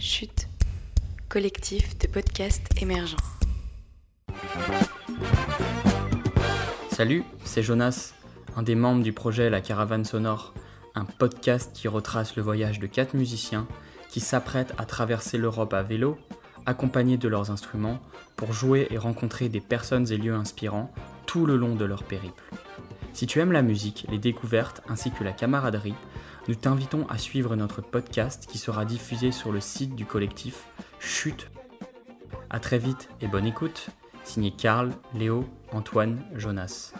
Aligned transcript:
Chute, 0.00 0.48
collectif 1.28 1.98
de 1.98 2.06
podcasts 2.06 2.70
émergents. 2.80 3.18
Salut, 6.90 7.22
c'est 7.44 7.62
Jonas, 7.62 8.14
un 8.56 8.62
des 8.62 8.76
membres 8.76 9.02
du 9.02 9.12
projet 9.12 9.50
La 9.50 9.60
Caravane 9.60 10.06
Sonore, 10.06 10.54
un 10.94 11.04
podcast 11.04 11.72
qui 11.74 11.86
retrace 11.86 12.34
le 12.36 12.42
voyage 12.42 12.78
de 12.78 12.86
quatre 12.86 13.12
musiciens 13.12 13.68
qui 14.08 14.20
s'apprêtent 14.20 14.72
à 14.78 14.86
traverser 14.86 15.36
l'Europe 15.36 15.74
à 15.74 15.82
vélo, 15.82 16.16
accompagnés 16.64 17.18
de 17.18 17.28
leurs 17.28 17.50
instruments, 17.50 18.00
pour 18.36 18.54
jouer 18.54 18.86
et 18.88 18.96
rencontrer 18.96 19.50
des 19.50 19.60
personnes 19.60 20.10
et 20.10 20.16
lieux 20.16 20.34
inspirants 20.34 20.90
tout 21.26 21.44
le 21.44 21.58
long 21.58 21.74
de 21.74 21.84
leur 21.84 22.04
périple. 22.04 22.44
Si 23.12 23.26
tu 23.26 23.38
aimes 23.38 23.52
la 23.52 23.60
musique, 23.60 24.06
les 24.08 24.18
découvertes 24.18 24.80
ainsi 24.88 25.10
que 25.10 25.24
la 25.24 25.32
camaraderie, 25.32 25.94
nous 26.48 26.54
t'invitons 26.54 27.06
à 27.08 27.18
suivre 27.18 27.56
notre 27.56 27.80
podcast 27.80 28.46
qui 28.50 28.58
sera 28.58 28.84
diffusé 28.84 29.32
sur 29.32 29.52
le 29.52 29.60
site 29.60 29.94
du 29.94 30.06
collectif 30.06 30.66
Chute. 30.98 31.50
A 32.50 32.60
très 32.60 32.78
vite 32.78 33.08
et 33.20 33.28
bonne 33.28 33.46
écoute. 33.46 33.88
Signé 34.24 34.50
Karl, 34.50 34.90
Léo, 35.14 35.44
Antoine, 35.72 36.22
Jonas. 36.36 36.92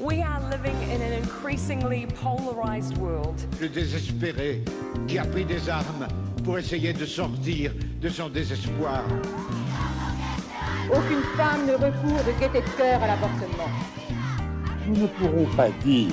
We 0.00 0.20
are 0.20 0.40
living 0.50 0.76
in 0.90 1.00
an 1.00 1.12
increasingly 1.12 2.06
polarized 2.06 2.98
world. 2.98 3.40
Le 3.60 3.68
désespéré 3.68 4.62
qui 5.06 5.18
a 5.18 5.24
pris 5.24 5.44
des 5.44 5.68
armes 5.68 6.08
pour 6.44 6.58
essayer 6.58 6.92
de 6.92 7.06
sortir 7.06 7.72
de 8.00 8.08
son 8.08 8.28
désespoir. 8.28 9.02
Aucune 10.90 11.22
femme 11.34 11.66
ne 11.66 11.72
recourt 11.72 12.24
de 12.24 12.38
gaieté 12.38 12.60
de 12.60 12.76
cœur 12.76 13.02
à 13.02 13.06
l'avortement. 13.06 13.70
Nous 14.86 14.96
ne 14.96 15.06
pourrons 15.06 15.56
pas 15.56 15.70
dire 15.82 16.12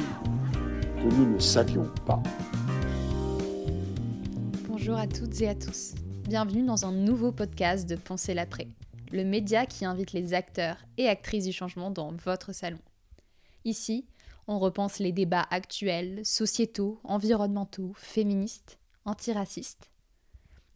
que 0.95 1.13
nous 1.13 1.33
ne 1.33 1.39
savions 1.39 1.91
pas. 2.05 2.23
Bonjour 4.69 4.95
à 4.95 5.07
toutes 5.07 5.41
et 5.41 5.49
à 5.49 5.55
tous. 5.55 5.93
Bienvenue 6.23 6.63
dans 6.63 6.85
un 6.85 6.93
nouveau 6.93 7.33
podcast 7.33 7.89
de 7.89 7.97
Penser 7.97 8.33
l'après, 8.33 8.69
le 9.11 9.25
média 9.25 9.65
qui 9.65 9.83
invite 9.83 10.13
les 10.13 10.33
acteurs 10.33 10.77
et 10.97 11.09
actrices 11.09 11.45
du 11.45 11.51
changement 11.51 11.91
dans 11.91 12.13
votre 12.13 12.53
salon. 12.53 12.79
Ici, 13.65 14.05
on 14.47 14.57
repense 14.57 14.99
les 14.99 15.11
débats 15.11 15.47
actuels, 15.51 16.21
sociétaux, 16.23 17.01
environnementaux, 17.03 17.91
féministes, 17.97 18.79
antiracistes. 19.03 19.91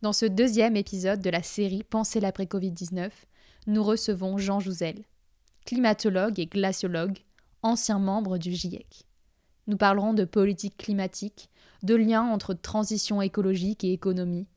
Dans 0.02 0.14
ce 0.14 0.26
deuxième 0.26 0.76
épisode 0.76 1.22
de 1.22 1.30
la 1.30 1.42
série 1.42 1.84
Penser 1.84 2.20
l'après 2.20 2.44
Covid-19, 2.44 3.10
nous 3.68 3.84
recevons 3.84 4.38
Jean 4.38 4.60
Jouzel, 4.60 5.04
climatologue 5.66 6.40
et 6.40 6.46
glaciologue, 6.46 7.20
ancien 7.64 8.00
membre 8.00 8.38
du 8.38 8.52
GIEC. 8.52 9.06
Nous 9.68 9.78
parlerons 9.78 10.14
de 10.14 10.26
politique 10.26 10.78
climatique, 10.78 11.50
de 11.82 11.96
liens 11.96 12.24
entre 12.24 12.54
transition 12.54 13.22
écologique 13.22 13.84
et 13.84 13.92
économie, 13.92 14.48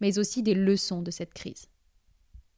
mais 0.00 0.18
aussi 0.18 0.42
des 0.42 0.54
leçons 0.54 1.02
de 1.02 1.10
cette 1.10 1.32
crise. 1.32 1.66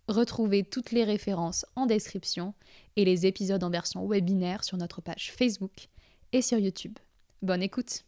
Retrouvez 0.09 0.65
toutes 0.65 0.91
les 0.91 1.05
références 1.05 1.65
en 1.77 1.87
description 1.87 2.55
et 2.97 3.05
les 3.05 3.27
épisodes 3.27 3.63
en 3.63 3.71
version 3.71 4.07
webinaire 4.09 4.65
sur 4.65 4.77
notre 4.77 5.01
page 5.01 5.33
Facebook 5.33 5.89
et 6.33 6.43
sur 6.43 6.59
YouTube. 6.59 6.99
Bonne 7.43 7.63
écoute 7.63 8.05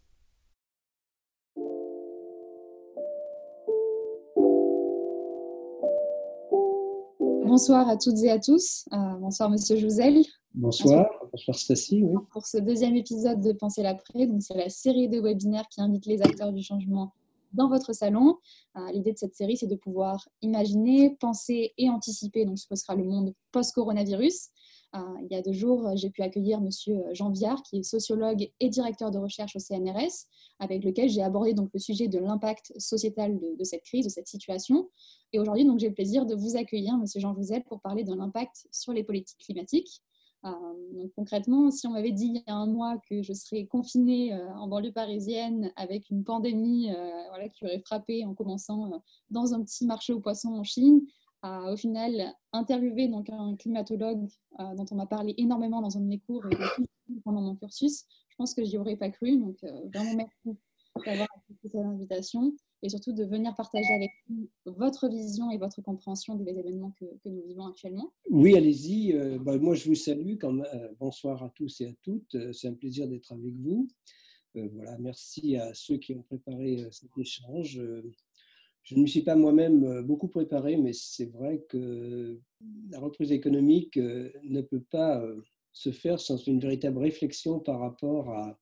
Bonsoir 7.52 7.86
à 7.86 7.98
toutes 7.98 8.16
et 8.22 8.30
à 8.30 8.38
tous. 8.38 8.86
Euh, 8.94 8.96
bonsoir 9.20 9.50
Monsieur 9.50 9.76
Jouzel. 9.76 10.22
Bonsoir, 10.54 11.06
bonsoir 11.30 11.54
Stacy. 11.54 12.02
Oui. 12.02 12.16
Pour 12.30 12.46
ce 12.46 12.56
deuxième 12.56 12.96
épisode 12.96 13.42
de 13.42 13.52
Penser 13.52 13.82
l'après, 13.82 14.26
donc 14.26 14.40
c'est 14.40 14.56
la 14.56 14.70
série 14.70 15.06
de 15.10 15.20
webinaires 15.20 15.68
qui 15.68 15.82
invite 15.82 16.06
les 16.06 16.22
acteurs 16.22 16.50
du 16.50 16.62
changement 16.62 17.12
dans 17.52 17.68
votre 17.68 17.92
salon. 17.92 18.38
Euh, 18.78 18.90
L'idée 18.92 19.12
de 19.12 19.18
cette 19.18 19.34
série, 19.34 19.58
c'est 19.58 19.66
de 19.66 19.76
pouvoir 19.76 20.26
imaginer, 20.40 21.14
penser 21.20 21.74
et 21.76 21.90
anticiper 21.90 22.46
donc 22.46 22.58
ce 22.58 22.66
que 22.66 22.74
sera 22.74 22.94
le 22.94 23.04
monde 23.04 23.34
post-coronavirus. 23.50 24.48
Euh, 24.94 24.98
il 25.22 25.28
y 25.30 25.36
a 25.36 25.42
deux 25.42 25.52
jours, 25.52 25.96
j'ai 25.96 26.10
pu 26.10 26.22
accueillir 26.22 26.60
Monsieur 26.60 27.02
Jean 27.12 27.30
Viard, 27.30 27.62
qui 27.62 27.78
est 27.78 27.82
sociologue 27.82 28.50
et 28.60 28.68
directeur 28.68 29.10
de 29.10 29.18
recherche 29.18 29.56
au 29.56 29.58
CNRS, 29.58 30.26
avec 30.58 30.84
lequel 30.84 31.08
j'ai 31.08 31.22
abordé 31.22 31.54
donc 31.54 31.70
le 31.72 31.80
sujet 31.80 32.08
de 32.08 32.18
l'impact 32.18 32.72
sociétal 32.78 33.38
de, 33.58 33.64
cette 33.64 33.84
crise, 33.84 34.04
de 34.04 34.10
cette 34.10 34.28
situation. 34.28 34.90
Et 35.32 35.38
aujourd'hui, 35.38 35.64
donc 35.64 35.78
j'ai 35.78 35.88
le 35.88 35.94
plaisir 35.94 36.26
de 36.26 36.34
vous 36.34 36.56
accueillir, 36.56 36.96
Monsieur 36.98 37.20
Jean 37.20 37.34
Jouzel, 37.34 37.64
pour 37.64 37.80
parler 37.80 38.04
de 38.04 38.14
l'impact 38.14 38.66
sur 38.70 38.92
les 38.92 39.02
politiques 39.02 39.38
climatiques. 39.38 40.02
Euh, 40.44 40.50
donc 40.92 41.12
concrètement, 41.14 41.70
si 41.70 41.86
on 41.86 41.92
m'avait 41.92 42.12
dit 42.12 42.26
il 42.26 42.42
y 42.46 42.50
a 42.50 42.54
un 42.54 42.66
mois 42.66 42.98
que 43.08 43.22
je 43.22 43.32
serais 43.32 43.64
confinée 43.66 44.34
euh, 44.34 44.52
en 44.54 44.66
banlieue 44.66 44.92
parisienne 44.92 45.72
avec 45.76 46.10
une 46.10 46.24
pandémie 46.24 46.90
euh, 46.90 47.10
voilà, 47.28 47.48
qui 47.48 47.64
aurait 47.64 47.78
frappé 47.78 48.24
en 48.24 48.34
commençant 48.34 48.92
euh, 48.92 48.96
dans 49.30 49.54
un 49.54 49.62
petit 49.62 49.86
marché 49.86 50.12
aux 50.12 50.20
poissons 50.20 50.54
en 50.54 50.64
Chine, 50.64 51.02
au 51.42 51.76
final 51.76 52.34
interviewer 52.52 53.08
donc 53.08 53.28
un 53.30 53.56
climatologue 53.56 54.28
euh, 54.60 54.74
dont 54.74 54.86
on 54.90 54.94
m'a 54.94 55.06
parlé 55.06 55.34
énormément 55.38 55.80
dans 55.80 55.96
un 55.96 56.00
de 56.00 56.06
mes 56.06 56.20
cours 56.20 56.44
et 56.46 56.56
pendant 57.24 57.40
mon 57.40 57.56
cursus, 57.56 58.04
je 58.28 58.36
pense 58.36 58.54
que 58.54 58.64
j'y 58.64 58.78
aurais 58.78 58.96
pas 58.96 59.10
cru. 59.10 59.38
Donc 59.38 59.58
vraiment 59.92 60.16
merci 60.16 60.58
d'avoir 61.04 61.28
accepté 61.36 61.68
cette 61.68 61.84
invitation 61.84 62.54
et 62.82 62.88
surtout 62.88 63.12
de 63.12 63.24
venir 63.24 63.54
partager 63.54 63.92
avec 63.94 64.10
nous 64.28 64.48
votre 64.66 65.08
vision 65.08 65.50
et 65.50 65.58
votre 65.58 65.80
compréhension 65.82 66.34
des 66.34 66.50
événements 66.50 66.92
que, 66.98 67.04
nous 67.24 67.42
vivons 67.46 67.66
actuellement. 67.66 68.12
Oui, 68.28 68.56
allez-y. 68.56 69.12
Euh, 69.12 69.38
bah, 69.38 69.56
moi, 69.58 69.74
je 69.74 69.88
vous 69.88 69.94
salue. 69.94 70.36
Euh, 70.42 70.88
bonsoir 70.98 71.42
à 71.42 71.50
tous 71.50 71.80
et 71.80 71.86
à 71.86 71.92
toutes. 72.02 72.34
Euh, 72.34 72.52
C'est 72.52 72.68
un 72.68 72.74
plaisir 72.74 73.08
d'être 73.08 73.32
avec 73.32 73.54
vous. 73.54 73.88
Euh, 74.56 74.68
voilà, 74.74 74.98
merci 74.98 75.56
à 75.56 75.72
ceux 75.74 75.96
qui 75.96 76.14
ont 76.14 76.22
préparé 76.22 76.86
cet 76.90 77.16
échange. 77.16 77.80
Je 78.84 78.96
ne 78.96 79.02
me 79.02 79.06
suis 79.06 79.22
pas 79.22 79.36
moi-même 79.36 80.02
beaucoup 80.02 80.28
préparé, 80.28 80.76
mais 80.76 80.92
c'est 80.92 81.30
vrai 81.30 81.64
que 81.68 82.40
la 82.90 82.98
reprise 82.98 83.30
économique 83.30 83.96
ne 83.96 84.60
peut 84.60 84.82
pas 84.90 85.22
se 85.72 85.92
faire 85.92 86.20
sans 86.20 86.36
une 86.46 86.60
véritable 86.60 86.98
réflexion 86.98 87.60
par 87.60 87.80
rapport 87.80 88.30
à, 88.30 88.58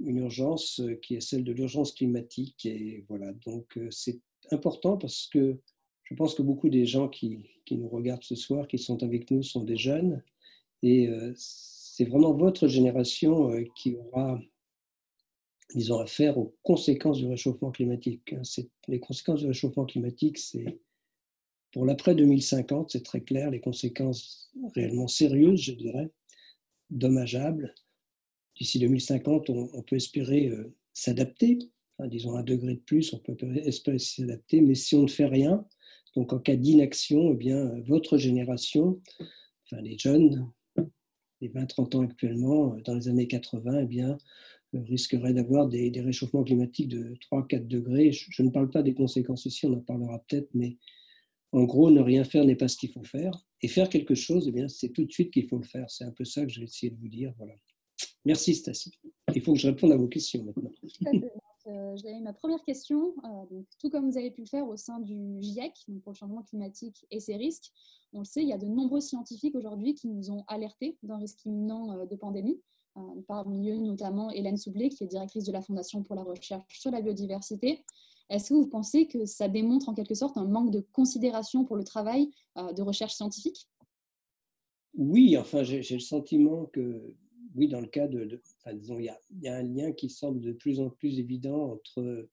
une 0.00 0.18
urgence 0.18 0.82
qui 1.00 1.14
est 1.14 1.20
celle 1.20 1.42
de 1.42 1.52
l'urgence 1.52 1.92
climatique. 1.92 2.66
Et 2.66 3.06
voilà, 3.08 3.32
donc 3.46 3.78
c'est 3.90 4.20
important 4.50 4.98
parce 4.98 5.26
que 5.26 5.58
je 6.04 6.14
pense 6.14 6.34
que 6.34 6.42
beaucoup 6.42 6.68
des 6.68 6.84
gens 6.84 7.08
qui, 7.08 7.38
qui, 7.64 7.78
nous 7.78 7.88
regardent 7.88 8.24
ce 8.24 8.34
soir, 8.34 8.68
qui 8.68 8.78
sont 8.78 9.02
avec 9.02 9.30
nous, 9.30 9.42
sont 9.42 9.64
des 9.64 9.76
jeunes. 9.76 10.22
Et 10.82 11.08
c'est 11.34 12.04
vraiment 12.04 12.34
votre 12.34 12.68
génération 12.68 13.50
qui 13.74 13.96
aura, 13.96 14.38
disons, 15.74 15.98
affaire 15.98 16.38
aux 16.38 16.54
conséquences 16.62 17.18
du 17.18 17.26
réchauffement 17.26 17.70
climatique. 17.70 18.34
Les 18.88 19.00
conséquences 19.00 19.40
du 19.40 19.46
réchauffement 19.46 19.84
climatique, 19.84 20.38
c'est 20.38 20.80
pour 21.72 21.84
l'après 21.84 22.14
2050, 22.14 22.90
c'est 22.90 23.04
très 23.04 23.20
clair, 23.20 23.50
les 23.50 23.60
conséquences 23.60 24.50
réellement 24.74 25.08
sérieuses, 25.08 25.60
je 25.60 25.72
dirais, 25.72 26.10
dommageables 26.90 27.74
d'ici 28.58 28.78
2050, 28.78 29.50
on, 29.50 29.82
peut 29.82 29.96
espérer 29.96 30.48
euh, 30.48 30.74
s'adapter. 30.92 31.58
Enfin, 31.92 32.08
disons 32.08 32.34
un 32.36 32.42
degré 32.42 32.74
de 32.74 32.80
plus, 32.80 33.12
on 33.12 33.18
peut 33.18 33.36
espérer 33.64 33.98
s'adapter. 33.98 34.60
Mais 34.60 34.74
si 34.74 34.94
on 34.96 35.02
ne 35.02 35.08
fait 35.08 35.26
rien, 35.26 35.64
donc 36.16 36.32
en 36.32 36.38
cas 36.38 36.56
d'inaction, 36.56 37.32
eh 37.32 37.36
bien, 37.36 37.80
votre 37.86 38.18
génération, 38.18 39.00
enfin 39.64 39.80
les 39.82 39.98
jeunes, 39.98 40.50
les 41.40 41.48
20-30 41.48 41.96
ans 41.96 42.02
actuellement, 42.02 42.76
dans 42.84 42.94
les 42.94 43.08
années 43.08 43.28
80, 43.28 43.80
eh 43.80 43.86
bien, 43.86 44.10
euh, 44.10 44.16
risquerait 44.74 45.32
d'avoir 45.32 45.68
des, 45.68 45.90
réchauffements 46.00 46.44
climatiques 46.44 46.88
de 46.88 47.14
3-4 47.32 47.66
degrés. 47.66 48.12
Je, 48.12 48.42
ne 48.42 48.50
parle 48.50 48.70
pas 48.70 48.82
des 48.82 48.94
conséquences 48.94 49.46
ici, 49.46 49.66
on 49.66 49.74
en 49.74 49.80
parlera 49.80 50.22
peut-être, 50.28 50.48
mais 50.54 50.76
en 51.52 51.64
gros, 51.64 51.90
ne 51.90 52.00
rien 52.00 52.24
faire 52.24 52.44
n'est 52.44 52.56
pas 52.56 52.68
ce 52.68 52.76
qu'il 52.76 52.90
faut 52.90 53.04
faire. 53.04 53.46
Et 53.62 53.68
faire 53.68 53.88
quelque 53.88 54.14
chose, 54.14 54.46
eh 54.48 54.52
bien, 54.52 54.68
c'est 54.68 54.90
tout 54.90 55.04
de 55.04 55.10
suite 55.10 55.32
qu'il 55.32 55.48
faut 55.48 55.58
le 55.58 55.64
faire. 55.64 55.90
C'est 55.90 56.04
un 56.04 56.12
peu 56.12 56.24
ça 56.24 56.44
que 56.44 56.52
je 56.52 56.60
vais 56.60 56.66
essayer 56.66 56.90
de 56.90 56.98
vous 56.98 57.08
dire. 57.08 57.32
Voilà. 57.38 57.54
Merci 58.24 58.54
Stacy. 58.54 58.92
Il 59.34 59.40
faut 59.40 59.54
que 59.54 59.58
je 59.58 59.68
réponde 59.68 59.92
à 59.92 59.96
vos 59.96 60.08
questions 60.08 60.44
maintenant. 60.44 60.72
Euh, 61.68 61.96
J'avais 61.96 62.20
ma 62.20 62.32
première 62.32 62.62
question. 62.62 63.14
Euh, 63.24 63.62
tout 63.78 63.90
comme 63.90 64.10
vous 64.10 64.16
avez 64.16 64.30
pu 64.30 64.42
le 64.42 64.46
faire 64.46 64.66
au 64.66 64.76
sein 64.76 65.00
du 65.00 65.36
GIEC, 65.40 65.74
donc 65.88 66.02
pour 66.02 66.12
le 66.12 66.16
changement 66.16 66.42
climatique 66.42 67.06
et 67.10 67.20
ses 67.20 67.36
risques, 67.36 67.72
on 68.12 68.20
le 68.20 68.24
sait, 68.24 68.42
il 68.42 68.48
y 68.48 68.52
a 68.52 68.58
de 68.58 68.66
nombreux 68.66 69.00
scientifiques 69.00 69.54
aujourd'hui 69.54 69.94
qui 69.94 70.08
nous 70.08 70.30
ont 70.30 70.44
alertés 70.48 70.96
d'un 71.02 71.18
risque 71.18 71.44
imminent 71.44 71.98
euh, 71.98 72.06
de 72.06 72.16
pandémie. 72.16 72.60
Euh, 72.96 73.00
parmi 73.26 73.70
eux, 73.70 73.78
notamment 73.78 74.30
Hélène 74.30 74.56
Soublé, 74.56 74.88
qui 74.88 75.04
est 75.04 75.06
directrice 75.06 75.44
de 75.44 75.52
la 75.52 75.62
Fondation 75.62 76.02
pour 76.02 76.16
la 76.16 76.22
recherche 76.22 76.80
sur 76.80 76.90
la 76.90 77.00
biodiversité. 77.00 77.84
Est-ce 78.30 78.50
que 78.50 78.54
vous 78.54 78.66
pensez 78.66 79.06
que 79.06 79.24
ça 79.24 79.48
démontre 79.48 79.88
en 79.88 79.94
quelque 79.94 80.14
sorte 80.14 80.36
un 80.36 80.46
manque 80.46 80.70
de 80.70 80.84
considération 80.92 81.64
pour 81.64 81.76
le 81.76 81.84
travail 81.84 82.30
euh, 82.56 82.72
de 82.72 82.82
recherche 82.82 83.14
scientifique? 83.14 83.68
Oui, 84.94 85.36
enfin, 85.36 85.62
j'ai 85.62 85.82
le 85.94 86.00
sentiment 86.00 86.66
que 86.66 87.14
oui, 87.54 87.68
dans 87.68 87.80
le 87.80 87.86
cas 87.86 88.08
de, 88.08 88.40
enfin, 88.58 88.74
disons, 88.74 88.98
il 88.98 89.12
y, 89.42 89.48
a, 89.48 89.56
un 89.56 89.62
lien 89.62 89.92
qui 89.92 90.10
semble 90.10 90.40
de 90.40 90.52
plus 90.52 90.80
en 90.80 90.90
plus 90.90 91.18
évident 91.18 91.72
entre, 91.72 92.28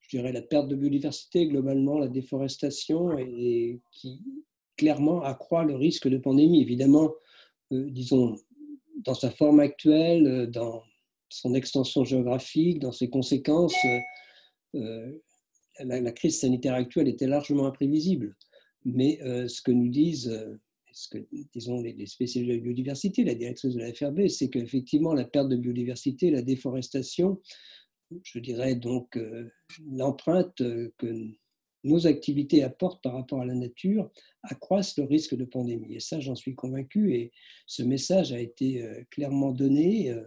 je 0.00 0.16
dirais, 0.16 0.32
la 0.32 0.42
perte 0.42 0.68
de 0.68 0.76
biodiversité, 0.76 1.46
globalement, 1.46 1.98
la 1.98 2.08
déforestation, 2.08 3.18
et, 3.18 3.24
et 3.24 3.80
qui 3.90 4.20
clairement 4.76 5.22
accroît 5.22 5.64
le 5.64 5.74
risque 5.74 6.08
de 6.08 6.18
pandémie. 6.18 6.62
Évidemment, 6.62 7.12
euh, 7.72 7.90
disons, 7.90 8.36
dans 9.04 9.14
sa 9.14 9.30
forme 9.30 9.60
actuelle, 9.60 10.48
dans 10.50 10.82
son 11.28 11.54
extension 11.54 12.04
géographique, 12.04 12.78
dans 12.78 12.92
ses 12.92 13.10
conséquences, 13.10 13.76
la, 14.74 16.12
crise 16.12 16.40
sanitaire 16.40 16.74
actuelle 16.74 17.08
était 17.08 17.26
largement 17.26 17.66
imprévisible. 17.66 18.36
Mais 18.84 19.18
ce 19.48 19.62
que 19.62 19.72
nous 19.72 19.88
disent 19.88 20.32
disons 21.54 21.80
les, 21.80 22.06
spécialistes 22.06 22.50
de 22.50 22.56
la 22.56 22.62
biodiversité, 22.62 23.24
la 23.24 23.34
directrice 23.34 23.74
de 23.74 23.80
la 23.80 23.92
FRB, 23.92 24.28
c'est 24.28 24.48
qu'effectivement 24.48 25.14
la 25.14 25.24
perte 25.24 25.48
de 25.48 25.56
biodiversité, 25.56 26.30
la 26.30 26.42
déforestation, 26.42 27.40
je 28.22 28.38
dirais 28.38 28.74
donc 28.74 29.18
l'empreinte 29.86 30.56
que 30.56 31.30
nos 31.88 32.06
activités 32.06 32.62
apportent 32.62 33.02
par 33.02 33.14
rapport 33.14 33.40
à 33.40 33.46
la 33.46 33.54
nature 33.54 34.10
accroissent 34.42 34.96
le 34.98 35.04
risque 35.04 35.34
de 35.34 35.44
pandémie. 35.44 35.96
Et 35.96 36.00
ça, 36.00 36.20
j'en 36.20 36.34
suis 36.34 36.54
convaincu. 36.54 37.14
Et 37.14 37.32
ce 37.66 37.82
message 37.82 38.32
a 38.32 38.40
été 38.40 38.82
euh, 38.82 39.02
clairement 39.10 39.52
donné. 39.52 40.10
Euh, 40.10 40.22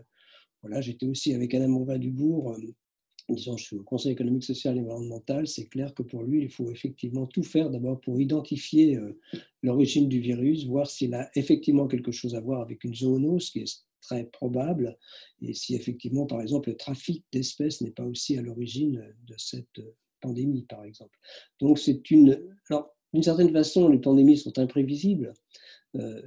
voilà, 0.61 0.81
j'étais 0.81 1.05
aussi 1.05 1.33
avec 1.33 1.53
Alain 1.53 1.67
Mourvin-Dubourg, 1.67 2.53
euh, 2.53 2.57
disons, 3.29 3.57
je 3.57 3.63
suis 3.63 3.75
au 3.77 3.83
Conseil 3.83 4.11
économique, 4.11 4.43
social 4.43 4.77
et 4.77 4.81
environnemental. 4.81 5.47
C'est 5.47 5.67
clair 5.67 5.93
que 5.93 6.03
pour 6.03 6.23
lui, 6.23 6.41
il 6.41 6.49
faut 6.49 6.69
effectivement 6.69 7.25
tout 7.25 7.43
faire 7.43 7.69
d'abord 7.69 8.01
pour 8.01 8.19
identifier 8.19 8.99
l'origine 9.63 10.09
du 10.09 10.19
virus, 10.19 10.65
voir 10.65 10.89
s'il 10.89 11.13
a 11.13 11.29
effectivement 11.35 11.87
quelque 11.87 12.11
chose 12.11 12.35
à 12.35 12.41
voir 12.41 12.61
avec 12.61 12.83
une 12.83 12.93
zoonose, 12.93 13.49
qui 13.51 13.59
est 13.59 13.83
très 14.01 14.25
probable, 14.25 14.97
et 15.41 15.53
si 15.53 15.75
effectivement, 15.75 16.25
par 16.25 16.41
exemple, 16.41 16.69
le 16.69 16.75
trafic 16.75 17.23
d'espèces 17.31 17.79
n'est 17.81 17.91
pas 17.91 18.03
aussi 18.03 18.37
à 18.37 18.41
l'origine 18.41 19.01
de 19.27 19.35
cette 19.37 19.79
pandémie, 20.21 20.63
par 20.63 20.83
exemple. 20.83 21.17
Donc, 21.59 21.79
c'est 21.79 22.09
une. 22.11 22.41
Alors, 22.69 22.95
d'une 23.13 23.23
certaine 23.23 23.51
façon, 23.51 23.89
les 23.89 23.99
pandémies 23.99 24.37
sont 24.37 24.57
imprévisibles. 24.57 25.33
Euh, 25.95 26.21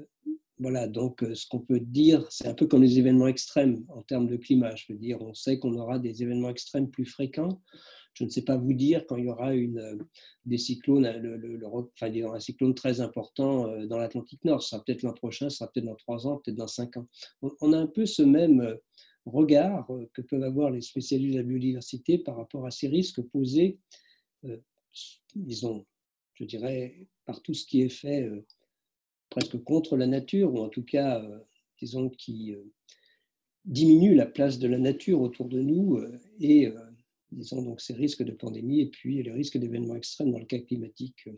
voilà, 0.58 0.86
donc 0.86 1.22
euh, 1.22 1.34
ce 1.34 1.46
qu'on 1.48 1.60
peut 1.60 1.80
dire, 1.80 2.24
c'est 2.30 2.46
un 2.46 2.54
peu 2.54 2.66
comme 2.66 2.82
les 2.82 2.98
événements 2.98 3.26
extrêmes 3.26 3.84
en 3.88 4.02
termes 4.02 4.28
de 4.28 4.36
climat. 4.36 4.74
Je 4.76 4.92
veux 4.92 4.98
dire, 4.98 5.20
on 5.20 5.34
sait 5.34 5.58
qu'on 5.58 5.76
aura 5.76 5.98
des 5.98 6.22
événements 6.22 6.50
extrêmes 6.50 6.90
plus 6.90 7.06
fréquents. 7.06 7.60
Je 8.12 8.22
ne 8.22 8.28
sais 8.28 8.42
pas 8.42 8.56
vous 8.56 8.72
dire 8.72 9.04
quand 9.08 9.16
il 9.16 9.24
y 9.24 9.28
aura 9.28 9.54
une, 9.54 9.78
euh, 9.78 9.96
des 10.44 10.58
cyclones, 10.58 11.10
le, 11.20 11.60
enfin, 11.66 12.12
un 12.32 12.40
cyclone 12.40 12.74
très 12.74 13.00
important 13.00 13.86
dans 13.86 13.98
l'Atlantique 13.98 14.44
Nord. 14.44 14.62
Ce 14.62 14.70
sera 14.70 14.84
peut-être 14.84 15.02
l'an 15.02 15.14
prochain, 15.14 15.50
ce 15.50 15.56
sera 15.58 15.70
peut-être 15.72 15.86
dans 15.86 15.96
trois 15.96 16.26
ans, 16.26 16.40
peut-être 16.44 16.56
dans 16.56 16.68
cinq 16.68 16.96
ans. 16.96 17.08
On, 17.60 17.72
a 17.72 17.78
un 17.78 17.88
peu 17.88 18.06
ce 18.06 18.22
même 18.22 18.76
regard 19.30 19.90
euh, 19.90 20.08
que 20.12 20.22
peuvent 20.22 20.42
avoir 20.42 20.70
les 20.70 20.80
spécialistes 20.80 21.34
de 21.34 21.38
la 21.38 21.44
biodiversité 21.44 22.18
par 22.18 22.36
rapport 22.36 22.66
à 22.66 22.70
ces 22.70 22.88
risques 22.88 23.22
posés, 23.22 23.78
euh, 24.44 24.58
disons, 25.34 25.86
je 26.34 26.44
dirais, 26.44 27.06
par 27.24 27.42
tout 27.42 27.54
ce 27.54 27.66
qui 27.66 27.82
est 27.82 27.88
fait 27.88 28.22
euh, 28.22 28.44
presque 29.30 29.62
contre 29.62 29.96
la 29.96 30.06
nature, 30.06 30.54
ou 30.54 30.58
en 30.58 30.68
tout 30.68 30.84
cas, 30.84 31.24
disons, 31.80 32.08
qui 32.08 32.54
diminue 33.64 34.14
la 34.14 34.26
place 34.26 34.60
de 34.60 34.68
la 34.68 34.78
nature 34.78 35.20
autour 35.20 35.48
de 35.48 35.60
nous 35.60 35.98
et, 36.38 36.72
disons, 37.32 37.62
donc 37.62 37.80
ces 37.80 37.94
risques 37.94 38.22
de 38.22 38.30
pandémie 38.30 38.80
et 38.80 38.90
puis 38.90 39.24
les 39.24 39.32
risques 39.32 39.58
d'événements 39.58 39.96
extrêmes 39.96 40.30
dans 40.30 40.38
le 40.38 40.44
cas 40.44 40.60
climatique. 40.60 41.28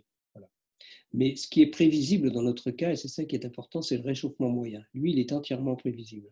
Mais 1.14 1.36
ce 1.36 1.46
qui 1.46 1.62
est 1.62 1.70
prévisible 1.70 2.30
dans 2.30 2.42
notre 2.42 2.70
cas, 2.70 2.92
et 2.92 2.96
c'est 2.96 3.08
ça 3.08 3.24
qui 3.24 3.34
est 3.34 3.46
important, 3.46 3.80
c'est 3.80 3.96
le 3.96 4.02
réchauffement 4.02 4.50
moyen. 4.50 4.84
Lui, 4.92 5.12
il 5.12 5.18
est 5.18 5.32
entièrement 5.32 5.76
prévisible. 5.76 6.28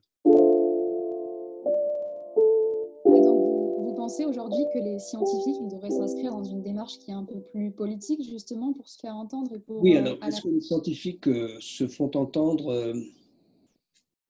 Pensez 4.15 4.27
aujourd'hui 4.27 4.65
que 4.73 4.79
les 4.79 4.99
scientifiques 4.99 5.67
devraient 5.69 5.91
s'inscrire 5.91 6.33
dans 6.33 6.45
une 6.45 6.63
démarche 6.63 6.99
qui 6.99 7.11
est 7.11 7.15
un 7.15 7.25
peu 7.25 7.41
plus 7.41 7.71
politique, 7.73 8.23
justement, 8.23 8.73
pour 8.73 8.89
se 8.89 8.99
faire 8.99 9.17
entendre 9.17 9.55
et 9.55 9.59
pour, 9.59 9.83
Oui, 9.83 9.97
euh, 9.97 10.01
alors, 10.01 10.25
est-ce 10.25 10.43
que 10.43 10.49
les 10.49 10.61
scientifiques 10.61 11.27
euh, 11.29 11.57
se 11.61 11.87
font 11.89 12.11
entendre 12.15 12.69
euh, 12.69 12.95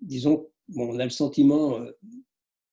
Disons, 0.00 0.46
bon, 0.68 0.94
on 0.94 0.98
a 0.98 1.04
le 1.04 1.10
sentiment. 1.10 1.78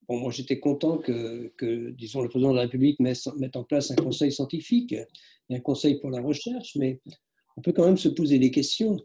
bon, 0.08 0.20
moi, 0.20 0.32
j'étais 0.32 0.60
content 0.60 0.98
que, 0.98 1.54
que, 1.58 1.92
disons, 1.92 2.22
le 2.22 2.30
président 2.30 2.52
de 2.52 2.56
la 2.56 2.64
République 2.64 3.00
mette, 3.00 3.28
mette 3.38 3.56
en 3.56 3.64
place 3.64 3.92
un 3.92 3.96
conseil 3.96 4.32
scientifique 4.32 4.94
et 4.94 5.56
un 5.56 5.60
conseil 5.60 6.00
pour 6.00 6.10
la 6.10 6.22
recherche, 6.22 6.76
mais 6.76 7.02
on 7.58 7.62
peut 7.62 7.72
quand 7.72 7.86
même 7.86 7.98
se 7.98 8.10
poser 8.10 8.40
des 8.40 8.52
questions. 8.52 8.98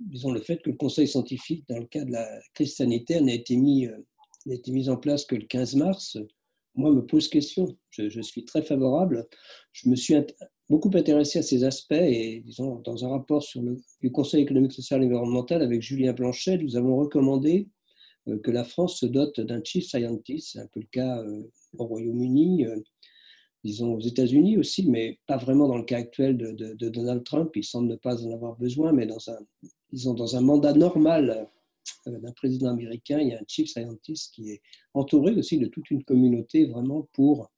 disons, 0.00 0.32
le 0.32 0.40
fait 0.40 0.60
que 0.62 0.70
le 0.70 0.76
conseil 0.76 1.08
scientifique, 1.08 1.64
dans 1.68 1.78
le 1.78 1.86
cas 1.86 2.04
de 2.04 2.12
la 2.12 2.28
crise 2.54 2.74
sanitaire, 2.76 3.22
n'a 3.22 3.32
été 3.32 3.56
mis 3.56 3.88
n'a 4.46 4.54
été 4.54 4.70
mis 4.70 4.88
en 4.88 4.96
place 4.96 5.24
que 5.24 5.34
le 5.34 5.44
15 5.44 5.74
mars, 5.74 6.18
moi, 6.76 6.90
me 6.92 7.04
pose 7.04 7.28
question. 7.28 7.76
Je, 7.90 8.20
suis 8.20 8.44
très 8.44 8.62
favorable. 8.62 9.26
Je 9.72 9.88
me 9.88 9.96
suis 9.96 10.14
beaucoup 10.68 10.90
intéressé 10.94 11.38
à 11.38 11.42
ces 11.42 11.64
aspects 11.64 11.92
et, 11.92 12.42
disons, 12.44 12.76
dans 12.80 13.04
un 13.04 13.08
rapport 13.08 13.42
sur 13.42 13.62
le, 13.62 13.78
du 14.02 14.12
Conseil 14.12 14.42
économique, 14.42 14.72
social 14.72 15.02
et 15.02 15.06
environnemental 15.06 15.62
avec 15.62 15.82
Julien 15.82 16.12
Blanchet, 16.12 16.58
nous 16.58 16.76
avons 16.76 16.96
recommandé 16.96 17.68
euh, 18.28 18.38
que 18.38 18.50
la 18.50 18.64
France 18.64 19.00
se 19.00 19.06
dote 19.06 19.40
d'un 19.40 19.62
chief 19.64 19.86
scientist. 19.86 20.52
C'est 20.52 20.60
un 20.60 20.66
peu 20.66 20.80
le 20.80 20.88
cas 20.90 21.18
euh, 21.22 21.42
au 21.78 21.86
Royaume-Uni, 21.86 22.66
euh, 22.66 22.76
disons 23.64 23.94
aux 23.94 24.00
États-Unis 24.00 24.58
aussi, 24.58 24.88
mais 24.88 25.18
pas 25.26 25.38
vraiment 25.38 25.68
dans 25.68 25.78
le 25.78 25.84
cas 25.84 25.98
actuel 25.98 26.36
de, 26.36 26.88
Donald 26.88 27.24
Trump. 27.24 27.50
Il 27.56 27.64
semble 27.64 27.88
ne 27.88 27.96
pas 27.96 28.22
en 28.22 28.32
avoir 28.32 28.56
besoin, 28.56 28.92
mais 28.92 29.06
dans 29.06 29.30
un, 29.30 29.38
disons, 29.92 30.14
dans 30.14 30.36
un 30.36 30.42
mandat 30.42 30.74
normal 30.74 31.48
d'un 32.06 32.32
président 32.32 32.70
américain, 32.70 33.18
il 33.20 33.28
y 33.28 33.32
a 33.32 33.38
un 33.38 33.44
chief 33.46 33.68
scientist 33.68 34.34
qui 34.34 34.50
est 34.50 34.62
entouré 34.94 35.34
aussi 35.34 35.58
de 35.58 35.66
toute 35.66 35.90
une 35.90 36.04
communauté 36.04 36.66
vraiment 36.66 37.08
pour, 37.12 37.50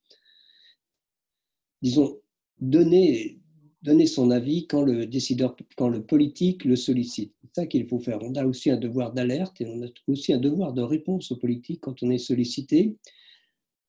disons, 1.82 2.20
donner, 2.60 3.40
donner 3.82 4.06
son 4.06 4.30
avis 4.30 4.66
quand 4.66 4.82
le 4.82 5.06
décideur, 5.06 5.56
quand 5.76 5.88
le 5.88 6.04
politique 6.04 6.64
le 6.64 6.76
sollicite. 6.76 7.34
C'est 7.42 7.62
ça 7.62 7.66
qu'il 7.66 7.86
faut 7.86 8.00
faire. 8.00 8.18
On 8.22 8.34
a 8.34 8.44
aussi 8.44 8.70
un 8.70 8.76
devoir 8.76 9.12
d'alerte 9.12 9.60
et 9.60 9.66
on 9.66 9.82
a 9.82 9.88
aussi 10.06 10.32
un 10.32 10.38
devoir 10.38 10.72
de 10.72 10.82
réponse 10.82 11.30
aux 11.32 11.36
politiques 11.36 11.80
quand 11.80 12.02
on 12.02 12.10
est 12.10 12.18
sollicité. 12.18 12.96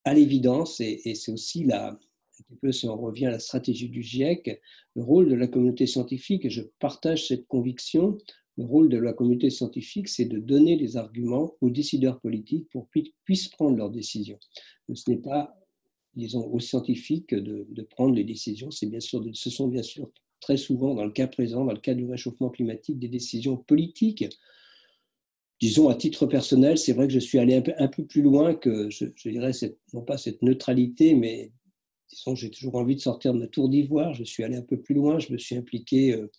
À 0.06 0.14
l'évidence, 0.14 0.80
et, 0.80 1.14
c'est 1.16 1.32
aussi 1.32 1.66
la, 1.66 1.90
un 2.52 2.56
peu 2.62 2.72
si 2.72 2.88
on 2.88 2.98
revient 2.98 3.28
à 3.28 3.32
la 3.32 3.40
stratégie 3.40 3.90
du 3.90 4.02
GIEC, 4.02 4.62
le 4.96 5.04
rôle 5.04 5.30
de 5.30 5.36
la 5.36 5.48
communauté 5.48 5.86
scientifique, 5.88 6.46
et 6.46 6.50
je 6.50 6.62
partage 6.80 7.28
cette 7.28 7.48
conviction, 7.48 8.18
le 8.60 8.66
rôle 8.66 8.90
de 8.90 8.98
la 8.98 9.14
communauté 9.14 9.50
scientifique, 9.50 10.10
c'est 10.10 10.26
de 10.26 10.38
donner 10.38 10.76
les 10.76 10.98
arguments 10.98 11.56
aux 11.62 11.70
décideurs 11.70 12.20
politiques 12.20 12.68
pour 12.70 12.92
qu'ils 12.92 13.14
puissent 13.24 13.48
prendre 13.48 13.78
leurs 13.78 13.90
décisions. 13.90 14.38
Ce 14.94 15.10
n'est 15.10 15.18
pas, 15.18 15.58
disons, 16.14 16.46
aux 16.46 16.60
scientifiques 16.60 17.34
de, 17.34 17.82
prendre 17.90 18.14
les 18.14 18.26
décisions. 18.26 18.70
C'est 18.70 18.88
bien 18.88 19.00
sûr, 19.00 19.24
ce 19.32 19.50
sont 19.50 19.70
bien 19.70 19.82
sûr 19.82 20.12
très 20.42 20.58
souvent, 20.58 20.94
dans 20.94 21.06
le 21.06 21.12
cas 21.12 21.28
présent, 21.28 21.64
dans 21.64 21.72
le 21.72 21.80
cas 21.80 21.94
du 21.94 22.06
réchauffement 22.06 22.50
climatique, 22.50 23.00
des 23.00 23.08
décisions 23.08 23.56
politiques. 23.56 24.26
Disons, 25.62 25.88
à 25.88 25.96
titre 25.96 26.26
personnel, 26.26 26.78
c'est 26.78 26.94
vrai 26.94 27.08
que 27.08 27.14
je 27.14 27.20
suis 27.20 27.40
allé 27.40 27.56
un 27.56 27.62
peu, 27.62 27.72
un 27.78 27.88
peu 27.88 28.06
plus 28.06 28.22
loin 28.22 28.56
que, 28.56 28.90
je, 28.90 29.06
dirais, 29.30 29.52
non 29.94 30.02
pas 30.02 30.18
cette 30.18 30.42
neutralité, 30.42 31.16
mais 31.16 31.54
disons, 32.10 32.36
j'ai 32.36 32.52
toujours 32.52 32.76
envie 32.76 32.96
de 32.96 33.02
sortir 33.02 33.34
de 33.34 33.40
ma 33.40 33.48
tour 33.48 33.70
d'ivoire. 33.70 34.14
Je 34.14 34.26
suis 34.26 34.44
allé 34.44 34.58
un 34.58 34.64
peu 34.64 34.82
plus 34.82 34.96
loin. 34.96 35.18
Je 35.20 35.32
me 35.32 35.38
suis 35.38 35.56
impliqué. 35.56 36.14
Euh, 36.14 36.30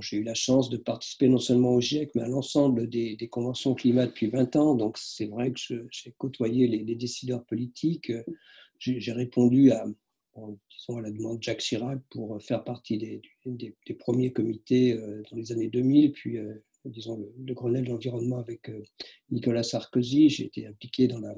j'ai 0.00 0.18
eu 0.18 0.22
la 0.22 0.34
chance 0.34 0.68
de 0.70 0.76
participer 0.76 1.28
non 1.28 1.38
seulement 1.38 1.74
au 1.74 1.80
GIEC, 1.80 2.14
mais 2.14 2.22
à 2.22 2.28
l'ensemble 2.28 2.88
des, 2.88 3.16
conventions 3.30 3.74
climat 3.74 4.06
depuis 4.06 4.28
20 4.28 4.56
ans. 4.56 4.74
Donc, 4.74 4.98
c'est 4.98 5.26
vrai 5.26 5.52
que 5.52 5.86
j'ai 5.90 6.14
côtoyé 6.18 6.66
les, 6.66 6.94
décideurs 6.94 7.44
politiques. 7.44 8.12
J'ai 8.78 9.12
répondu 9.12 9.70
à, 9.70 9.86
disons, 10.70 10.98
à 10.98 11.02
la 11.02 11.10
demande 11.10 11.38
de 11.38 11.42
Jacques 11.42 11.60
Chirac 11.60 12.00
pour 12.10 12.40
faire 12.42 12.64
partie 12.64 12.98
des, 12.98 13.22
premiers 13.98 14.32
comités 14.32 14.92
euh, 14.92 15.22
dans 15.30 15.36
les 15.36 15.52
années 15.52 15.68
2000, 15.68 16.12
puis, 16.12 16.38
euh, 16.38 16.54
disons, 16.84 17.24
le, 17.38 17.54
Grenelle 17.54 17.84
de 17.84 17.90
l'environnement 17.90 18.38
avec 18.38 18.68
euh, 18.68 18.82
Nicolas 19.30 19.62
Sarkozy. 19.62 20.28
J'ai 20.28 20.46
été 20.46 20.66
impliqué 20.66 21.06
dans 21.08 21.20
la, 21.20 21.34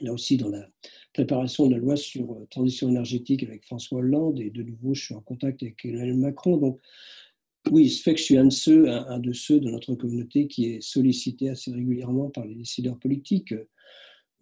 là 0.00 0.12
aussi 0.12 0.36
dans 0.36 0.50
la 0.50 0.68
préparation 1.12 1.66
de 1.66 1.72
la 1.72 1.78
loi 1.78 1.96
sur 1.96 2.46
transition 2.50 2.88
énergétique 2.88 3.42
avec 3.42 3.64
François 3.64 3.98
Hollande. 3.98 4.40
Et 4.40 4.50
de 4.50 4.62
nouveau, 4.62 4.94
je 4.94 5.04
suis 5.04 5.14
en 5.14 5.20
contact 5.20 5.62
avec 5.62 5.84
Emmanuel 5.84 6.16
Macron. 6.16 6.56
Donc, 6.56 6.80
oui, 7.70 7.84
il 7.86 7.90
se 7.90 8.02
fait 8.02 8.14
que 8.14 8.20
je 8.20 8.24
suis 8.24 8.36
un 8.36 8.44
de, 8.44 8.52
ceux, 8.52 8.88
un, 8.88 9.18
de 9.18 9.32
ceux 9.32 9.58
de 9.58 9.70
notre 9.70 9.94
communauté 9.94 10.46
qui 10.48 10.66
est 10.66 10.80
sollicité 10.82 11.48
assez 11.48 11.70
régulièrement 11.70 12.30
par 12.30 12.44
les 12.44 12.54
décideurs 12.54 12.98
politiques. 12.98 13.54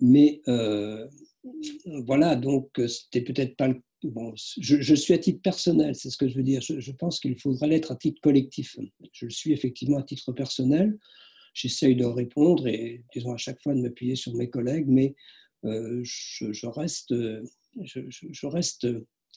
Mais 0.01 0.41
euh, 0.49 1.07
voilà, 2.05 2.35
donc 2.37 2.71
c'était 2.89 3.23
peut-être 3.23 3.57
pas 3.57 3.69
le. 3.69 3.81
Bon, 4.05 4.35
je, 4.37 4.95
suis 4.97 5.15
à 5.15 5.19
titre 5.19 5.41
personnel, 5.43 5.95
c'est 5.95 6.11
ce 6.11 6.17
que 6.17 6.27
je 6.27 6.35
veux 6.35 6.43
dire. 6.43 6.61
Je, 6.61 6.91
pense 6.91 7.21
qu'il 7.21 7.39
faudrait 7.39 7.69
l'être 7.69 7.93
à 7.93 7.97
titre 7.97 8.21
collectif. 8.21 8.77
Je 9.13 9.27
le 9.27 9.31
suis 9.31 9.53
effectivement 9.53 9.99
à 9.99 10.03
titre 10.03 10.33
personnel. 10.33 10.99
J'essaye 11.55 11.95
de 11.95 12.05
répondre 12.05 12.67
et, 12.67 13.05
disons, 13.15 13.33
à 13.33 13.37
chaque 13.37 13.63
fois 13.63 13.75
de 13.75 13.81
m'appuyer 13.81 14.17
sur 14.17 14.35
mes 14.35 14.51
collègues, 14.51 14.89
mais 14.89 15.15
euh, 15.65 16.01
je, 16.03 16.67
reste, 16.67 17.15
je, 17.81 18.47
reste 18.49 18.89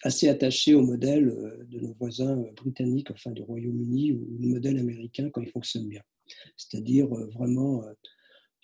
assez 0.04 0.28
attaché 0.28 0.74
au 0.74 0.82
modèle 0.82 1.30
euh, 1.30 1.64
de 1.66 1.80
nos 1.80 1.94
voisins 1.94 2.40
euh, 2.40 2.52
britanniques, 2.52 3.12
enfin 3.12 3.32
du 3.32 3.42
Royaume-Uni, 3.42 4.12
ou 4.12 4.38
le 4.40 4.48
modèle 4.48 4.78
américain 4.78 5.30
quand 5.30 5.42
il 5.42 5.50
fonctionne 5.50 5.88
bien. 5.88 6.02
C'est-à-dire 6.58 7.12
euh, 7.14 7.28
vraiment, 7.28 7.84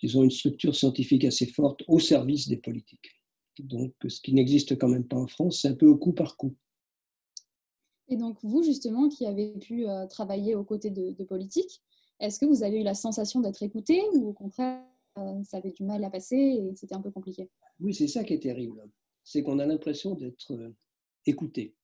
disons, 0.00 0.24
une 0.24 0.30
structure 0.30 0.74
scientifique 0.74 1.24
assez 1.24 1.46
forte 1.46 1.82
au 1.88 1.98
service 1.98 2.48
des 2.48 2.56
politiques. 2.56 3.20
Donc, 3.58 3.92
ce 4.06 4.20
qui 4.20 4.32
n'existe 4.32 4.78
quand 4.78 4.88
même 4.88 5.06
pas 5.06 5.16
en 5.16 5.26
France, 5.26 5.60
c'est 5.62 5.68
un 5.68 5.74
peu 5.74 5.86
au 5.86 5.96
coup 5.96 6.12
par 6.12 6.36
coup. 6.36 6.54
Et 8.08 8.16
donc, 8.16 8.38
vous, 8.42 8.62
justement, 8.62 9.08
qui 9.08 9.26
avez 9.26 9.52
pu 9.58 9.86
travailler 10.10 10.54
aux 10.54 10.64
côtés 10.64 10.90
de, 10.90 11.24
politiques, 11.24 11.82
Est-ce 12.18 12.38
que 12.38 12.46
vous 12.46 12.62
avez 12.62 12.80
eu 12.80 12.82
la 12.82 12.94
sensation 12.94 13.40
d'être 13.40 13.62
écouté 13.62 14.02
ou 14.14 14.28
au 14.28 14.32
contraire, 14.32 14.82
euh, 15.18 15.44
ça 15.44 15.58
avait 15.58 15.72
du 15.72 15.84
mal 15.84 16.02
à 16.04 16.10
passer 16.10 16.36
et 16.36 16.74
c'était 16.74 16.94
un 16.94 17.00
peu 17.00 17.10
compliqué? 17.10 17.50
Oui, 17.80 17.94
c'est 17.94 18.08
ça 18.08 18.24
qui 18.24 18.34
est 18.34 18.42
terrible. 18.42 18.82
C'est 19.24 19.42
qu'on 19.42 19.58
a 19.58 19.66
l'impression 19.66 20.14
d'être 20.14 20.72
euh, 21.26 21.30
écouté. 21.30 21.74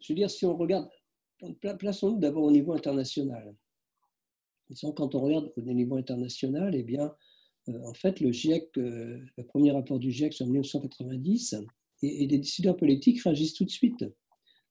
Je 0.00 0.12
veux 0.12 0.16
dire, 0.16 0.30
si 0.30 0.44
on 0.46 0.56
regarde, 0.56 0.88
plaçons-nous 1.78 2.18
d'abord 2.18 2.44
au 2.44 2.50
niveau 2.50 2.72
international. 2.72 3.54
Quand 4.80 5.14
on 5.14 5.20
regarde 5.20 5.52
au 5.56 5.62
niveau 5.62 5.96
international, 5.96 6.74
eh 6.74 6.82
bien, 6.82 7.12
euh, 7.68 7.82
en 7.84 7.94
fait, 7.94 8.20
le 8.20 8.32
GIEC, 8.32 8.70
le 8.76 9.42
premier 9.48 9.72
rapport 9.72 9.98
du 9.98 10.10
GIEC, 10.10 10.32
c'est 10.32 10.44
en 10.44 10.48
1990, 10.48 11.56
et, 12.02 12.24
et 12.24 12.26
les 12.26 12.38
décideurs 12.38 12.76
politiques 12.76 13.20
réagissent 13.22 13.54
tout 13.54 13.64
de 13.64 13.70
suite. 13.70 14.04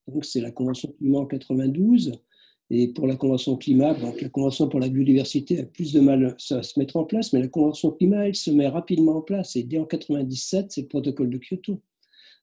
Donc, 0.08 0.26
c'est 0.26 0.42
la 0.42 0.52
Convention 0.52 0.92
climat 0.94 1.20
en 1.20 1.26
92, 1.26 2.14
et 2.72 2.90
pour 2.90 3.08
la 3.08 3.16
Convention 3.16 3.58
climat, 3.58 3.96
donc 3.96 4.22
la 4.22 4.30
Convention 4.30 4.70
pour 4.70 4.80
la 4.80 4.90
biodiversité 4.90 5.60
a 5.60 5.66
plus 5.66 5.92
de 5.92 6.00
mal 6.00 6.36
à 6.52 6.64
se 6.64 6.80
mettre 6.80 6.98
en 6.98 7.04
place, 7.04 7.34
mais 7.34 7.42
la 7.42 7.48
Convention 7.48 7.92
climat, 7.92 8.28
elle 8.28 8.36
se 8.36 8.52
met 8.52 8.68
rapidement 8.68 9.18
en 9.18 9.22
place. 9.22 9.56
Et 9.56 9.64
dès 9.64 9.80
en 9.80 9.86
97, 9.86 10.72
c'est 10.72 10.82
le 10.82 10.88
protocole 10.88 11.32
de 11.32 11.40
Kyoto, 11.40 11.82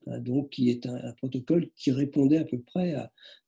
donc 0.07 0.51
qui 0.51 0.71
est 0.71 0.87
un, 0.87 1.13
protocole 1.15 1.71
qui 1.77 1.91
répondait 1.91 2.39
à 2.39 2.45
peu 2.45 2.61
près 2.61 2.95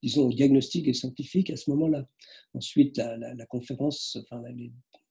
disons, 0.03 0.27
au 0.27 0.33
diagnostic 0.33 0.88
et 0.88 0.93
scientifique 0.93 1.50
à 1.50 1.57
ce 1.57 1.71
moment-là. 1.71 2.09
Ensuite, 2.55 2.97
la, 2.99 3.47
conférence, 3.47 4.19
enfin 4.23 4.43
la, 4.43 4.50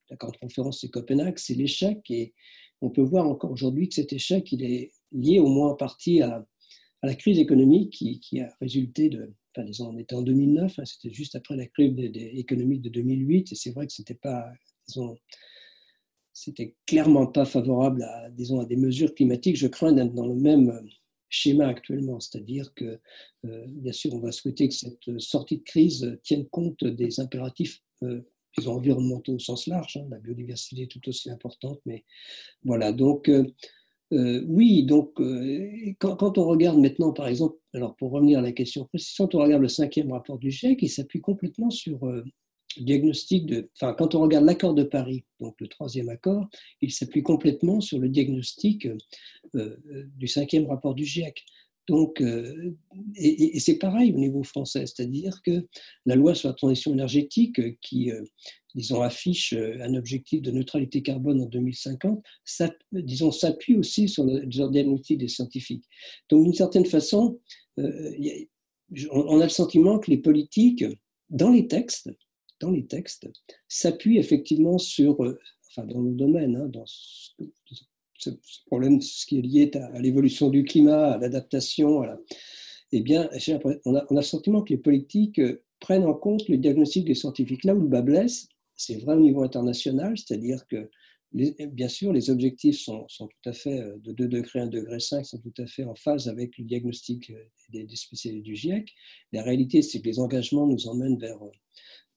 la 0.09 0.17
conférence 0.17 0.81
c'est 0.81 0.89
Copenhague, 0.89 1.37
c'est 1.37 1.55
l'échec, 1.55 1.99
et 2.09 2.33
on 2.81 2.89
peut 2.89 3.01
voir 3.01 3.27
encore 3.27 3.51
aujourd'hui 3.51 3.89
que 3.89 3.95
cet 3.95 4.13
échec, 4.13 4.51
il 4.51 4.63
est 4.63 4.91
lié 5.11 5.39
au 5.39 5.47
moins 5.47 5.71
en 5.71 5.75
partie 5.75 6.21
à, 6.21 6.45
la 7.03 7.15
crise 7.15 7.39
économique 7.39 7.91
qui, 7.91 8.39
a 8.41 8.49
résulté 8.59 9.09
de 9.09 9.33
disons, 9.65 9.89
on 9.89 9.97
était 9.97 10.13
en 10.13 10.21
2009, 10.21 10.77
hein, 10.77 10.85
c'était 10.85 11.13
juste 11.13 11.35
après 11.35 11.55
la 11.55 11.65
crise 11.65 11.95
économique 12.15 12.81
de 12.81 12.89
2008, 12.89 13.51
et 13.51 13.55
c'est 13.55 13.71
vrai 13.71 13.87
que 13.87 13.93
c'était 13.93 14.13
pas, 14.13 14.51
c'était 16.33 16.75
clairement 16.85 17.25
pas 17.25 17.45
favorable 17.45 18.05
disons, 18.33 18.59
à 18.59 18.65
des 18.65 18.75
mesures 18.75 19.15
climatiques. 19.15 19.55
Je 19.55 19.67
crains 19.67 19.93
d'être 19.93 20.13
dans 20.13 20.27
le 20.27 20.35
même 20.35 20.79
schéma 21.29 21.67
actuellement, 21.67 22.19
c'est-à-dire 22.19 22.73
que, 22.73 22.99
euh, 23.45 23.65
bien 23.67 23.93
sûr, 23.93 24.13
on 24.13 24.19
va 24.19 24.31
souhaiter 24.31 24.67
que 24.67 24.73
cette 24.73 25.19
sortie 25.19 25.57
de 25.57 25.63
crise 25.63 26.19
tienne 26.23 26.47
compte 26.47 26.83
des 26.83 27.19
impératifs 27.19 27.81
euh, 28.03 28.21
environnementaux 28.65 29.35
au 29.35 29.39
sens 29.39 29.67
large. 29.67 29.97
Hein. 29.97 30.07
la 30.09 30.19
biodiversité 30.19 30.83
est 30.83 30.91
tout 30.91 31.07
aussi 31.07 31.29
importante, 31.29 31.79
mais 31.85 32.05
voilà. 32.63 32.91
Donc, 32.91 33.29
euh, 33.29 34.43
oui, 34.47 34.83
donc 34.83 35.19
quand, 35.99 36.37
on 36.37 36.47
regarde 36.47 36.79
maintenant, 36.79 37.11
par 37.11 37.27
exemple, 37.27 37.57
alors 37.73 37.95
pour 37.97 38.11
revenir 38.11 38.39
à 38.39 38.41
la 38.41 38.53
question 38.53 38.85
précise, 38.85 39.15
quand 39.17 39.35
on 39.35 39.39
regarde 39.39 39.61
le 39.61 39.67
cinquième 39.67 40.11
rapport 40.11 40.39
du 40.39 40.49
GIEC, 40.49 40.81
il 40.81 40.89
s'appuie 40.89 41.21
complètement 41.21 41.69
sur 41.69 41.99
diagnostic 42.77 43.45
de, 43.45 43.69
enfin, 43.75 43.93
quand 43.93 44.15
on 44.15 44.21
regarde 44.21 44.45
l'accord 44.45 44.73
de 44.73 44.83
Paris, 44.83 45.23
donc 45.39 45.55
le 45.59 45.67
troisième 45.67 46.09
accord, 46.09 46.47
il 46.81 46.91
s'appuie 46.91 47.23
complètement 47.23 47.81
sur 47.81 47.99
le 47.99 48.09
diagnostic 48.09 48.87
du 49.53 50.27
cinquième 50.27 50.67
rapport 50.67 50.93
du 50.93 51.05
GIEC. 51.05 51.43
Donc, 51.87 52.21
et, 53.15 53.59
c'est 53.61 53.77
pareil 53.77 54.11
au 54.13 54.17
niveau 54.17 54.43
français, 54.43 54.85
c'est-à-dire 54.85 55.41
que 55.43 55.65
la 56.05 56.15
loi 56.15 56.35
sur 56.35 56.49
la 56.49 56.53
transition 56.53 56.91
énergétique 56.91 57.79
qui 57.79 58.11
disons, 58.77 59.01
affiche 59.01 59.53
euh, 59.53 59.75
un 59.81 59.95
objectif 59.95 60.41
de 60.41 60.51
neutralité 60.51 61.01
carbone 61.01 61.41
en 61.41 61.47
2050, 61.47 62.23
ça, 62.45 62.71
disons, 62.91 63.31
s'appuie 63.31 63.75
aussi 63.75 64.07
sur 64.07 64.23
le, 64.23 64.45
diagnostic 64.45 65.17
des 65.17 65.27
scientifiques. 65.27 65.83
Donc, 66.29 66.43
d'une 66.43 66.53
certaine 66.53 66.85
façon, 66.85 67.39
euh, 67.79 68.11
on 69.11 69.41
a 69.41 69.43
le 69.43 69.49
sentiment 69.49 69.97
que 69.99 70.11
les 70.11 70.19
politiques, 70.19 70.85
dans 71.29 71.51
les 71.51 71.67
textes, 71.67 72.09
dans 72.59 72.71
les 72.71 72.85
textes, 72.85 73.27
s'appuient 73.67 74.17
effectivement 74.17 74.77
sur, 74.77 75.23
euh, 75.23 75.39
enfin, 75.69 75.85
dans 75.85 76.01
le 76.01 76.11
domaine, 76.11 76.55
hein, 76.55 76.67
dans 76.67 76.85
ce, 76.85 78.29
problème, 78.65 78.99
ce 79.01 79.25
qui 79.25 79.39
est 79.39 79.41
lié 79.41 79.71
à, 79.75 79.99
l'évolution 79.99 80.49
du 80.49 80.63
climat, 80.63 81.13
à 81.13 81.17
l'adaptation, 81.17 81.97
voilà. 81.97 82.19
eh 82.91 83.01
bien, 83.01 83.29
on 83.85 83.95
a, 83.95 84.05
on 84.09 84.15
le 84.15 84.21
sentiment 84.21 84.63
que 84.63 84.73
les 84.73 84.79
politiques 84.79 85.41
prennent 85.79 86.05
en 86.05 86.13
compte 86.13 86.47
le 86.49 86.57
diagnostic 86.57 87.05
des 87.05 87.13
scientifiques. 87.13 87.63
Là 87.63 87.75
où 87.75 87.81
le 87.81 87.87
bas 87.87 88.01
blesse, 88.01 88.47
c'est 88.75 88.97
vrai 88.97 89.15
au 89.15 89.19
niveau 89.19 89.43
international, 89.43 90.17
c'est-à-dire 90.17 90.65
que 90.67 90.89
bien 91.33 91.87
sûr, 91.87 92.13
les 92.13 92.29
objectifs 92.29 92.79
sont, 92.79 93.05
tout 93.17 93.49
à 93.49 93.53
fait 93.53 93.81
euh, 93.81 93.97
de 93.99 94.11
2 94.13 94.27
degrés, 94.27 94.59
1 94.59 94.67
degré 94.67 94.99
5 94.99 95.25
sont 95.25 95.39
tout 95.39 95.53
à 95.57 95.67
fait 95.67 95.83
en 95.83 95.95
phase 95.95 96.27
avec 96.27 96.57
le 96.57 96.63
diagnostic 96.63 97.29
euh, 97.31 97.43
des 97.69 97.87
spécialistes 97.95 98.45
du 98.45 98.55
GIEC. 98.55 98.93
La 99.33 99.43
réalité, 99.43 99.81
c'est 99.81 99.99
que 99.99 100.07
les 100.07 100.19
engagements 100.19 100.65
nous 100.65 100.87
emmènent 100.87 101.17
vers 101.17 101.39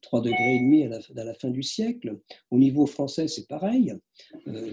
3 0.02 0.20
euh, 0.20 0.22
degrés 0.22 0.56
et 0.56 0.60
demi 0.60 0.84
à 0.84 1.24
la, 1.24 1.34
fin 1.34 1.50
du 1.50 1.62
siècle. 1.62 2.18
Au 2.50 2.58
niveau 2.58 2.86
français, 2.86 3.28
c'est 3.28 3.46
pareil. 3.46 3.94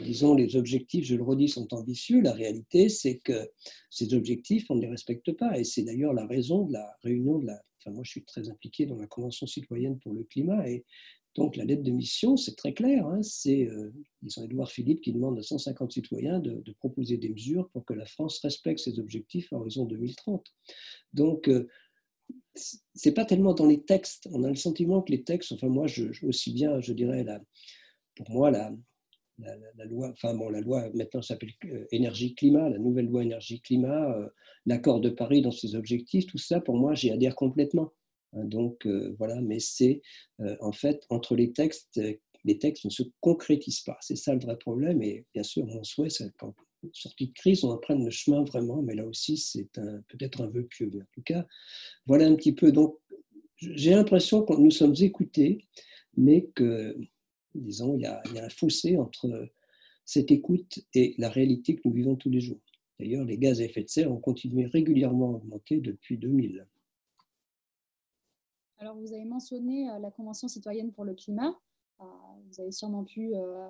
disons, 0.04 0.34
les 0.34 0.56
objectifs, 0.56 1.06
je 1.06 1.16
le 1.16 1.24
redis, 1.24 1.50
sont 1.50 1.74
ambitieux. 1.74 2.22
La 2.22 2.34
réalité, 2.34 2.90
c'est 2.90 3.18
que 3.18 3.50
ces 3.90 4.14
objectifs, 4.14 4.70
on 4.70 4.76
ne 4.76 4.82
les 4.82 4.90
respecte 4.90 5.32
pas. 5.34 5.58
Et 5.58 5.64
c'est 5.64 5.84
d'ailleurs 5.84 6.14
la 6.14 6.26
raison 6.26 6.66
de 6.66 6.74
la 6.74 6.96
réunion 7.04 7.40
de 7.40 7.48
la... 7.48 7.62
Enfin, 7.80 7.92
moi, 7.92 8.04
je 8.04 8.12
suis 8.12 8.24
très 8.24 8.50
impliqué 8.50 8.86
dans 8.86 8.98
la 8.98 9.08
Convention 9.08 9.48
citoyenne 9.48 10.00
pour 10.00 10.14
le 10.14 10.24
climat 10.24 10.68
et 10.68 10.84
donc 11.38 11.56
la 11.56 11.66
lettre 11.66 11.84
de 11.84 11.92
mission, 11.92 12.36
c'est 12.36 12.56
très 12.56 12.74
clair. 12.74 13.06
Hein, 13.06 13.22
c'est, 13.22 13.68
euh, 13.68 13.94
disons, 14.24 14.44
Édouard 14.44 14.72
Philippe 14.72 15.02
qui 15.02 15.14
demande 15.14 15.38
à 15.38 15.44
150 15.44 15.92
citoyens 15.92 16.40
de, 16.40 16.64
proposer 16.80 17.18
des 17.18 17.30
mesures 17.30 17.70
pour 17.70 17.86
que 17.86 17.94
la 17.94 18.06
France 18.06 18.40
respecte 18.40 18.80
ses 18.80 19.00
objectifs 19.00 19.54
à 19.54 19.58
horizon 19.58 19.86
2030. 19.86 20.44
Donc, 21.14 21.48
euh, 21.48 21.68
c'est 22.56 23.14
pas 23.14 23.26
tellement 23.26 23.54
dans 23.54 23.66
les 23.66 23.84
textes. 23.84 24.28
On 24.32 24.44
a 24.44 24.50
le 24.50 24.56
sentiment 24.56 25.02
que 25.02 25.12
les 25.12 25.24
textes, 25.24 25.52
enfin 25.52 25.68
moi, 25.68 25.88
je, 25.88 26.06
aussi 26.26 26.54
bien, 26.54 26.82
je 26.82 26.94
dirais, 26.94 27.24
la, 27.24 27.42
pour 28.16 28.30
moi, 28.30 28.52
la, 28.52 28.72
loi, 29.86 30.10
enfin 30.12 30.34
bon, 30.34 30.50
la 30.50 30.62
loi 30.62 30.90
maintenant 30.94 31.22
s'appelle 31.22 31.52
euh, 31.66 31.86
énergie-climat, 31.92 32.70
la 32.70 32.80
nouvelle 32.80 33.06
loi 33.06 33.24
énergie-climat, 33.24 34.12
euh, 34.18 34.30
l'accord 34.66 35.00
de 35.00 35.10
Paris 35.10 35.42
dans 35.42 35.52
ses 35.52 35.76
objectifs, 35.76 36.26
tout 36.26 36.40
ça, 36.40 36.60
pour 36.60 36.78
moi, 36.78 36.96
j'y 36.96 37.12
adhère 37.12 37.36
complètement. 37.36 37.94
Hein, 38.34 38.46
donc 38.46 38.86
euh, 38.88 39.16
voilà, 39.20 39.40
mais 39.42 39.60
c'est 39.60 40.02
en 40.60 40.72
fait 40.72 41.06
entre 41.10 41.36
les 41.36 41.54
textes, 41.54 42.02
les 42.44 42.60
textes 42.60 42.86
ne 42.86 42.90
se 42.90 43.04
concrétisent 43.22 43.82
pas. 43.82 43.98
C'est 44.02 44.16
ça 44.16 44.34
le 44.34 44.40
vrai 44.40 44.58
problème. 44.58 45.02
Et 45.02 45.26
bien 45.34 45.44
sûr, 45.44 45.66
mon 45.66 45.84
souhait, 45.84 46.10
c'est 46.10 46.32
sortie 46.94 47.28
de 47.28 47.34
crise, 47.34 47.64
on 47.64 47.72
apprenne 47.72 48.04
le 48.04 48.12
chemin 48.12 48.44
vraiment. 48.44 48.82
Mais 48.82 48.96
là 48.96 49.06
aussi, 49.06 49.38
c'est 49.38 49.70
peut-être 50.08 50.42
un 50.42 50.48
vœu 50.48 50.64
pieux. 50.64 50.90
en 50.96 51.06
tout 51.14 51.22
cas, 51.22 51.46
voilà 52.06 52.26
un 52.26 52.36
petit 52.36 52.54
peu. 52.54 52.72
Donc, 52.72 52.98
j'ai 53.60 53.92
l'impression 53.92 54.44
que 54.44 54.54
nous 54.54 54.72
sommes 54.72 54.96
écoutés, 55.00 55.66
mais 56.16 56.48
que, 56.56 56.98
disons, 57.56 57.96
il 57.96 58.02
y, 58.02 58.06
a, 58.06 58.22
un 58.44 58.50
fossé 58.50 58.98
entre 58.98 59.50
cette 60.06 60.32
écoute 60.32 60.80
et 60.94 61.16
la 61.18 61.30
réalité 61.30 61.76
que 61.76 61.82
nous 61.86 61.94
vivons 61.94 62.16
tous 62.16 62.30
les 62.30 62.42
jours. 62.42 62.62
D'ailleurs, 63.00 63.26
les 63.26 63.38
gaz 63.38 63.62
à 63.62 63.66
effet 63.66 63.84
de 63.84 63.90
serre 63.90 64.12
ont 64.12 64.20
continué 64.20 64.66
régulièrement 64.66 65.32
à 65.32 65.36
augmenter 65.38 65.80
depuis 65.80 66.18
2000. 66.18 66.66
Alors, 68.80 68.96
vous 68.96 69.12
avez 69.12 69.26
mentionné 69.26 69.90
euh, 69.90 70.00
la 70.00 70.12
Convention 70.12 70.48
citoyenne 70.48 70.92
pour 70.92 71.04
le 71.04 71.16
climat. 71.16 71.60
Euh, 72.00 72.06
vous 72.48 72.62
avez 72.62 72.72
sûrement 72.72 73.04
pu 73.04 73.36
euh, 73.36 73.68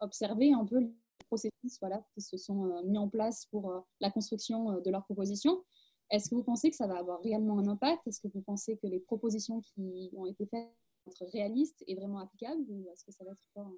observer 0.00 0.52
un 0.52 0.64
peu 0.64 0.90
processus 1.26 1.78
voilà, 1.80 2.04
qui 2.14 2.20
se 2.20 2.36
sont 2.36 2.82
mis 2.84 2.98
en 2.98 3.08
place 3.08 3.46
pour 3.50 3.84
la 4.00 4.10
construction 4.10 4.80
de 4.80 4.90
leurs 4.90 5.04
propositions. 5.04 5.62
Est-ce 6.10 6.30
que 6.30 6.34
vous 6.34 6.42
pensez 6.42 6.70
que 6.70 6.76
ça 6.76 6.86
va 6.86 6.98
avoir 6.98 7.20
réellement 7.22 7.58
un 7.58 7.68
impact? 7.68 8.06
Est-ce 8.06 8.20
que 8.20 8.28
vous 8.28 8.40
pensez 8.40 8.78
que 8.78 8.86
les 8.86 9.00
propositions 9.00 9.60
qui 9.60 10.10
ont 10.16 10.26
été 10.26 10.46
faites 10.46 10.68
vont 11.06 11.12
être 11.12 11.30
réalistes 11.32 11.84
et 11.86 11.94
vraiment 11.94 12.18
applicables 12.18 12.62
Ou 12.68 12.88
est-ce 12.92 13.04
que 13.04 13.12
ça 13.12 13.24
va 13.24 13.32
être 13.32 13.38
un, 13.56 13.72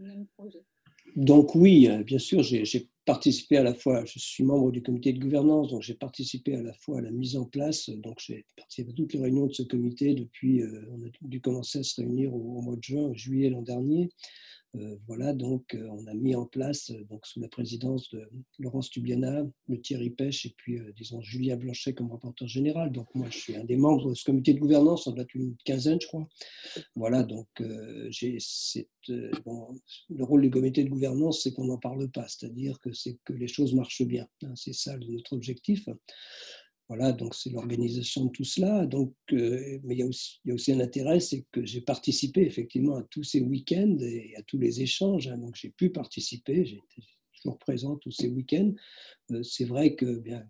même 0.00 0.26
projet? 0.38 0.64
Donc 1.16 1.54
oui, 1.54 1.88
euh, 1.88 2.02
bien 2.04 2.18
sûr, 2.18 2.42
j'ai 2.42 2.88
participé 3.04 3.56
à 3.56 3.62
la 3.62 3.74
fois, 3.74 4.04
je 4.04 4.18
suis 4.18 4.44
membre 4.44 4.70
du 4.70 4.82
comité 4.82 5.12
de 5.12 5.18
gouvernance, 5.18 5.68
donc 5.68 5.82
j'ai 5.82 5.94
participé 5.94 6.54
à 6.54 6.62
la 6.62 6.72
fois 6.72 6.98
à 6.98 7.00
la 7.02 7.10
mise 7.10 7.36
en 7.36 7.44
place, 7.44 7.90
donc 7.90 8.20
j'ai 8.20 8.46
participé 8.56 8.90
à 8.90 8.94
toutes 8.94 9.12
les 9.12 9.20
réunions 9.20 9.46
de 9.46 9.52
ce 9.52 9.64
comité 9.64 10.14
depuis, 10.14 10.62
euh, 10.62 10.86
on 10.92 11.02
a 11.04 11.10
dû 11.22 11.40
commencer 11.40 11.80
à 11.80 11.82
se 11.82 12.00
réunir 12.00 12.32
au 12.32 12.62
mois 12.62 12.76
de 12.76 12.82
juin, 12.82 13.12
juillet 13.12 13.50
l'an 13.50 13.62
dernier. 13.62 14.08
Euh, 14.74 14.96
voilà, 15.06 15.34
donc 15.34 15.74
euh, 15.74 15.86
on 15.90 16.06
a 16.06 16.14
mis 16.14 16.34
en 16.34 16.46
place, 16.46 16.90
euh, 16.90 17.04
donc 17.04 17.26
sous 17.26 17.40
la 17.40 17.48
présidence 17.48 18.08
de 18.10 18.26
Laurence 18.58 18.88
Tubiana, 18.88 19.42
le 19.68 19.80
Thierry 19.80 20.08
Pêche 20.08 20.46
et 20.46 20.54
puis, 20.56 20.78
disons, 20.96 21.20
Julien 21.20 21.56
Blanchet 21.56 21.92
comme 21.92 22.10
rapporteur 22.10 22.48
général. 22.48 22.90
Donc 22.90 23.14
moi, 23.14 23.28
je 23.30 23.38
suis 23.38 23.56
un 23.56 23.64
des 23.64 23.76
membres 23.76 24.10
de 24.10 24.14
ce 24.14 24.24
comité 24.24 24.54
de 24.54 24.60
gouvernance, 24.60 25.06
on 25.06 25.12
doit 25.12 25.24
être 25.24 25.34
une 25.34 25.56
quinzaine, 25.64 26.00
je 26.00 26.06
crois. 26.06 26.26
Voilà, 26.96 27.22
donc 27.22 27.48
j'ai 28.08 28.38
le 29.08 30.24
rôle 30.24 30.42
du 30.42 30.50
comité 30.50 30.84
de 30.84 30.88
gouvernance, 30.88 31.42
c'est 31.42 31.52
qu'on 31.52 31.66
n'en 31.66 31.78
parle 31.78 32.10
pas, 32.10 32.26
c'est-à-dire 32.28 32.78
que 32.80 32.92
c'est 32.92 33.18
que 33.24 33.32
les 33.32 33.48
choses 33.48 33.74
marchent 33.74 34.02
bien. 34.02 34.26
Hein, 34.42 34.54
c'est 34.56 34.74
ça 34.74 34.96
notre 34.96 35.34
objectif. 35.34 35.88
Voilà, 36.88 37.12
donc 37.12 37.34
c'est 37.34 37.50
l'organisation 37.50 38.26
de 38.26 38.30
tout 38.30 38.44
cela. 38.44 38.86
Donc, 38.86 39.14
euh, 39.32 39.78
mais 39.84 39.94
il 39.94 40.00
y, 40.00 40.02
a 40.02 40.54
aussi, 40.54 40.72
un 40.72 40.80
intérêt, 40.80 41.20
c'est 41.20 41.44
que 41.50 41.64
j'ai 41.64 41.80
participé 41.80 42.42
effectivement 42.42 42.96
à 42.96 43.02
tous 43.04 43.24
ces 43.24 43.40
week-ends 43.40 43.96
et 44.00 44.34
à 44.36 44.42
tous 44.42 44.58
les 44.58 44.82
échanges. 44.82 45.28
Hein. 45.28 45.38
donc 45.38 45.56
j'ai 45.56 45.70
pu 45.70 45.90
participer, 45.90 46.64
j'ai 46.64 46.76
été 46.76 47.06
toujours 47.34 47.58
présent 47.58 47.96
tous 47.96 48.10
ces 48.10 48.28
week-ends. 48.28 48.72
Euh, 49.30 49.42
c'est 49.42 49.64
vrai 49.64 49.94
que, 49.94 50.18
bien, 50.18 50.44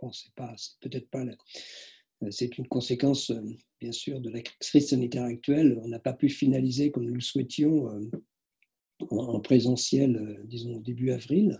bon, 0.00 0.12
c'est 0.12 0.32
pas, 0.34 0.54
peut-être 0.80 1.08
pas, 1.10 1.24
euh, 1.24 2.30
c'est 2.30 2.58
une 2.58 2.68
conséquence 2.68 3.32
bien 3.80 3.92
sûr, 3.92 4.20
de 4.20 4.30
la 4.30 4.40
crise 4.42 4.88
sanitaire 4.88 5.24
actuelle, 5.24 5.80
on 5.82 5.88
n'a 5.88 5.98
pas 5.98 6.12
pu 6.12 6.28
finaliser 6.28 6.92
comme 6.92 7.06
nous 7.06 7.14
le 7.14 7.20
souhaitions 7.20 7.88
en, 9.10 9.40
présentiel, 9.40 10.40
disons, 10.44 10.78
début 10.78 11.10
avril. 11.10 11.58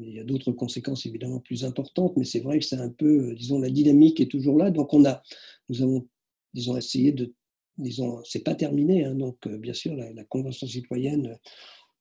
Il 0.00 0.14
y 0.14 0.20
a 0.20 0.24
d'autres 0.24 0.52
conséquences 0.52 1.06
évidemment 1.06 1.40
plus 1.40 1.64
importantes, 1.64 2.16
mais 2.16 2.24
c'est 2.24 2.40
vrai 2.40 2.58
que 2.58 2.64
c'est 2.64 2.76
un 2.76 2.90
peu, 2.90 3.34
disons, 3.34 3.58
la 3.58 3.70
dynamique 3.70 4.20
est 4.20 4.30
toujours 4.30 4.56
là. 4.56 4.70
Donc, 4.70 4.92
on 4.94 5.04
a, 5.04 5.22
nous 5.68 5.82
avons, 5.82 6.08
disons, 6.54 6.76
essayé 6.76 7.12
de, 7.12 7.32
disons, 7.78 8.22
c'est 8.24 8.44
pas 8.44 8.54
terminé. 8.54 9.04
Hein, 9.04 9.14
donc, 9.14 9.46
bien 9.48 9.74
sûr, 9.74 9.94
la, 9.94 10.24
Convention 10.24 10.66
citoyenne, 10.66 11.38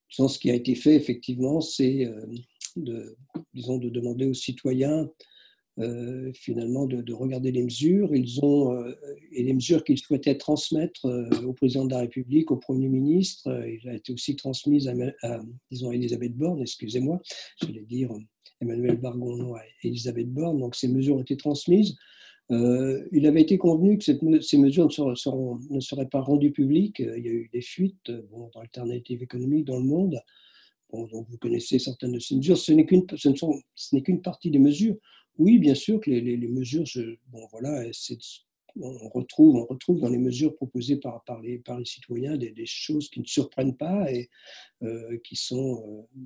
ce 0.10 0.40
qui 0.40 0.52
a 0.52 0.56
été 0.56 0.76
fait, 0.76 0.96
effectivement, 0.96 1.62
c'est 1.62 2.12
de, 2.76 3.16
disons, 3.54 3.78
de 3.78 3.90
demander 3.90 4.26
aux 4.26 4.34
citoyens 4.34 5.10
euh, 5.80 6.34
finalement 6.34 6.86
de, 6.88 7.14
regarder 7.14 7.52
les 7.52 7.64
mesures. 7.64 8.14
Ils 8.14 8.44
ont, 8.44 8.74
euh, 8.74 8.92
et 9.32 9.44
les 9.44 9.54
mesures 9.54 9.86
qu'ils 9.86 9.98
souhaitaient 9.98 10.36
transmettre 10.36 11.06
euh, 11.06 11.30
au 11.46 11.54
président 11.54 11.86
de 11.86 11.92
la 11.92 12.00
République, 12.00 12.52
au 12.52 12.58
Premier 12.58 12.90
ministre, 12.90 13.64
il 13.66 13.88
a 13.88 13.94
été 13.94 14.12
aussi 14.12 14.36
transmise 14.36 14.90
à, 14.90 15.42
disons, 15.72 15.94
Elisabeth 15.94 16.36
Borne, 16.36 16.62
excusez-moi, 16.62 17.22
j'allais 17.62 17.86
dire 17.86 18.12
Emmanuel 18.60 18.98
Bargon 18.98 19.56
à 19.56 19.62
Elisabeth 19.84 20.30
Borne. 20.30 20.60
Donc 20.60 20.76
ces 20.76 20.90
mesures 20.90 21.16
ont 21.16 21.22
été 21.22 21.38
transmises. 21.38 21.96
il 22.50 23.26
avait 23.26 23.42
été 23.42 23.58
convenu 23.58 23.98
que 23.98 24.04
ces 24.04 24.58
mesures 24.58 24.88
ne, 24.88 25.80
seraient 25.80 26.10
pas 26.10 26.20
rendues 26.20 26.52
publiques. 26.52 27.00
Il 27.00 27.26
y 27.26 27.30
a 27.30 27.32
eu 27.32 27.50
des 27.54 27.62
fuites 27.62 28.12
dans 28.32 28.52
l'alternative 28.56 29.24
économique 29.24 29.64
dans 29.64 29.78
le 29.78 29.86
monde. 29.86 30.20
Bon, 30.92 31.08
donc 31.08 31.28
vous 31.30 31.38
connaissez 31.38 31.80
certaines 31.80 32.14
de 32.14 32.20
ces 32.20 32.36
mesures. 32.36 32.58
Ce 32.58 32.74
n'est 32.74 32.86
qu'une, 32.86 33.06
qu'une 33.06 34.22
partie 34.22 34.52
des 34.52 34.60
mesures. 34.60 34.98
Oui, 35.40 35.58
bien 35.58 35.74
sûr 35.74 36.02
que 36.02 36.12
les, 36.12 36.38
mesures, 36.50 36.84
bon, 37.30 37.48
voilà, 37.50 37.86
on, 38.76 39.10
retrouve, 39.10 39.56
on 39.56 39.66
retrouve 39.66 40.02
dans 40.02 40.10
les 40.10 40.18
mesures 40.18 40.54
proposées 40.54 40.98
par, 40.98 41.24
les, 41.42 41.60
par 41.60 41.80
les 41.80 41.86
citoyens 41.86 42.36
des, 42.36 42.66
choses 42.66 43.10
qui 43.10 43.22
ne 43.22 43.26
surprennent 43.26 43.78
pas 43.78 44.12
et 44.12 44.30
euh, 44.84 45.18
qui 45.24 45.38
sont. 45.38 46.08
Euh, 46.14 46.20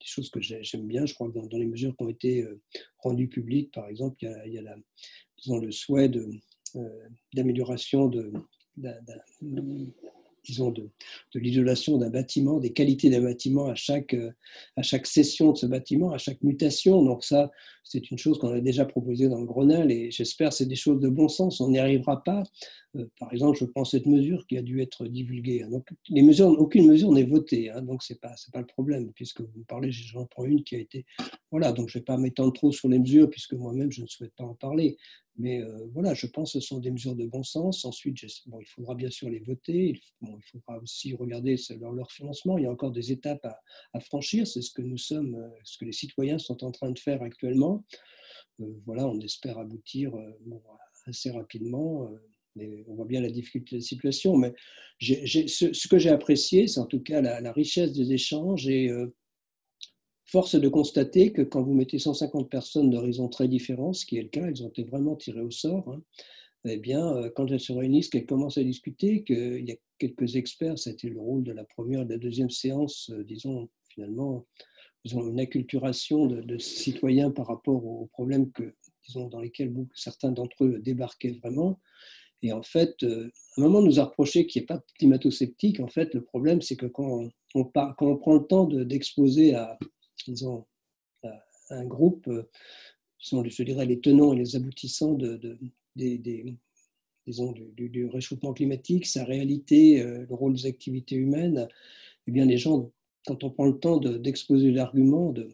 des 0.00 0.08
choses 0.08 0.30
que 0.30 0.40
j'aime 0.40 0.88
bien, 0.88 1.06
je 1.06 1.14
crois 1.14 1.30
que 1.30 1.38
dans, 1.38 1.58
les 1.58 1.66
mesures 1.66 1.96
qui 1.96 2.02
ont 2.02 2.08
été 2.08 2.42
euh, 2.42 2.60
rendues 2.98 3.28
publiques, 3.28 3.70
par 3.70 3.86
exemple, 3.86 4.16
il 4.46 4.52
y 4.52 4.58
a, 4.58 5.60
le 5.60 5.70
souhait 5.70 6.10
d'amélioration 7.32 8.08
de, 8.08 8.32
disons, 10.44 10.70
de, 10.70 10.88
de 11.34 11.40
l'isolation 11.40 11.98
d'un 11.98 12.10
bâtiment, 12.10 12.58
des 12.58 12.72
qualités 12.72 13.10
d'un 13.10 13.22
bâtiment 13.22 13.66
à 13.66 13.74
chaque, 13.74 14.14
euh, 14.14 14.32
à 14.76 14.82
chaque 14.82 15.06
session 15.06 15.52
de 15.52 15.56
ce 15.56 15.66
bâtiment, 15.66 16.12
à 16.12 16.18
chaque 16.18 16.42
mutation. 16.42 17.02
Donc 17.02 17.24
ça, 17.24 17.50
c'est 17.84 18.10
une 18.10 18.18
chose 18.18 18.38
qu'on 18.38 18.52
a 18.52 18.60
déjà 18.60 18.84
proposée 18.84 19.28
dans 19.28 19.40
le 19.40 19.46
Grenelle 19.46 19.90
et 19.90 20.10
j'espère 20.10 20.50
que 20.50 20.56
c'est 20.56 20.66
des 20.66 20.76
choses 20.76 21.00
de 21.00 21.08
bon 21.08 21.28
sens. 21.28 21.60
On 21.60 21.70
n'y 21.70 21.78
arrivera 21.78 22.22
pas. 22.22 22.42
Euh, 22.96 23.06
par 23.18 23.32
exemple, 23.32 23.58
je 23.58 23.64
prends 23.64 23.84
cette 23.84 24.06
mesure 24.06 24.46
qui 24.46 24.58
a 24.58 24.62
dû 24.62 24.80
être 24.80 25.06
divulguée. 25.06 25.64
Donc, 25.70 25.88
les 26.08 26.22
mesures, 26.22 26.48
aucune 26.48 26.86
mesure 26.86 27.12
n'est 27.12 27.24
votée, 27.24 27.70
hein, 27.70 27.82
donc 27.82 28.02
ce 28.02 28.12
n'est 28.12 28.18
pas, 28.18 28.34
pas 28.52 28.60
le 28.60 28.66
problème, 28.66 29.12
puisque 29.14 29.40
vous 29.40 29.58
me 29.58 29.64
parlez, 29.64 29.90
j'en 29.92 30.26
prends 30.26 30.44
une 30.44 30.62
qui 30.62 30.76
a 30.76 30.78
été... 30.78 31.06
Voilà, 31.50 31.72
donc 31.72 31.88
je 31.88 31.98
ne 31.98 32.00
vais 32.00 32.04
pas 32.04 32.18
m'étendre 32.18 32.52
trop 32.52 32.70
sur 32.70 32.88
les 32.88 32.98
mesures, 32.98 33.30
puisque 33.30 33.54
moi-même, 33.54 33.90
je 33.90 34.02
ne 34.02 34.06
souhaite 34.06 34.34
pas 34.36 34.44
en 34.44 34.54
parler. 34.54 34.96
Mais 35.36 35.62
euh, 35.62 35.88
voilà, 35.92 36.12
je 36.14 36.26
pense 36.26 36.52
que 36.52 36.60
ce 36.60 36.66
sont 36.66 36.78
des 36.78 36.90
mesures 36.90 37.16
de 37.16 37.26
bon 37.26 37.42
sens. 37.42 37.84
Ensuite, 37.84 38.22
il 38.22 38.66
faudra 38.66 38.94
bien 38.94 39.10
sûr 39.10 39.30
les 39.30 39.40
voter. 39.40 39.98
Il, 40.20 40.42
faudra 40.42 40.78
aussi 40.78 41.14
regarder 41.14 41.56
leur, 41.80 41.92
leur, 41.92 42.10
financement. 42.10 42.58
Il 42.58 42.64
y 42.64 42.66
a 42.66 42.70
encore 42.70 42.92
des 42.92 43.12
étapes 43.12 43.46
à, 43.92 44.00
franchir. 44.00 44.46
C'est 44.46 44.60
ce 44.60 44.70
que 44.70 44.82
nous 44.82 44.98
sommes, 44.98 45.34
euh, 45.34 45.48
ce 45.64 45.78
que 45.78 45.84
les 45.84 45.92
citoyens 45.92 46.38
sont 46.38 46.62
en 46.64 46.70
train 46.70 46.90
de 46.90 46.98
faire 46.98 47.22
actuellement. 47.22 47.84
Euh, 48.60 48.66
voilà, 48.84 49.06
on 49.06 49.18
espère 49.20 49.58
aboutir 49.58 50.12
assez 51.06 51.30
rapidement. 51.30 52.10
mais 52.54 52.84
on 52.86 52.94
voit 52.94 53.06
bien 53.06 53.22
la 53.22 53.30
difficulté 53.30 53.76
de 53.76 53.80
la 53.80 53.86
situation. 53.86 54.36
Mais 54.36 54.52
ce, 55.00 55.88
que 55.88 55.98
j'ai 55.98 56.10
apprécié, 56.10 56.66
c'est 56.66 56.80
en 56.80 56.86
tout 56.86 57.00
cas 57.00 57.22
la, 57.22 57.40
la, 57.40 57.52
richesse 57.52 57.92
des 57.92 58.12
échanges 58.12 58.68
et 58.68 58.90
Force 60.32 60.54
de 60.54 60.68
constater 60.70 61.30
que 61.30 61.42
quand 61.42 61.62
vous 61.62 61.74
mettez 61.74 61.98
150 61.98 62.48
personnes 62.48 62.88
d'horizons 62.88 63.28
très 63.28 63.48
différents, 63.48 63.92
ce 63.92 64.06
qui 64.06 64.16
est 64.16 64.22
le 64.22 64.30
cas, 64.30 64.48
ils 64.48 64.64
ont 64.64 64.70
été 64.70 64.82
vraiment 64.82 65.14
tirés 65.14 65.42
au 65.42 65.50
sort, 65.50 65.86
hein, 65.90 66.02
eh 66.64 66.78
bien, 66.78 67.06
euh, 67.16 67.28
quand 67.36 67.50
elles 67.50 67.60
se 67.60 67.74
réunissent, 67.74 68.08
qu'elles 68.08 68.24
commencent 68.24 68.56
à 68.56 68.62
discuter, 68.62 69.24
qu'il 69.24 69.62
y 69.68 69.72
a 69.72 69.76
quelques 69.98 70.36
experts, 70.36 70.78
c'était 70.78 71.10
le 71.10 71.20
rôle 71.20 71.42
de 71.42 71.52
la 71.52 71.64
première 71.64 72.00
et 72.00 72.04
de 72.06 72.12
la 72.12 72.16
deuxième 72.16 72.48
séance, 72.48 73.10
euh, 73.12 73.22
disons, 73.24 73.68
finalement, 73.90 74.46
ils 75.04 75.14
ont 75.18 75.28
une 75.28 75.38
acculturation 75.38 76.24
de, 76.24 76.56
citoyens 76.56 77.30
par 77.30 77.48
rapport 77.48 77.84
aux 77.84 78.06
problèmes 78.06 78.50
que, 78.52 78.74
disons, 79.06 79.28
dans 79.28 79.40
lesquels 79.40 79.70
certains 79.94 80.32
d'entre 80.32 80.64
eux 80.64 80.78
débarquaient 80.78 81.38
vraiment. 81.42 81.78
Et 82.40 82.54
en 82.54 82.62
fait, 82.62 83.02
euh, 83.02 83.30
à 83.58 83.60
un 83.60 83.64
moment, 83.64 83.82
nous 83.82 84.00
a 84.00 84.04
reproché 84.04 84.46
qu'il 84.46 84.60
n'y 84.60 84.64
ait 84.64 84.66
pas 84.66 84.78
de 84.78 84.92
climato-sceptique. 84.96 85.80
En 85.80 85.88
fait, 85.88 86.14
le 86.14 86.24
problème, 86.24 86.62
c'est 86.62 86.76
que 86.76 86.86
quand 86.86 87.28
on 87.54 87.64
prend 87.66 88.34
le 88.34 88.46
temps 88.46 88.64
d'exposer 88.64 89.54
à 89.54 89.78
ils 90.26 90.46
ont 90.46 90.66
euh, 91.24 91.28
un 91.70 91.84
groupe, 91.84 92.26
euh, 92.28 92.48
sont, 93.18 93.44
je 93.44 93.62
dirais, 93.62 93.86
les 93.86 94.00
tenants 94.00 94.32
et 94.32 94.36
les 94.36 94.56
aboutissants 94.56 95.14
de, 95.14 95.58
des, 95.96 96.56
disons, 97.26 97.52
du, 97.52 98.06
réchauffement 98.06 98.52
climatique, 98.52 99.06
sa 99.06 99.24
réalité, 99.24 100.00
euh, 100.02 100.26
le 100.28 100.34
rôle 100.34 100.54
des 100.54 100.66
activités 100.66 101.16
humaines, 101.16 101.68
eh 102.26 102.32
bien, 102.32 102.44
les 102.44 102.58
gens, 102.58 102.90
quand 103.26 103.44
on 103.44 103.50
prend 103.50 103.66
le 103.66 103.78
temps 103.78 103.98
d'exposer 103.98 104.72
l'argument, 104.72 105.32
de, 105.32 105.48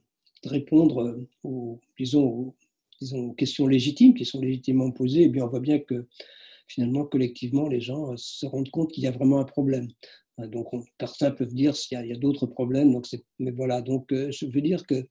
répondre 0.44 1.18
aux, 1.42 1.80
disons, 1.98 2.54
disons, 3.00 3.34
questions 3.34 3.66
légitimes 3.66 4.14
qui 4.14 4.24
sont 4.24 4.40
légitimement 4.40 4.92
posées, 4.92 5.24
eh 5.24 5.28
bien, 5.28 5.44
on 5.44 5.48
voit 5.48 5.60
bien 5.60 5.80
que 5.80 6.06
finalement, 6.68 7.04
collectivement, 7.04 7.68
les 7.68 7.80
gens 7.80 8.16
se 8.16 8.46
rendent 8.46 8.70
compte 8.70 8.92
qu'il 8.92 9.02
y 9.02 9.08
a 9.08 9.10
vraiment 9.10 9.40
un 9.40 9.44
problème. 9.44 9.88
Hein, 10.38 10.46
donc, 10.48 10.72
on, 10.72 10.82
certains 10.98 11.30
peuvent 11.30 11.54
dire 11.54 11.76
s'il 11.76 11.98
y 11.98 12.12
a, 12.12 12.16
d'autres 12.16 12.46
problèmes. 12.46 13.00
Mais 13.38 13.50
voilà, 13.50 13.82
donc 13.82 14.12
euh, 14.12 14.30
je 14.30 14.46
veux 14.46 14.60
dire 14.60 14.86
que 14.86 15.06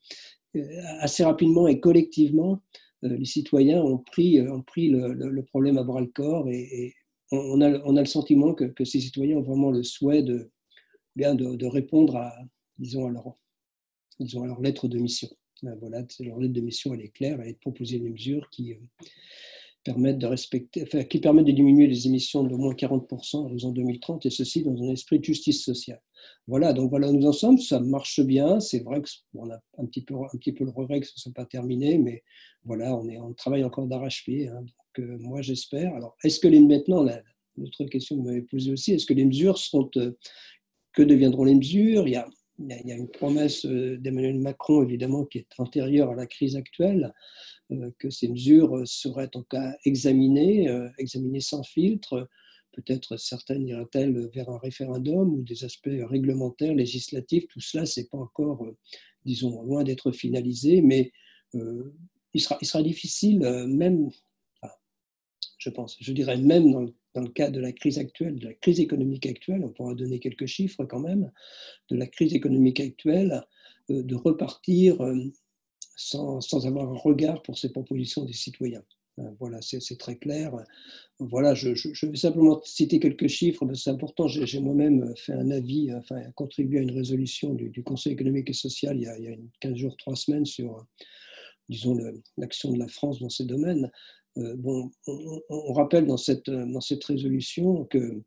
euh, 0.56 0.82
assez 1.00 1.24
rapidement 1.24 1.68
et 1.68 1.80
collectivement, 1.80 2.62
euh, 3.04 3.18
les 3.18 3.26
citoyens 3.26 3.82
ont 3.82 4.00
pris, 4.00 4.38
le, 4.38 5.42
problème 5.44 5.78
à 5.78 5.84
bras 5.84 6.02
le 6.02 6.08
corps 6.08 6.50
et, 6.50 6.94
on, 7.32 7.60
a, 7.60 7.70
le 7.70 8.06
sentiment 8.06 8.54
que, 8.54 8.86
ces 8.86 9.02
citoyens 9.02 9.38
ont 9.38 9.42
vraiment 9.42 9.70
le 9.70 9.84
souhait 9.84 10.24
de, 10.24 10.50
bien 11.16 11.36
de, 11.36 11.66
répondre 11.66 12.16
à, 12.16 12.34
disons, 12.80 13.08
à 13.08 13.12
leur, 13.12 13.28
à 14.20 14.46
leur 14.46 14.62
lettre 14.62 14.88
de 14.88 14.98
mission. 14.98 15.28
Voilà, 15.62 16.06
leur 16.20 16.40
lettre 16.40 16.54
de 16.54 16.62
mission, 16.62 16.94
elle 16.94 17.02
est 17.02 17.10
claire, 17.10 17.42
elle 17.42 17.50
est 17.50 17.54
de 17.54 17.60
proposer 17.60 18.00
des 18.00 18.10
mesures 18.10 18.50
qui, 18.50 18.78
permettent 19.88 20.18
de 20.18 20.28
respecter, 20.28 20.86
qui 21.08 21.20
permettent 21.20 21.46
de 21.46 21.54
diminuer 21.54 21.88
les 21.88 22.08
émissions 22.08 22.44
de 22.44 22.54
moins 22.54 22.74
40% 22.74 23.38
en 23.38 23.44
l'horizon 23.44 23.72
2030, 23.72 24.26
et 24.26 24.30
ceci 24.30 24.62
dans 24.62 24.76
un 24.84 24.90
esprit 24.90 25.20
de 25.20 25.24
justice 25.24 25.64
sociale. 25.64 26.02
Voilà, 26.46 26.74
donc 26.74 26.90
voilà 26.90 27.10
où 27.10 27.14
nous 27.14 27.26
en 27.26 27.32
sommes, 27.32 27.58
ça 27.58 27.80
marche 27.80 28.20
bien, 28.20 28.60
c'est 28.60 28.84
vrai 28.84 29.02
qu'on 29.02 29.50
a 29.50 29.58
un 29.78 29.86
petit, 29.86 30.02
peu, 30.02 30.16
un 30.16 30.38
petit 30.38 30.52
peu 30.52 30.66
le 30.66 30.72
regret 30.72 31.00
que 31.00 31.06
ce 31.08 31.14
ne 31.16 31.20
soit 31.22 31.32
pas 31.34 31.46
terminé, 31.46 31.98
mais 32.00 32.22
voilà, 32.66 32.94
on, 32.98 33.08
est, 33.08 33.18
on 33.18 33.34
travaille 33.34 33.64
encore 33.64 33.88
d'arrache-pied, 33.88 34.50
hein, 34.50 34.60
donc 34.60 35.00
euh, 35.00 35.18
moi 35.22 35.42
j'espère. 35.42 35.96
Alors, 35.96 36.18
est-ce 36.22 36.42
que 36.42 36.50
maintenant, 36.50 37.06
l'autre 37.56 37.86
question 37.86 38.18
que 38.18 38.22
vous 38.22 38.28
m'avez 38.28 38.42
posée 38.42 38.74
aussi, 38.74 38.92
est-ce 38.92 39.06
que 39.06 39.14
les 39.14 39.26
mesures 39.26 39.58
seront, 39.58 39.90
euh, 39.96 40.18
que 40.92 41.02
deviendront 41.02 41.46
les 41.46 41.56
mesures? 41.56 42.10
Il 42.10 42.12
y, 42.12 42.18
a, 42.18 42.28
il 42.60 42.88
y 42.88 42.92
a 42.92 42.96
une 42.96 43.10
promesse 43.10 43.66
euh, 43.66 43.98
d'Emmanuel 43.98 44.40
Macron, 44.40 44.84
évidemment, 44.84 45.26
qui 45.26 45.40
est 45.40 45.48
antérieure 45.58 46.12
à 46.12 46.16
la 46.16 46.26
crise 46.26 46.56
actuelle, 46.56 47.14
euh, 47.72 47.92
que 48.00 48.10
ces 48.10 48.30
mesures 48.30 48.88
seraient 48.88 49.36
en 49.36 49.44
cas 49.44 49.76
examinées, 49.84 50.70
euh, 50.70 50.90
examinées 50.98 51.42
sans 51.42 51.64
filtre. 51.64 52.30
Peut-être 52.72 53.18
certaines 53.18 53.68
iraient-elles 53.68 54.30
vers 54.34 54.50
un 54.50 54.58
référendum 54.58 55.34
ou 55.34 55.44
des 55.44 55.66
aspects 55.66 55.90
réglementaires, 55.90 56.74
législatifs. 56.74 57.48
Tout 57.48 57.60
cela, 57.60 57.86
c'est 57.86 58.10
pas 58.10 58.18
encore, 58.18 58.64
euh, 58.64 58.78
disons, 59.26 59.62
loin 59.64 59.84
d'être 59.84 60.12
finalisé, 60.12 60.82
mais 60.82 61.12
il, 61.54 62.42
sera, 62.42 62.58
il 62.62 62.68
sera 62.68 62.84
difficile, 62.84 63.40
même, 63.68 64.10
je 65.58 65.70
pense, 65.70 65.98
je 66.00 66.12
dirais 66.12 66.38
même 66.38 66.72
dans 66.72 66.82
le 66.82 66.94
dans 67.18 67.24
le 67.24 67.30
cadre 67.30 67.56
de 67.56 67.60
la 67.60 67.72
crise 67.72 67.98
actuelle, 67.98 68.36
de 68.36 68.46
la 68.46 68.54
crise 68.54 68.80
économique 68.80 69.26
actuelle, 69.26 69.64
on 69.64 69.70
pourra 69.70 69.96
donner 69.96 70.20
quelques 70.20 70.46
chiffres 70.46 70.86
quand 70.86 71.00
même, 71.00 71.32
de 71.90 71.96
la 71.96 72.06
crise 72.06 72.36
économique 72.36 72.80
actuelle, 72.80 73.44
de 73.90 74.16
repartir 74.16 74.98
sans, 75.96 76.68
avoir 76.68 76.92
un 76.92 76.98
regard 76.98 77.42
pour 77.42 77.58
ces 77.58 77.72
propositions 77.72 78.24
des 78.24 78.34
citoyens. 78.34 78.84
Euh, 79.20 79.24
voilà, 79.40 79.60
c'est 79.62 79.98
très 79.98 80.16
clair. 80.16 80.54
Voilà, 81.18 81.56
je, 81.56 81.70
vais 82.06 82.18
simplement 82.18 82.62
citer 82.64 83.00
quelques 83.00 83.28
chiffres, 83.28 83.66
c'est 83.74 83.90
important. 83.90 84.28
J'ai 84.28 84.60
moi-même 84.60 85.16
fait 85.16 85.34
un 85.34 85.50
avis, 85.50 85.92
enfin, 85.96 86.22
contribué 86.36 86.80
à 86.80 86.84
une 86.84 86.92
résolution 86.92 87.56
du, 87.56 87.84
Conseil 87.84 88.14
économique 88.14 88.52
et 88.52 88.54
social 88.54 88.96
il 88.96 89.04
y, 89.04 89.08
a, 89.08 89.18
il 89.18 89.26
y, 89.26 89.30
a, 89.30 89.38
15 89.60 89.76
jours, 89.76 89.98
3 89.98 90.16
semaines 90.16 90.46
sur, 90.46 90.86
disons, 91.68 91.98
l'action 92.38 92.72
de 92.72 92.78
la 92.78 92.88
France 92.88 93.20
dans 93.20 93.30
ces 93.30 93.46
domaines. 93.46 93.92
Euh, 94.38 94.56
bon, 94.56 94.92
on, 95.08 95.74
rappelle 95.74 96.06
dans 96.06 96.18
cette, 96.18 96.50
dans 96.50 96.82
cette 96.82 97.04
résolution 97.04 97.86
que, 97.86 98.24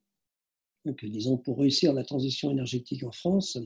disons, 1.02 1.36
pour 1.36 1.58
réussir 1.58 1.92
la 1.92 2.04
transition 2.04 2.50
énergétique 2.50 3.04
en 3.04 3.12
France, 3.12 3.58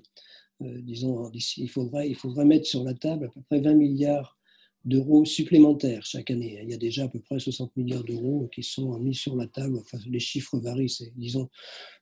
euh, 0.62 0.80
disons, 0.82 1.30
il 1.32 1.68
faudrait, 1.68 2.08
il 2.08 2.14
faudrait 2.14 2.44
mettre 2.44 2.66
sur 2.66 2.84
la 2.84 2.94
table 2.94 3.26
à 3.26 3.28
peu 3.28 3.40
près 3.42 3.60
20 3.60 3.74
milliards 3.74 4.38
d'euros 4.84 5.24
supplémentaires 5.24 6.04
chaque 6.04 6.30
année. 6.30 6.60
Il 6.62 6.70
y 6.70 6.74
a 6.74 6.78
déjà 6.78 7.04
à 7.04 7.08
peu 7.08 7.18
près 7.18 7.38
60 7.38 7.74
milliards 7.76 8.04
d'euros 8.04 8.48
qui 8.52 8.62
sont 8.62 8.98
mis 8.98 9.14
sur 9.14 9.34
la 9.34 9.46
table. 9.46 9.78
Enfin, 9.78 9.98
les 10.06 10.20
chiffres 10.20 10.58
varient, 10.58 10.90
c'est, 10.90 11.12
disons, 11.16 11.48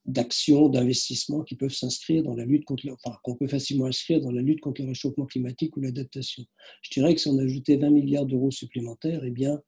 d'actions, 0.04 0.68
d'investissements 0.68 1.42
qui 1.42 1.54
peuvent 1.54 1.72
s'inscrire 1.72 2.24
dans 2.24 2.34
la 2.34 2.44
lutte 2.44 2.64
contre, 2.64 2.84
enfin, 2.90 3.16
qu'on 3.22 3.36
peut 3.36 3.46
facilement 3.46 3.86
inscrire 3.86 4.20
dans 4.20 4.32
la 4.32 4.42
lutte 4.42 4.60
contre 4.60 4.82
le 4.82 4.88
réchauffement 4.88 5.26
climatique 5.26 5.76
ou 5.76 5.80
l'adaptation. 5.80 6.44
Je 6.82 6.90
dirais 6.90 7.14
que 7.14 7.20
si 7.20 7.28
on 7.28 7.38
ajoutait 7.38 7.76
20 7.76 7.90
milliards 7.90 8.26
d'euros 8.26 8.50
supplémentaires, 8.50 9.22
eh 9.24 9.30
bien, 9.30 9.54
euh, 9.54 9.58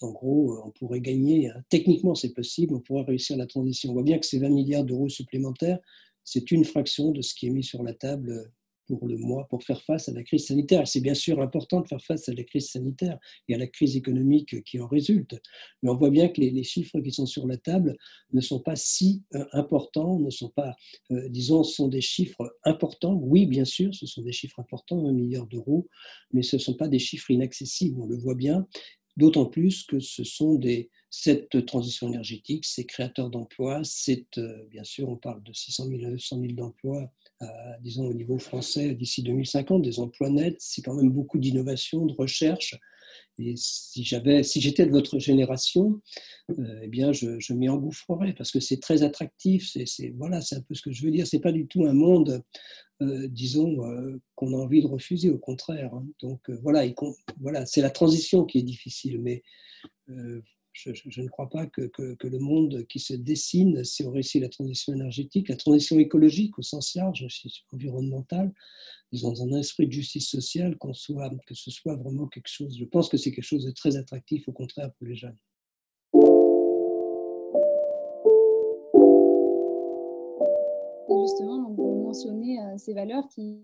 en 0.00 0.10
gros, 0.10 0.60
on 0.64 0.70
pourrait 0.70 1.00
gagner, 1.00 1.48
hein, 1.48 1.62
techniquement 1.68 2.14
c'est 2.14 2.32
possible, 2.32 2.74
on 2.74 2.80
pourrait 2.80 3.04
réussir 3.04 3.36
la 3.36 3.46
transition. 3.46 3.90
On 3.90 3.94
voit 3.94 4.02
bien 4.02 4.18
que 4.18 4.26
ces 4.26 4.38
20 4.38 4.48
milliards 4.50 4.84
d'euros 4.84 5.08
supplémentaires, 5.08 5.78
c'est 6.24 6.50
une 6.50 6.64
fraction 6.64 7.10
de 7.10 7.22
ce 7.22 7.34
qui 7.34 7.46
est 7.46 7.50
mis 7.50 7.64
sur 7.64 7.82
la 7.82 7.92
table 7.92 8.50
pour 8.86 9.06
le 9.06 9.16
mois 9.16 9.46
pour 9.48 9.62
faire 9.62 9.82
face 9.82 10.08
à 10.08 10.12
la 10.12 10.22
crise 10.22 10.46
sanitaire. 10.46 10.86
C'est 10.86 11.00
bien 11.00 11.14
sûr 11.14 11.40
important 11.40 11.80
de 11.80 11.88
faire 11.88 12.02
face 12.02 12.28
à 12.28 12.34
la 12.34 12.44
crise 12.44 12.70
sanitaire 12.70 13.18
et 13.48 13.54
à 13.54 13.58
la 13.58 13.66
crise 13.66 13.96
économique 13.96 14.62
qui 14.64 14.80
en 14.80 14.86
résulte, 14.86 15.40
mais 15.82 15.90
on 15.90 15.96
voit 15.96 16.10
bien 16.10 16.28
que 16.28 16.40
les, 16.40 16.64
chiffres 16.64 17.00
qui 17.00 17.10
sont 17.10 17.26
sur 17.26 17.46
la 17.46 17.56
table 17.56 17.96
ne 18.32 18.40
sont 18.40 18.60
pas 18.60 18.76
si 18.76 19.22
euh, 19.34 19.44
importants, 19.52 20.18
ne 20.18 20.30
sont 20.30 20.48
pas, 20.48 20.76
euh, 21.10 21.28
disons, 21.28 21.62
sont 21.62 21.88
des 21.88 22.00
chiffres 22.00 22.56
importants. 22.64 23.14
Oui, 23.14 23.46
bien 23.46 23.64
sûr, 23.64 23.94
ce 23.94 24.06
sont 24.06 24.22
des 24.22 24.32
chiffres 24.32 24.60
importants, 24.60 25.06
un 25.06 25.12
milliard 25.12 25.46
d'euros, 25.46 25.88
mais 26.32 26.42
ce 26.42 26.56
ne 26.56 26.60
sont 26.60 26.74
pas 26.74 26.88
des 26.88 26.98
chiffres 26.98 27.30
inaccessibles, 27.30 28.00
on 28.00 28.06
le 28.06 28.16
voit 28.16 28.34
bien, 28.34 28.66
d'autant 29.16 29.46
plus 29.46 29.84
que 29.84 30.00
ce 30.00 30.24
sont 30.24 30.54
des, 30.54 30.90
cette 31.10 31.64
transition 31.66 32.08
énergétique, 32.08 32.64
ces 32.64 32.84
créateurs 32.84 33.30
d'emplois, 33.30 33.82
euh, 34.38 34.64
bien 34.70 34.84
sûr, 34.84 35.08
on 35.08 35.16
parle 35.16 35.42
de 35.42 35.52
600 35.52 35.86
000 35.88 36.04
à 36.04 36.10
900 36.10 36.40
000 36.40 36.52
d'emplois 36.54 37.12
disons 37.80 38.06
au 38.06 38.14
niveau 38.14 38.38
français 38.38 38.94
d'ici 38.94 39.22
2050, 39.22 39.82
des 39.82 40.00
emplois 40.00 40.30
nets, 40.30 40.56
c'est 40.58 40.82
quand 40.82 40.94
même 40.94 41.10
beaucoup 41.10 41.38
d'innovation, 41.38 42.06
de 42.06 42.14
recherche. 42.14 42.78
Et 43.38 43.54
si 43.56 44.04
j'avais, 44.04 44.42
si 44.42 44.60
j'étais 44.60 44.86
de 44.86 44.90
votre 44.90 45.18
génération, 45.18 46.00
euh, 46.50 46.80
eh 46.82 47.12
je, 47.12 47.52
m'y 47.52 47.68
engouffrerais 47.68 48.32
parce 48.32 48.50
que 48.50 48.60
c'est 48.60 48.80
très 48.80 49.02
attractif. 49.02 49.68
C'est, 49.86 50.10
voilà, 50.16 50.40
c'est 50.40 50.56
un 50.56 50.60
peu 50.60 50.74
ce 50.74 50.82
que 50.82 50.92
je 50.92 51.04
veux 51.04 51.10
dire. 51.10 51.26
C'est 51.26 51.40
pas 51.40 51.52
du 51.52 51.66
tout 51.66 51.84
un 51.84 51.92
monde, 51.92 52.42
euh, 53.02 53.28
disons, 53.28 53.84
euh, 53.84 54.20
qu'on 54.34 54.54
a 54.54 54.56
envie 54.56 54.82
de 54.82 54.86
refuser. 54.86 55.30
Au 55.30 55.38
contraire. 55.38 55.92
Hein. 55.94 56.06
Donc 56.20 56.48
voilà, 56.62 56.82
voilà, 57.40 57.66
c'est 57.66 57.82
la 57.82 57.90
transition 57.90 58.44
qui 58.44 58.58
est 58.58 58.62
difficile, 58.62 59.20
mais 59.20 59.42
je, 60.74 61.20
ne 61.20 61.28
crois 61.28 61.48
pas 61.48 61.66
que, 61.66 61.90
le 61.98 62.38
monde 62.38 62.84
qui 62.88 62.98
se 62.98 63.14
dessine, 63.14 63.84
si 63.84 64.04
on 64.04 64.10
réussit 64.10 64.42
la 64.42 64.48
transition 64.48 64.92
énergétique, 64.92 65.48
la 65.48 65.56
transition 65.56 65.98
écologique 65.98 66.58
au 66.58 66.62
sens 66.62 66.94
large, 66.94 67.26
environnementale, 67.72 68.52
disons 69.12 69.32
dans 69.32 69.54
un 69.54 69.60
esprit 69.60 69.86
de 69.86 69.92
justice 69.92 70.28
sociale, 70.28 70.76
qu'on 70.76 70.92
soit, 70.92 71.30
que 71.46 71.54
ce 71.54 71.70
soit 71.70 71.96
vraiment 71.96 72.26
quelque 72.26 72.48
chose. 72.48 72.76
Je 72.78 72.84
pense 72.84 73.08
que 73.08 73.16
c'est 73.16 73.32
quelque 73.32 73.44
chose 73.44 73.64
de 73.64 73.70
très 73.70 73.96
attractif, 73.96 74.48
au 74.48 74.52
contraire, 74.52 74.92
pour 74.94 75.06
les 75.06 75.16
jeunes. 75.16 75.38
Euh, 82.14 82.78
ces 82.78 82.94
valeurs 82.94 83.28
qui 83.28 83.58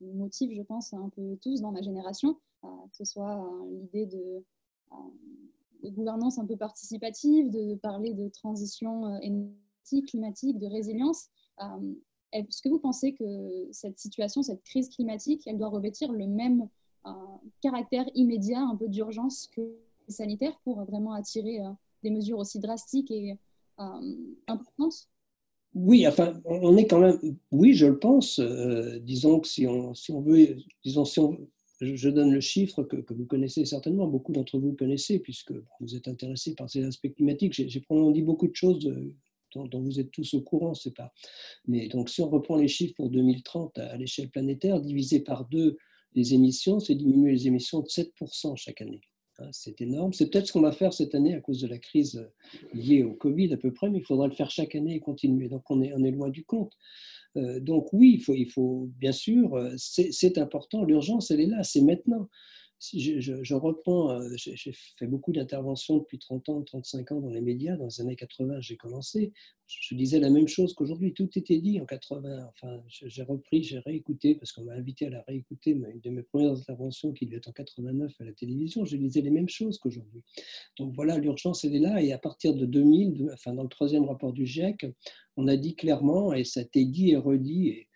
motivent, 0.00 0.52
je 0.52 0.62
pense, 0.62 0.92
un 0.92 1.08
peu 1.08 1.36
tous 1.40 1.60
dans 1.60 1.72
ma 1.72 1.82
génération, 1.82 2.36
euh, 2.64 2.68
que 2.90 2.96
ce 2.96 3.04
soit 3.04 3.36
euh, 3.36 3.70
l'idée 3.70 4.06
de 4.06 4.44
gouvernance 5.90 6.38
un 6.38 6.46
peu 6.46 6.56
participative, 6.56 7.50
de 7.50 7.74
parler 7.76 8.14
de 8.14 8.28
transition 8.28 9.06
euh, 9.06 9.18
énergétique, 9.20 10.08
climatique, 10.08 10.58
de 10.58 10.66
résilience. 10.66 11.28
Euh, 11.62 11.94
est-ce 12.32 12.60
que 12.60 12.68
vous 12.68 12.78
pensez 12.78 13.14
que 13.14 13.68
cette 13.72 13.98
situation, 13.98 14.42
cette 14.42 14.62
crise 14.62 14.88
climatique, 14.90 15.46
elle 15.46 15.56
doit 15.56 15.68
revêtir 15.68 16.12
le 16.12 16.26
même 16.26 16.68
euh, 17.06 17.10
caractère 17.62 18.06
immédiat, 18.14 18.60
un 18.60 18.76
peu 18.76 18.88
d'urgence 18.88 19.46
que 19.46 19.76
sanitaire 20.08 20.58
pour 20.64 20.84
vraiment 20.84 21.12
attirer 21.12 21.60
des 22.02 22.10
mesures 22.10 22.38
aussi 22.38 22.58
drastiques 22.58 23.10
et 23.10 23.38
importantes? 24.46 25.08
Oui, 25.74 26.06
enfin, 26.06 26.40
on 26.44 26.76
est 26.76 26.86
quand 26.86 27.00
même, 27.00 27.18
oui, 27.50 27.74
je 27.74 27.86
le 27.86 27.98
pense. 27.98 28.40
disons 29.02 29.40
que 29.40 29.48
si 29.48 29.66
on, 29.66 29.94
si 29.94 30.12
on 30.12 30.20
veut, 30.20 30.56
disons, 30.84 31.04
si 31.04 31.20
on, 31.20 31.38
je 31.80 32.08
donne 32.08 32.32
le 32.32 32.40
chiffre 32.40 32.82
que, 32.82 32.96
vous 33.12 33.26
connaissez 33.26 33.64
certainement, 33.64 34.06
beaucoup 34.06 34.32
d'entre 34.32 34.58
vous 34.58 34.72
connaissez, 34.72 35.18
puisque 35.20 35.52
vous 35.80 35.94
êtes 35.94 36.08
intéressés 36.08 36.54
par 36.54 36.68
ces 36.68 36.84
aspects 36.84 37.12
climatiques. 37.14 37.52
J'ai 37.54 37.80
probablement 37.80 38.12
dit 38.12 38.22
beaucoup 38.22 38.48
de 38.48 38.54
choses 38.54 38.90
dont, 39.54 39.80
vous 39.80 40.00
êtes 40.00 40.10
tous 40.10 40.34
au 40.34 40.42
courant, 40.42 40.74
c'est 40.74 40.94
pas. 40.94 41.12
Mais 41.66 41.88
donc, 41.88 42.10
si 42.10 42.20
on 42.20 42.28
reprend 42.28 42.56
les 42.56 42.68
chiffres 42.68 42.94
pour 42.96 43.10
2030 43.10 43.78
à, 43.78 43.96
l'échelle 43.96 44.30
planétaire, 44.30 44.80
divisé 44.80 45.20
par 45.20 45.46
deux 45.46 45.76
les 46.14 46.34
émissions, 46.34 46.80
c'est 46.80 46.94
diminuer 46.94 47.32
les 47.32 47.46
émissions 47.46 47.80
de 47.80 47.86
7% 47.86 48.56
chaque 48.56 48.80
année. 48.80 49.00
C'est 49.52 49.80
énorme. 49.80 50.12
C'est 50.12 50.30
peut-être 50.30 50.46
ce 50.48 50.52
qu'on 50.52 50.60
va 50.60 50.72
faire 50.72 50.92
cette 50.92 51.14
année 51.14 51.34
à 51.34 51.40
cause 51.40 51.60
de 51.60 51.68
la 51.68 51.78
crise 51.78 52.28
liée 52.74 53.04
au 53.04 53.12
Covid 53.12 53.52
à 53.52 53.56
peu 53.56 53.72
près, 53.72 53.88
mais 53.88 53.98
il 53.98 54.04
faudra 54.04 54.26
le 54.26 54.34
faire 54.34 54.50
chaque 54.50 54.74
année 54.74 54.96
et 54.96 55.00
continuer. 55.00 55.48
Donc, 55.48 55.62
on 55.70 55.80
est, 55.80 55.92
on 55.94 56.02
est 56.02 56.10
loin 56.10 56.28
du 56.28 56.44
compte. 56.44 56.72
Euh, 57.36 57.60
donc 57.60 57.92
oui, 57.92 58.14
il 58.14 58.22
faut, 58.22 58.34
il 58.34 58.48
faut 58.48 58.88
bien 58.96 59.12
sûr, 59.12 59.54
euh, 59.54 59.74
c'est 59.76 60.38
important, 60.38 60.84
l'urgence, 60.84 61.30
elle 61.30 61.40
est 61.40 61.46
là, 61.46 61.62
c'est 61.62 61.82
maintenant 61.82 62.28
je, 62.80 63.54
reprends, 63.54 64.12
euh, 64.12 64.28
j'ai 64.36 64.72
fait 64.72 65.06
beaucoup 65.06 65.32
d'interventions 65.32 65.98
depuis 65.98 66.18
30 66.18 66.48
ans, 66.48 66.62
35 66.62 67.12
ans 67.12 67.20
dans 67.20 67.30
les 67.30 67.40
médias. 67.40 67.76
Dans 67.76 67.86
les 67.86 68.00
années 68.00 68.16
80, 68.16 68.60
j'ai 68.60 68.76
commencé. 68.76 69.32
Je 69.66 69.94
disais 69.94 70.20
la 70.20 70.30
même 70.30 70.46
chose 70.46 70.74
qu'aujourd'hui. 70.74 71.12
Tout 71.12 71.28
était 71.36 71.58
dit 71.58 71.80
en 71.80 71.86
80. 71.86 72.48
Enfin, 72.48 72.82
j'ai 72.86 73.22
repris, 73.22 73.62
j'ai 73.64 73.80
réécouté, 73.80 74.36
parce 74.36 74.52
qu'on 74.52 74.64
m'a 74.64 74.74
invité 74.74 75.06
à 75.06 75.10
la 75.10 75.22
réécouter. 75.22 75.72
Une 75.72 76.00
de 76.00 76.10
mes 76.10 76.22
premières 76.22 76.52
interventions, 76.52 77.12
qui 77.12 77.26
devait 77.26 77.38
être 77.38 77.48
en 77.48 77.52
89 77.52 78.12
à 78.20 78.24
la 78.24 78.32
télévision, 78.32 78.84
je 78.84 78.96
disais 78.96 79.20
les 79.20 79.30
mêmes 79.30 79.48
choses 79.48 79.78
qu'aujourd'hui. 79.78 80.22
Donc 80.78 80.94
voilà, 80.94 81.18
l'urgence, 81.18 81.64
elle 81.64 81.74
est 81.74 81.80
là. 81.80 82.00
Et 82.00 82.12
à 82.12 82.18
partir 82.18 82.54
de 82.54 82.64
2000, 82.64 83.30
enfin, 83.34 83.54
dans 83.54 83.64
le 83.64 83.68
troisième 83.68 84.04
rapport 84.04 84.32
du 84.32 84.46
GIEC, 84.46 84.86
on 85.36 85.48
a 85.48 85.56
dit 85.56 85.74
clairement, 85.74 86.32
et 86.32 86.44
ça 86.44 86.60
a 86.60 86.62
été 86.62 86.84
dit 86.84 87.10
et 87.10 87.16
redit, 87.16 87.88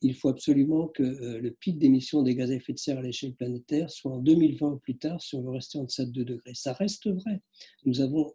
il 0.00 0.14
faut 0.14 0.28
absolument 0.28 0.88
que 0.88 1.02
euh, 1.02 1.40
le 1.40 1.50
pic 1.50 1.78
d'émissions 1.78 2.22
des 2.22 2.34
gaz 2.34 2.50
à 2.50 2.54
effet 2.54 2.72
de 2.72 2.78
serre 2.78 2.98
à 2.98 3.02
l'échelle 3.02 3.34
planétaire 3.34 3.90
soit 3.90 4.12
en 4.12 4.18
2020 4.18 4.66
ou 4.68 4.78
plus 4.78 4.96
tard 4.96 5.20
si 5.20 5.34
on 5.34 5.42
veut 5.42 5.50
rester 5.50 5.78
en 5.78 5.84
deçà 5.84 6.04
de 6.04 6.10
2 6.10 6.24
degrés. 6.24 6.54
Ça 6.54 6.72
reste 6.72 7.08
vrai. 7.08 7.42
Nous 7.84 8.00
avons, 8.00 8.34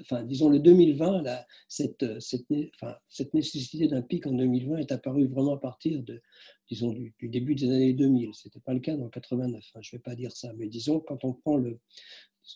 enfin, 0.00 0.24
disons 0.24 0.48
le 0.48 0.58
2020, 0.58 1.22
cette, 1.68 2.04
cette, 2.20 3.34
nécessité 3.34 3.86
d'un 3.86 4.02
pic 4.02 4.26
en 4.26 4.32
2020 4.32 4.78
est 4.78 4.92
apparue 4.92 5.26
vraiment 5.26 5.54
à 5.54 5.60
partir 5.60 6.02
de, 6.02 6.20
disons, 6.68 6.92
du, 6.92 7.14
début 7.22 7.54
des 7.54 7.70
années 7.70 7.92
2000. 7.92 8.30
Ce 8.34 8.48
n'était 8.48 8.60
pas 8.60 8.74
le 8.74 8.80
cas 8.80 8.96
dans 8.96 9.08
89, 9.08 9.64
hein, 9.74 9.80
je 9.82 9.94
ne 9.94 9.98
vais 9.98 10.02
pas 10.02 10.16
dire 10.16 10.32
ça, 10.32 10.52
mais 10.54 10.66
disons, 10.66 11.00
quand 11.00 11.24
on 11.24 11.32
prend 11.32 11.56
le, 11.56 11.78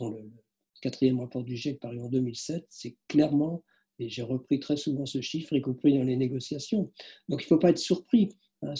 le 0.00 0.30
quatrième 0.80 1.20
rapport 1.20 1.44
du 1.44 1.56
GIEC 1.56 1.78
paru 1.78 2.00
en 2.00 2.08
2007, 2.08 2.66
c'est 2.68 2.96
clairement 3.08 3.62
et 3.98 4.08
j'ai 4.08 4.22
repris 4.22 4.60
très 4.60 4.76
souvent 4.76 5.06
ce 5.06 5.20
chiffre, 5.20 5.52
y 5.52 5.60
compris 5.60 5.96
dans 5.96 6.04
les 6.04 6.16
négociations. 6.16 6.90
Donc 7.28 7.42
il 7.42 7.44
ne 7.44 7.48
faut 7.48 7.58
pas 7.58 7.70
être 7.70 7.78
surpris. 7.78 8.30
Hein, 8.62 8.74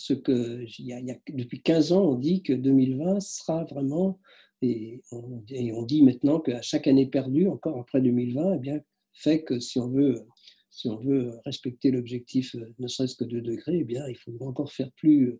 depuis 1.29 1.62
15 1.62 1.92
ans, 1.92 2.05
on 2.05 2.14
dit 2.16 2.42
que 2.42 2.53
2020 2.53 3.20
sera 3.20 3.64
vraiment, 3.64 4.18
et 4.62 5.03
on, 5.12 5.83
dit 5.83 6.03
maintenant 6.03 6.40
qu'à 6.40 6.62
chaque 6.62 6.87
année 6.87 7.07
perdue, 7.07 7.48
encore 7.48 7.79
après 7.79 8.00
2020, 8.00 8.55
eh 8.55 8.59
bien, 8.59 8.81
fait 9.12 9.42
que 9.42 9.61
si 9.61 9.79
on 9.79 9.88
veut, 9.88 10.27
si 10.70 10.88
on 10.88 10.96
veut 10.96 11.33
respecter 11.44 11.90
l'objectif 11.90 12.57
ne 12.79 12.88
serait-ce 12.88 13.14
que 13.16 13.24
2 13.24 13.42
degrés, 13.42 13.79
eh 13.81 13.85
bien, 13.85 14.09
il 14.09 14.16
faudra 14.16 14.46
encore 14.46 14.72
faire 14.72 14.90
plus, 14.92 15.38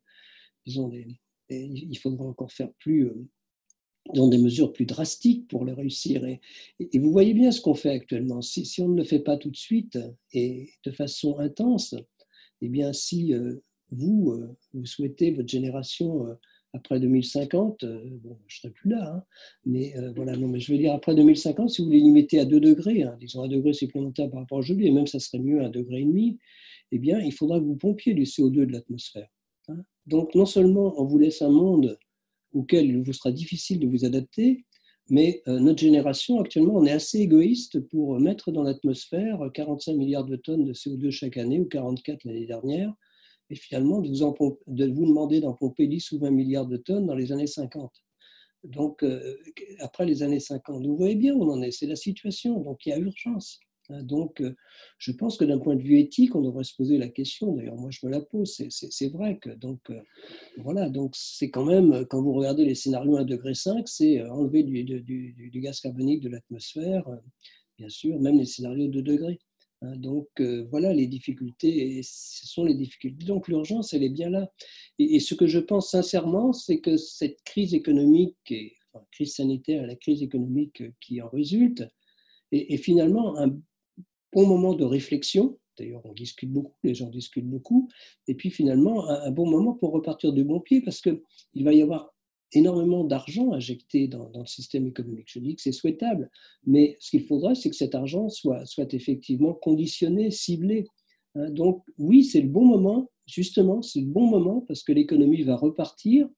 disons, 0.67 0.93
il 1.49 1.99
faudra 1.99 2.27
encore 2.27 2.53
faire 2.53 2.71
plus 2.79 3.11
dans 4.13 4.29
des 4.29 4.39
mesures 4.39 4.73
plus 4.73 4.85
drastiques 4.85 5.49
pour 5.49 5.65
le 5.65 5.73
réussir. 5.73 6.25
Et, 6.25 6.41
vous 6.99 7.11
voyez 7.11 7.35
bien 7.35 7.51
ce 7.51 7.61
qu'on 7.61 7.75
fait 7.75 7.91
actuellement. 7.91 8.43
Si, 8.43 8.69
on 8.81 8.89
ne 8.89 8.99
le 8.99 9.05
fait 9.05 9.21
pas 9.21 9.37
tout 9.37 9.51
de 9.51 9.57
suite 9.57 9.99
et 10.33 10.71
de 10.85 10.91
façon 10.91 11.39
intense, 11.39 11.95
eh 12.61 12.69
bien, 12.69 12.93
si 12.93 13.33
euh, 13.33 13.55
vous, 13.91 14.33
euh, 14.33 14.57
vous 14.75 14.87
souhaitez 14.87 15.31
votre 15.31 15.49
génération 15.49 16.29
euh, 16.29 16.35
après 16.75 16.99
2050, 16.99 17.85
bon, 17.85 18.37
je 18.49 18.57
ne 18.57 18.61
serai 18.61 18.71
plus 18.73 18.91
là, 18.91 19.15
hein, 19.15 19.23
mais 19.65 19.95
voilà, 20.17 20.37
non, 20.37 20.49
mais 20.49 20.59
je 20.59 20.73
veux 20.73 20.79
dire 20.79 20.93
après 20.93 21.15
2050, 21.15 21.71
si 21.71 21.85
vous 21.85 21.91
les 21.91 22.01
limitez 22.01 22.41
à 22.41 22.45
2 22.45 22.59
degrés, 22.59 23.05
hein, 23.05 23.17
disons 23.21 23.45
un 23.45 23.49
degré 23.49 23.73
supplémentaire 23.73 24.29
par 24.29 24.41
rapport 24.41 24.59
à 24.59 24.61
aujourd'hui, 24.61 24.89
et 24.89 24.91
même 24.91 25.07
ça 25.07 25.21
serait 25.21 25.39
mieux 25.39 25.63
un 25.63 25.69
degré 25.69 26.01
et 26.01 26.05
demi, 26.05 26.37
eh 26.91 26.99
bien, 26.99 27.21
il 27.21 27.33
faudra 27.33 27.61
que 27.61 27.65
vous 27.65 27.77
pompiez 27.77 28.13
du 28.13 28.25
CO2 28.25 28.67
de 28.67 28.73
l'atmosphère. 28.73 29.29
Hein. 29.69 29.85
Donc, 30.07 30.35
non 30.35 30.47
seulement 30.47 31.01
on 31.01 31.05
vous 31.05 31.19
laisse 31.19 31.43
un 31.43 31.49
monde 31.49 31.97
auquel 32.55 32.87
il 32.87 33.03
vous 33.03 33.13
sera 33.13 33.33
difficile 33.33 33.81
de 33.81 33.87
vous 33.87 34.05
adapter. 34.05 34.65
Mais 35.11 35.43
euh, 35.49 35.59
notre 35.59 35.81
génération, 35.81 36.41
actuellement, 36.41 36.75
on 36.77 36.87
est 36.87 36.93
assez 36.93 37.19
égoïste 37.19 37.81
pour 37.89 38.19
mettre 38.19 38.53
dans 38.53 38.63
l'atmosphère 38.63 39.39
45 39.53 39.95
milliards 39.95 40.25
de 40.25 40.37
tonnes 40.37 40.65
de 40.65 40.73
CO2 40.73 41.11
chaque 41.11 41.37
année, 41.37 41.61
ou 41.61 41.67
44 41.67 42.25
l'année 42.25 42.47
dernière, 42.47 42.95
et 43.51 43.55
finalement 43.55 44.01
de 44.01 44.09
vous, 44.09 44.59
de 44.67 44.87
vous 44.87 45.07
demander 45.07 45.41
d'en 45.41 45.53
pomper 45.53 45.87
10 45.87 46.13
ou 46.13 46.21
20 46.21 46.31
milliards 46.31 46.67
de 46.67 46.79
tonnes 46.79 47.07
dans 47.07 47.15
les 47.15 47.33
années 47.33 47.47
50. 47.47 47.93
Donc, 48.65 49.03
euh, 49.03 49.37
après 49.81 50.07
les 50.07 50.23
années 50.23 50.41
50, 50.41 50.87
vous 50.87 50.97
voyez 50.97 51.17
bien 51.17 51.35
où 51.35 51.43
on 51.43 51.53
en 51.53 51.63
est, 51.63 51.71
c'est 51.71 51.87
la 51.87 51.97
situation, 51.97 52.61
donc 52.61 52.87
il 52.87 52.91
y 52.91 52.93
a 52.93 52.99
urgence. 52.99 53.61
Hein, 53.91 54.03
donc, 54.03 54.41
euh, 54.41 54.55
je 54.99 55.13
pense 55.13 55.37
que 55.37 55.45
d'un 55.45 55.59
point 55.59 55.77
de 55.77 55.83
vue 55.83 55.99
éthique, 55.99 56.35
on 56.35 56.41
devrait 56.41 56.65
se 56.65 56.75
poser 56.75 56.99
la 56.99 57.09
question. 57.09 57.55
D'ailleurs, 57.55 57.77
moi, 57.77 57.91
je 57.91 58.05
me 58.07 58.11
la 58.11 58.21
pose. 58.21 58.63
C'est 58.71 59.13
vrai 59.13 59.39
que, 59.39 59.51
donc, 59.51 59.81
euh, 59.91 60.01
voilà, 60.59 60.89
donc 60.89 61.15
c'est 61.17 61.51
quand 61.51 61.65
même, 61.65 62.07
quand 62.07 62.23
vous 62.23 62.33
regardez 62.33 62.65
les 62.65 62.75
scénarios 62.75 63.17
1 63.17 63.25
degré 63.25 63.55
5, 63.55 63.87
c'est 63.89 64.21
euh, 64.21 64.33
enlever 64.33 64.63
du, 64.63 64.85
du, 64.85 65.61
gaz 65.61 65.81
carbonique 65.81 66.23
de 66.23 66.31
l'atmosphère, 66.31 67.05
bien 67.79 67.89
sûr, 67.89 68.19
même 68.21 68.39
les 68.39 68.47
scénarios 68.47 68.89
2 68.89 69.03
degrés. 69.03 69.39
Hein, 69.83 69.97
donc, 69.97 70.29
voilà 70.71 70.95
les 70.95 71.07
difficultés, 71.07 72.01
ce 72.03 72.47
sont 72.47 72.65
les 72.65 72.75
difficultés. 72.75 73.27
Donc, 73.27 73.49
l'urgence, 73.49 73.93
elle 73.93 74.03
est 74.03 74.09
bien 74.09 74.31
là. 74.31 74.51
Et, 74.99 75.21
ce 75.21 75.35
que 75.35 75.47
je 75.47 75.59
pense 75.59 75.91
sincèrement, 75.91 76.53
c'est 76.55 76.81
que 76.81 76.97
cette 76.97 77.43
crise 77.45 77.75
économique, 77.75 78.37
et, 78.51 78.75
crise 79.13 79.35
sanitaire 79.35 79.85
et 79.85 79.87
la 79.87 79.97
crise 79.97 80.23
économique 80.23 80.83
qui 81.01 81.21
en 81.21 81.29
résulte, 81.29 81.85
est 82.53 82.77
finalement 82.77 83.37
un 83.37 83.59
bon 84.35 84.47
moment 84.47 84.75
de 84.75 84.85
réflexion. 84.85 85.59
D'ailleurs, 85.79 86.03
on 86.05 86.13
discute 86.13 86.53
beaucoup, 86.53 86.75
les 86.83 86.95
gens 86.95 87.09
discutent 87.09 87.49
beaucoup. 87.49 87.89
Et 88.29 88.35
puis 88.35 88.51
finalement, 88.51 89.09
un, 89.09 89.31
bon 89.31 89.49
moment 89.49 89.75
pour 89.75 89.93
repartir 89.93 90.33
du 90.33 90.45
bon 90.45 90.61
pied 90.61 90.81
parce 90.81 91.01
qu'il 91.01 91.65
va 91.65 91.73
y 91.73 91.83
avoir 91.83 92.15
énormément 92.53 93.03
d'argent 93.05 93.53
injecté 93.53 94.07
dans, 94.07 94.31
le 94.33 94.47
système 94.47 94.87
économique. 94.87 95.27
Je 95.29 95.41
dis 95.41 95.57
que 95.57 95.63
c'est 95.63 95.73
souhaitable, 95.73 96.31
mais 96.65 96.97
ce 97.01 97.11
qu'il 97.11 97.25
faudrait, 97.25 97.57
c'est 97.57 97.71
que 97.71 97.77
cet 97.77 97.95
argent 97.95 98.29
soit, 98.29 98.65
soit 98.67 98.93
effectivement 98.95 99.55
conditionné, 99.55 100.31
ciblé. 100.31 100.87
Hein. 101.35 101.51
donc 101.51 101.83
oui, 101.99 102.23
c'est 102.23 102.41
le 102.41 102.49
bon 102.49 102.65
moment, 102.65 103.11
justement, 103.27 103.83
c'est 103.83 104.01
le 104.01 104.07
bon 104.07 104.29
moment 104.29 104.61
parce 104.69 104.85
que 104.85 104.93
l'économie 104.93 105.43
va 105.43 105.57
repartir. 105.57 106.29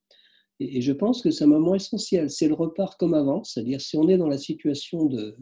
Et, 0.58 0.80
je 0.80 0.92
pense 0.92 1.20
que 1.20 1.30
c'est 1.30 1.44
un 1.44 1.48
moment 1.48 1.74
essentiel. 1.74 2.30
C'est 2.30 2.48
le 2.48 2.54
repart 2.54 2.98
comme 2.98 3.12
avant, 3.12 3.44
c'est-à-dire 3.44 3.82
si 3.82 3.98
on 3.98 4.08
est 4.08 4.16
dans 4.16 4.28
la 4.28 4.38
situation 4.38 5.04
de 5.04 5.36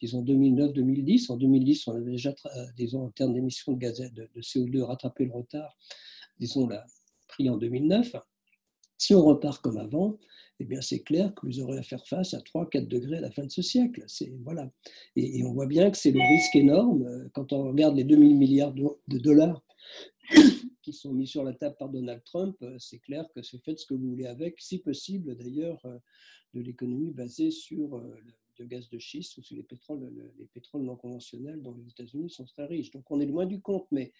disons 0.00 0.22
2009-2010. 0.24 1.30
En 1.30 1.36
2010, 1.36 1.88
on 1.88 1.96
avait 1.96 2.10
déjà, 2.12 2.30
euh, 2.30 2.66
disons, 2.76 3.04
en 3.04 3.10
termes 3.10 3.34
d'émissions 3.34 3.72
de 3.72 3.78
gaz 3.78 4.00
de, 4.00 4.28
CO2, 4.40 4.82
rattrapé 4.82 5.24
le 5.24 5.32
retard, 5.32 5.76
disons, 6.38 6.66
la, 6.66 6.84
pris 7.28 7.48
en 7.48 7.56
2009. 7.56 8.16
Si 8.98 9.14
on 9.14 9.24
repart 9.24 9.62
comme 9.62 9.78
avant, 9.78 10.18
eh 10.58 10.64
bien, 10.64 10.80
c'est 10.82 11.00
clair 11.00 11.34
que 11.34 11.46
vous 11.46 11.60
aurez 11.60 11.78
à 11.78 11.82
faire 11.82 12.06
face 12.06 12.34
à 12.34 12.38
3-4 12.38 12.86
degrés 12.86 13.16
à 13.16 13.20
la 13.20 13.30
fin 13.30 13.44
de 13.44 13.50
ce 13.50 13.62
siècle. 13.62 14.04
C'est, 14.06 14.30
voilà. 14.42 14.70
Et, 15.16 15.42
on 15.44 15.52
voit 15.52 15.66
bien 15.66 15.90
que 15.90 15.96
c'est 15.96 16.10
le 16.10 16.20
risque 16.20 16.56
énorme. 16.56 17.02
Euh, 17.06 17.28
quand 17.32 17.52
on 17.52 17.68
regarde 17.68 17.96
les 17.96 18.04
2000 18.04 18.36
milliards 18.36 18.74
de 18.74 19.18
dollars 19.18 19.62
qui 20.82 20.92
sont 20.92 21.12
mis 21.12 21.26
sur 21.26 21.44
la 21.44 21.54
table 21.54 21.76
par 21.78 21.88
Donald 21.88 22.22
Trump, 22.24 22.56
euh, 22.62 22.76
c'est 22.78 22.98
clair 22.98 23.26
que 23.34 23.42
c'est 23.42 23.62
faites 23.64 23.78
ce 23.78 23.86
que 23.86 23.94
vous 23.94 24.10
voulez 24.10 24.26
avec, 24.26 24.60
si 24.60 24.78
possible 24.78 25.34
d'ailleurs, 25.34 25.80
de 26.52 26.60
l'économie 26.60 27.12
basée 27.12 27.50
sur 27.50 28.02
de 28.60 28.66
gaz 28.66 28.88
de 28.90 28.98
schiste 28.98 29.38
ou 29.38 29.42
les 29.50 29.62
pétroles, 29.62 30.12
les 30.38 30.46
pétroles 30.46 30.82
non 30.82 30.96
conventionnels 30.96 31.62
dont 31.62 31.74
les 31.74 31.88
États-Unis 31.88 32.30
sont 32.30 32.44
très 32.44 32.66
riches. 32.66 32.90
Donc 32.90 33.10
on 33.10 33.20
est 33.20 33.26
loin 33.26 33.46
du 33.46 33.60
compte, 33.60 33.86
mais 33.90 34.12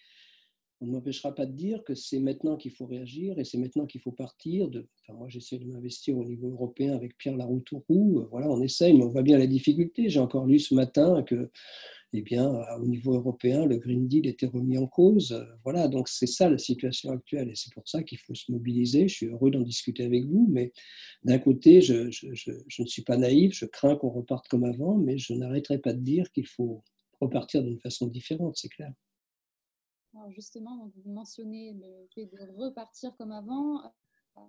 on 0.81 0.87
ne 0.87 0.91
m'empêchera 0.93 1.33
pas 1.33 1.45
de 1.45 1.51
dire 1.51 1.83
que 1.83 1.93
c'est 1.93 2.19
maintenant 2.19 2.57
qu'il 2.57 2.71
faut 2.71 2.87
réagir 2.87 3.37
et 3.37 3.45
c'est 3.45 3.59
maintenant 3.59 3.85
qu'il 3.85 4.01
faut 4.01 4.11
partir. 4.11 4.67
Moi, 5.09 5.29
j'essaie 5.29 5.59
de 5.59 5.65
m'investir 5.65 6.17
au 6.17 6.25
niveau 6.25 6.49
européen 6.49 6.95
avec 6.95 7.15
Pierre 7.17 7.37
Laroutourou. 7.37 8.27
Voilà, 8.31 8.49
on 8.49 8.61
essaye, 8.61 8.93
mais 8.93 9.03
on 9.03 9.09
voit 9.09 9.21
bien 9.21 9.37
la 9.37 9.45
difficulté. 9.45 10.09
J'ai 10.09 10.19
encore 10.19 10.47
lu 10.47 10.57
ce 10.57 10.73
matin 10.73 11.21
que 11.21 11.51
eh 12.13 12.21
bien, 12.21 12.51
au 12.81 12.87
niveau 12.87 13.13
européen, 13.13 13.65
le 13.65 13.77
Green 13.77 14.07
Deal 14.07 14.27
était 14.27 14.47
remis 14.47 14.77
en 14.77 14.87
cause. 14.87 15.45
Voilà, 15.63 15.87
donc 15.87 16.09
c'est 16.09 16.27
ça 16.27 16.49
la 16.49 16.57
situation 16.57 17.11
actuelle 17.11 17.49
et 17.49 17.55
c'est 17.55 17.73
pour 17.73 17.87
ça 17.87 18.01
qu'il 18.03 18.17
faut 18.17 18.33
se 18.33 18.51
mobiliser. 18.51 19.07
Je 19.07 19.13
suis 19.13 19.25
heureux 19.27 19.51
d'en 19.51 19.61
discuter 19.61 20.03
avec 20.03 20.25
vous, 20.25 20.47
mais 20.51 20.73
d'un 21.23 21.39
côté, 21.39 21.81
je, 21.81 22.09
je, 22.09 22.81
ne 22.81 22.87
suis 22.87 23.03
pas 23.03 23.17
naïf, 23.17 23.53
je 23.53 23.65
crains 23.65 23.95
qu'on 23.95 24.09
reparte 24.09 24.47
comme 24.47 24.65
avant, 24.65 24.97
mais 24.97 25.19
je 25.19 25.33
n'arrêterai 25.33 25.77
pas 25.77 25.93
de 25.93 26.01
dire 26.01 26.31
qu'il 26.31 26.47
faut 26.47 26.83
repartir 27.21 27.63
d'une 27.63 27.79
façon 27.79 28.07
différente, 28.07 28.57
c'est 28.57 28.69
clair. 28.69 28.91
Alors 30.13 30.31
justement, 30.31 30.91
vous 30.95 31.11
mentionnez 31.11 31.73
le 31.73 32.07
fait 32.13 32.25
de 32.25 32.37
repartir 32.57 33.15
comme 33.15 33.31
avant, 33.31 33.81
euh, 34.37 34.41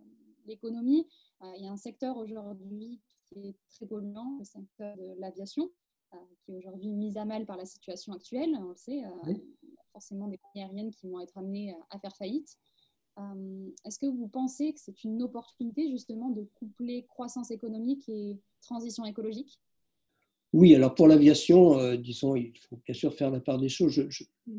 l'économie. 0.47 1.07
Euh, 1.43 1.53
il 1.57 1.65
y 1.65 1.69
a 1.69 1.73
un 1.73 1.77
secteur 1.77 2.17
aujourd'hui 2.17 3.01
qui 3.29 3.49
est 3.49 3.57
très 3.69 3.87
polluant, 3.87 4.37
le 4.39 4.45
secteur 4.45 4.97
de 4.97 5.15
l'aviation. 5.21 5.71
Euh, 6.15 6.19
qui 6.45 6.53
est 6.53 6.57
aujourd'hui 6.57 6.91
mise 6.91 7.17
à 7.17 7.25
mal 7.25 7.47
par 7.47 7.57
la 7.57 7.65
situation 7.65 8.13
actuelle. 8.13 8.55
On 8.59 8.71
le 8.71 8.77
sait, 8.77 8.99
il 8.99 9.33
y 9.33 9.79
a 9.79 9.85
forcément 9.93 10.29
des 10.29 10.37
compagnies 10.37 10.65
aériennes 10.65 10.91
qui 10.91 11.09
vont 11.09 11.21
être 11.21 11.39
amenées 11.39 11.75
à 11.89 11.99
faire 11.99 12.15
faillite. 12.17 12.59
Est-ce 13.85 13.99
que 13.99 14.07
vous 14.07 14.29
pensez 14.29 14.75
que 14.75 14.81
c'est 14.81 15.05
une 15.05 15.23
opportunité 15.23 15.91
justement 15.91 16.29
de 16.29 16.43
coupler 16.55 17.07
croissance 17.07 17.51
économique 17.51 18.07
et 18.11 18.39
transition 18.61 19.07
écologique? 19.07 19.59
Oui, 20.53 20.75
alors 20.75 20.95
pour 20.95 21.09
l'aviation, 21.09 21.95
disons, 21.97 22.37
il 22.37 22.53
faut 22.69 22.79
bien 22.85 22.95
sûr 22.95 23.15
faire 23.15 23.31
la 23.31 23.41
part 23.41 23.59
des 23.59 23.69
choses. 23.69 24.07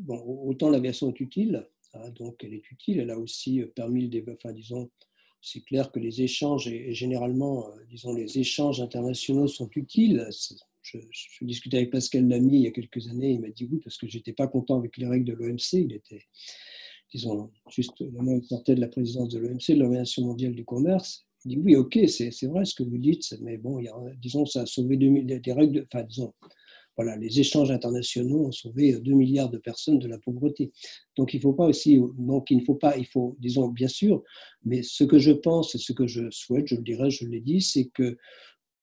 autant 0.08 0.70
l'aviation 0.70 1.08
est 1.10 1.20
utile, 1.20 1.68
hein, 1.94 2.10
donc 2.10 2.42
elle 2.42 2.54
est 2.54 2.70
utile, 2.70 3.00
elle 3.00 3.10
a 3.10 3.18
aussi 3.18 3.62
permis 3.76 4.08
le 4.08 4.32
enfin, 4.32 4.52
disons, 4.52 4.90
c'est 5.40 5.60
clair 5.60 5.92
que 5.92 6.00
les 6.00 6.22
échanges, 6.22 6.68
et, 6.68 6.94
généralement, 6.94 7.68
disons, 7.90 8.14
les 8.14 8.38
échanges 8.38 8.80
internationaux 8.80 9.46
sont 9.46 9.70
utiles 9.76 10.26
je, 10.84 10.98
discutais 11.42 11.78
avec 11.78 11.90
Pascal 11.90 12.28
Lamy 12.28 12.56
il 12.56 12.62
y 12.62 12.66
a 12.66 12.70
quelques 12.70 13.08
années, 13.08 13.32
il 13.32 13.40
m'a 13.40 13.48
dit 13.48 13.68
oui, 13.70 13.80
parce 13.82 13.96
que 13.96 14.06
j'étais 14.06 14.32
pas 14.32 14.46
content 14.46 14.78
avec 14.78 14.96
les 14.96 15.06
règles 15.06 15.24
de 15.24 15.32
l'OMC. 15.32 15.72
Il 15.72 15.92
était, 15.92 16.22
disons, 17.12 17.50
juste 17.70 17.98
le 18.00 18.10
moment 18.10 18.32
où 18.32 18.42
il 18.50 18.74
de 18.74 18.80
la 18.80 18.88
présidence 18.88 19.30
de 19.30 19.38
l'OMC, 19.38 19.70
de 19.70 19.80
l'Organisation 19.80 20.26
mondiale 20.26 20.54
du 20.54 20.64
commerce. 20.64 21.26
Dit 21.44 21.58
oui, 21.58 21.76
ok, 21.76 21.98
c'est 22.08 22.46
vrai 22.46 22.64
ce 22.64 22.74
que 22.74 22.82
vous 22.82 22.98
dites, 22.98 23.36
mais 23.42 23.58
bon, 23.58 23.80
disons, 24.20 24.46
ça 24.46 24.62
a 24.62 24.66
sauvé 24.66 24.96
des 24.96 25.52
règles, 25.52 25.86
enfin, 25.92 26.04
disons, 26.04 26.32
voilà, 26.96 27.16
les 27.16 27.40
échanges 27.40 27.70
internationaux 27.70 28.46
ont 28.46 28.52
sauvé 28.52 28.92
2 28.98 29.12
milliards 29.12 29.50
de 29.50 29.58
personnes 29.58 29.98
de 29.98 30.06
la 30.06 30.18
pauvreté. 30.18 30.72
Donc 31.16 31.34
il 31.34 31.40
faut 31.40 31.52
pas 31.52 31.66
aussi, 31.66 32.00
donc 32.18 32.50
il 32.50 32.58
ne 32.58 32.64
faut 32.64 32.76
pas, 32.76 32.96
il 32.96 33.06
faut, 33.06 33.36
disons, 33.40 33.68
bien 33.68 33.88
sûr, 33.88 34.22
mais 34.64 34.82
ce 34.82 35.04
que 35.04 35.18
je 35.18 35.32
pense 35.32 35.74
et 35.74 35.78
ce 35.78 35.92
que 35.92 36.06
je 36.06 36.30
souhaite, 36.30 36.68
je 36.68 36.76
le 36.76 36.82
dirais, 36.82 37.10
je 37.10 37.26
l'ai 37.26 37.40
dit, 37.40 37.60
c'est 37.60 37.86
que 37.86 38.16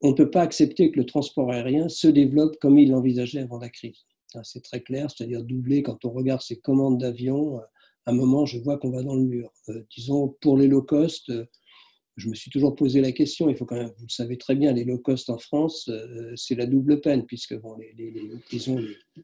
on 0.02 0.10
ne 0.10 0.16
peut 0.16 0.32
pas 0.32 0.42
accepter 0.42 0.92
que 0.92 1.00
le 1.00 1.06
transport 1.06 1.52
aérien 1.52 1.88
se 1.88 2.08
développe 2.08 2.58
comme 2.60 2.80
il 2.80 2.90
l'envisageait 2.90 3.42
avant 3.42 3.60
la 3.60 3.70
crise. 3.70 4.06
C'est 4.44 4.64
très 4.64 4.82
clair, 4.82 5.12
c'est-à-dire 5.12 5.44
doubler 5.44 5.84
quand 5.84 6.06
on 6.06 6.10
regarde 6.10 6.42
ses 6.42 6.58
commandes 6.58 7.00
d'avion. 7.00 7.58
Euh, 7.58 7.62
à 8.06 8.12
un 8.12 8.14
moment, 8.14 8.46
je 8.46 8.58
vois 8.58 8.78
qu'on 8.78 8.90
va 8.90 9.04
dans 9.04 9.16
le 9.16 9.24
mur. 9.24 9.52
Euh, 9.70 9.84
disons, 9.96 10.30
pour 10.42 10.58
les 10.58 10.68
low 10.68 10.82
cost, 10.82 11.30
euh, 11.30 11.46
je 12.18 12.30
me 12.30 12.36
suis 12.36 12.52
toujours 12.52 12.76
posé 12.76 13.02
la 13.02 13.12
question, 13.12 13.50
il 13.50 13.56
faut 13.56 13.66
quand 13.66 13.76
même, 13.76 13.92
vous 13.98 14.06
le 14.06 14.12
savez 14.12 14.38
très 14.38 14.56
bien, 14.56 14.74
les 14.74 14.84
low 14.84 14.98
cost 14.98 15.30
en 15.30 15.38
France, 15.38 15.90
euh, 15.90 16.34
c'est 16.36 16.56
la 16.56 16.66
double 16.66 17.02
peine, 17.02 17.26
puisque 17.26 17.58
bon, 17.60 17.78
les, 17.78 17.94
les, 17.98 18.12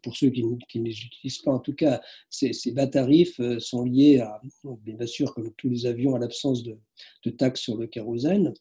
pour 0.02 0.16
ceux 0.16 0.30
qui, 0.30 0.44
ne 0.44 0.84
les 0.84 1.00
utilisent 1.00 1.40
pas, 1.40 1.52
en 1.52 1.60
tout 1.60 1.74
cas, 1.74 2.02
ces, 2.30 2.54
bas 2.72 2.88
tarifs 2.88 3.40
euh, 3.40 3.60
sont 3.60 3.84
liés 3.84 4.20
à, 4.20 4.42
bien 4.84 5.06
sûr, 5.06 5.34
comme 5.34 5.52
tous 5.56 5.70
les 5.70 5.86
avions, 5.86 6.16
à 6.16 6.20
l'absence 6.20 6.64
de, 6.64 6.78
taxes 7.38 7.62
sur 7.62 7.76
le 7.76 7.88
kérosène, 7.88 8.54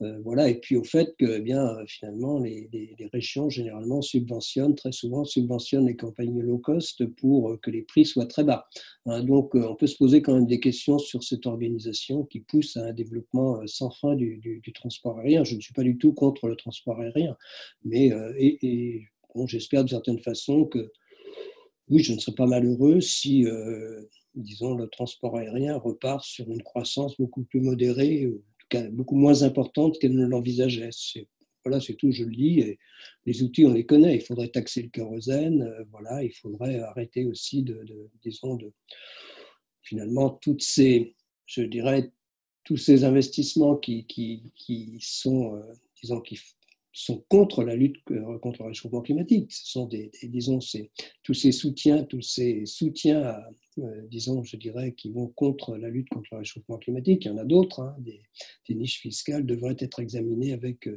euh, 0.00 0.18
voilà, 0.24 0.48
et 0.48 0.58
puis 0.58 0.76
au 0.76 0.82
fait 0.82 1.14
que 1.18 1.36
eh 1.36 1.40
bien, 1.40 1.76
finalement, 1.86 2.38
les, 2.38 2.68
régions 3.12 3.50
généralement 3.50 4.00
subventionnent, 4.00 4.74
très 4.74 4.92
souvent 4.92 5.24
subventionnent 5.24 5.86
les 5.86 5.96
compagnies 5.96 6.40
low 6.40 6.56
cost 6.56 7.04
pour 7.04 7.60
que 7.60 7.70
les 7.70 7.82
prix 7.82 8.06
soient 8.06 8.26
très 8.26 8.42
bas. 8.42 8.66
Hein, 9.04 9.22
donc, 9.22 9.54
on 9.54 9.74
peut 9.74 9.86
se 9.86 9.96
poser 9.96 10.22
quand 10.22 10.32
même 10.32 10.46
des 10.46 10.58
questions 10.58 10.98
sur 10.98 11.22
cette 11.22 11.46
organisation 11.46 12.24
qui 12.24 12.40
pousse 12.40 12.78
à 12.78 12.86
un 12.86 12.92
développement 12.94 13.60
sans 13.66 13.90
fin 13.90 14.16
du, 14.16 14.62
transport 14.74 15.18
aérien. 15.18 15.44
Je 15.44 15.56
ne 15.56 15.60
suis 15.60 15.74
pas 15.74 15.82
du 15.82 15.98
tout 15.98 16.14
contre 16.14 16.48
le 16.48 16.56
transport 16.56 16.98
aérien, 17.00 17.36
mais 17.84 18.10
euh, 18.12 18.32
bon, 19.34 19.46
j'espère 19.46 19.84
d'une 19.84 19.96
certaine 19.96 20.20
façon 20.20 20.64
que 20.64 20.92
oui, 21.88 22.02
je 22.02 22.12
ne 22.12 22.18
serais 22.18 22.34
pas 22.34 22.46
malheureux 22.46 23.00
si, 23.00 23.44
euh, 23.44 24.02
disons, 24.34 24.74
le 24.74 24.88
transport 24.88 25.36
aérien 25.36 25.76
repart 25.76 26.24
sur 26.24 26.48
une 26.48 26.62
croissance 26.62 27.16
beaucoup 27.18 27.44
plus 27.44 27.60
modérée, 27.60 28.26
ou 28.26 28.42
beaucoup 28.92 29.16
moins 29.16 29.42
importante 29.42 29.98
qu'elle 29.98 30.14
ne 30.14 30.26
l'envisageait. 30.26 30.90
Voilà, 31.64 31.80
c'est 31.80 31.94
tout, 31.94 32.10
je 32.10 32.24
le 32.24 32.34
dis. 32.34 32.60
Et 32.60 32.78
les 33.26 33.42
outils, 33.42 33.64
on 33.64 33.72
les 33.72 33.86
connaît. 33.86 34.16
Il 34.16 34.22
faudrait 34.22 34.48
taxer 34.48 34.82
le 34.82 34.88
kérosène. 34.88 35.62
Euh, 35.62 35.84
voilà, 35.90 36.22
il 36.22 36.32
faudrait 36.32 36.80
arrêter 36.80 37.26
aussi 37.26 37.62
de, 37.62 37.82
de 37.84 38.10
disons, 38.22 38.56
de 38.56 38.72
finalement 39.82 40.30
toutes 40.30 40.62
ces, 40.62 41.14
je 41.46 41.62
dirais, 41.62 42.10
tous 42.64 42.76
ces 42.76 43.04
investissements 43.04 43.76
qui, 43.76 44.06
qui, 44.06 44.52
qui 44.56 44.98
sont, 45.00 45.56
euh, 45.56 45.72
disons, 46.02 46.20
qui 46.20 46.38
sont 46.94 47.24
contre 47.28 47.64
la 47.64 47.74
lutte 47.74 47.96
euh, 48.12 48.38
contre 48.38 48.62
le 48.62 48.68
réchauffement 48.68 49.02
climatique. 49.02 49.52
Ce 49.52 49.70
sont 49.70 49.88
disons, 50.22 50.60
tous 51.22 51.34
ces 51.34 51.52
soutiens, 51.52 52.04
tous 52.04 52.22
ces 52.22 52.64
soutiens, 52.66 53.36
euh, 53.78 54.02
disons, 54.08 54.44
je 54.44 54.56
dirais, 54.56 54.92
qui 54.92 55.10
vont 55.10 55.26
contre 55.26 55.76
la 55.76 55.90
lutte 55.90 56.08
contre 56.08 56.28
le 56.32 56.38
réchauffement 56.38 56.78
climatique. 56.78 57.24
Il 57.24 57.28
y 57.28 57.30
en 57.32 57.36
a 57.36 57.44
d'autres. 57.44 57.80
Hein, 57.80 57.96
des, 57.98 58.74
niches 58.74 59.00
fiscales 59.00 59.44
devraient 59.44 59.76
être 59.78 60.00
examinées 60.00 60.52
avec, 60.52 60.88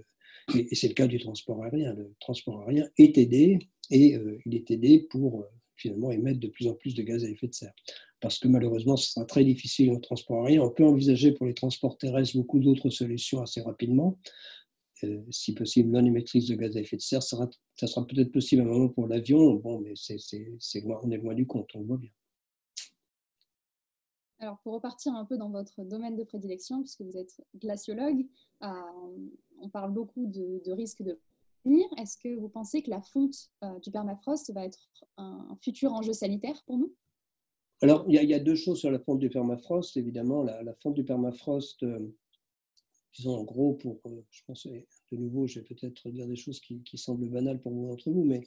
et, 0.56 0.76
c'est 0.76 0.88
le 0.88 0.94
cas 0.94 1.08
du 1.08 1.20
transport 1.20 1.64
aérien. 1.64 1.94
Le 1.96 2.14
transport 2.20 2.62
aérien 2.62 2.88
est 2.98 3.18
aidé 3.18 3.60
et 3.90 4.18
il 4.46 4.56
est 4.56 4.70
aidé 4.70 5.08
pour 5.10 5.46
finalement 5.76 6.12
émettre 6.12 6.40
de 6.40 6.48
plus 6.48 6.68
en 6.68 6.74
plus 6.74 6.94
de 6.94 7.04
gaz 7.04 7.24
à 7.24 7.30
effet 7.30 7.48
de 7.48 7.54
serre 7.54 7.74
parce 8.20 8.40
que 8.40 8.48
malheureusement, 8.48 8.98
ce 8.98 9.12
sera 9.12 9.26
très 9.26 9.44
difficile 9.44 9.92
en 9.92 10.00
transport 10.00 10.46
aérien. 10.46 10.64
On 10.64 10.72
peut 10.72 10.86
envisager 10.86 11.32
pour 11.32 11.46
les 11.46 11.54
transports 11.54 11.98
terrestres 11.98 12.36
beaucoup 12.36 12.60
d'autres 12.60 12.90
solutions 12.90 13.42
assez 13.42 13.62
rapidement. 13.62 14.18
Si 15.30 15.54
possible, 15.54 15.90
non 15.90 16.04
émettrice 16.04 16.48
de 16.48 16.56
gaz 16.56 16.76
à 16.78 16.82
effet 16.82 16.98
de 16.98 17.02
serre. 17.02 17.24
Ça 17.24 17.48
sera, 17.76 18.06
peut-être 18.06 18.32
possible 18.32 18.62
à 18.62 18.66
un 18.66 18.68
moment 18.68 18.90
pour 18.90 19.08
l'avion, 19.08 19.56
bon, 19.56 19.80
mais 19.80 19.94
c'est, 19.96 20.18
on 20.86 21.12
est 21.12 21.18
loin 21.18 21.34
du 21.34 21.46
compte, 21.46 21.70
on 21.76 21.80
le 21.80 21.86
voit 21.86 21.98
bien. 21.98 22.12
Alors, 24.40 24.60
pour 24.60 24.74
repartir 24.74 25.14
un 25.16 25.26
peu 25.26 25.38
dans 25.38 25.50
votre 25.50 25.84
domaine 25.84 26.16
de 26.16 26.24
prédilection, 26.24 26.82
puisque 26.82 27.02
vous 27.02 27.18
êtes 27.18 27.42
glaciologue, 27.56 28.28
euh, 28.64 28.68
on 29.60 29.70
parle 29.70 29.92
beaucoup 29.94 30.28
de, 30.28 30.72
risques 30.72 31.02
de 31.02 31.20
venir. 31.66 31.88
Est-ce 31.98 32.18
que 32.18 32.40
vous 32.40 32.50
pensez 32.50 32.84
que 32.84 32.92
la 32.92 33.02
fonte 33.02 33.36
euh, 33.64 33.80
du 33.80 33.90
permafrost 33.90 34.54
va 34.54 34.66
être 34.66 34.92
un, 35.18 35.58
futur 35.60 35.92
enjeu 35.94 36.14
sanitaire 36.14 36.62
pour 36.68 36.78
nous? 36.78 36.94
Alors, 37.82 38.06
il 38.08 38.16
y, 38.16 38.34
a 38.34 38.40
deux 38.40 38.56
choses 38.56 38.80
sur 38.80 38.92
la 38.92 39.00
fonte 39.00 39.20
du 39.20 39.30
permafrost. 39.30 39.98
Évidemment, 39.98 40.44
la, 40.44 40.74
fonte 40.76 40.96
du 40.96 41.04
permafrost, 41.04 41.82
euh, 41.84 42.08
disons 43.18 43.36
en 43.36 43.44
gros, 43.44 43.74
pour, 43.74 44.00
je 44.32 44.42
pense, 44.46 44.68
de 44.68 45.18
nouveau, 45.18 45.48
je 45.48 45.60
vais 45.60 45.66
peut-être 45.66 46.10
dire 46.10 46.28
des 46.28 46.36
choses 46.36 46.60
qui, 46.60 46.82
semblent 46.98 47.30
banales 47.30 47.60
pour 47.60 47.74
vous 47.74 47.88
d'entre 47.88 48.10
vous, 48.12 48.24
mais 48.24 48.42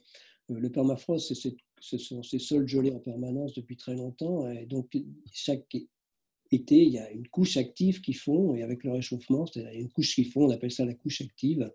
le 0.49 0.69
permafrost, 0.69 1.33
ce 1.33 1.97
sont 1.97 2.23
ces 2.23 2.39
sols 2.39 2.67
gelés 2.67 2.91
en 2.91 2.99
permanence 2.99 3.53
depuis 3.53 3.77
très 3.77 3.95
longtemps. 3.95 4.49
Et 4.49 4.65
donc, 4.65 4.97
chaque 5.31 5.75
été, 6.51 6.83
il 6.83 6.93
y 6.93 6.99
a 6.99 7.09
une 7.11 7.27
couche 7.27 7.57
active 7.57 8.01
qui 8.01 8.13
fond, 8.13 8.55
et 8.55 8.63
avec 8.63 8.83
le 8.83 8.91
réchauffement, 8.91 9.45
il 9.55 9.61
y 9.61 9.65
a 9.65 9.73
une 9.73 9.89
couche 9.89 10.15
qui 10.15 10.25
fond, 10.25 10.47
on 10.47 10.51
appelle 10.51 10.71
ça 10.71 10.85
la 10.85 10.93
couche 10.93 11.21
active, 11.21 11.71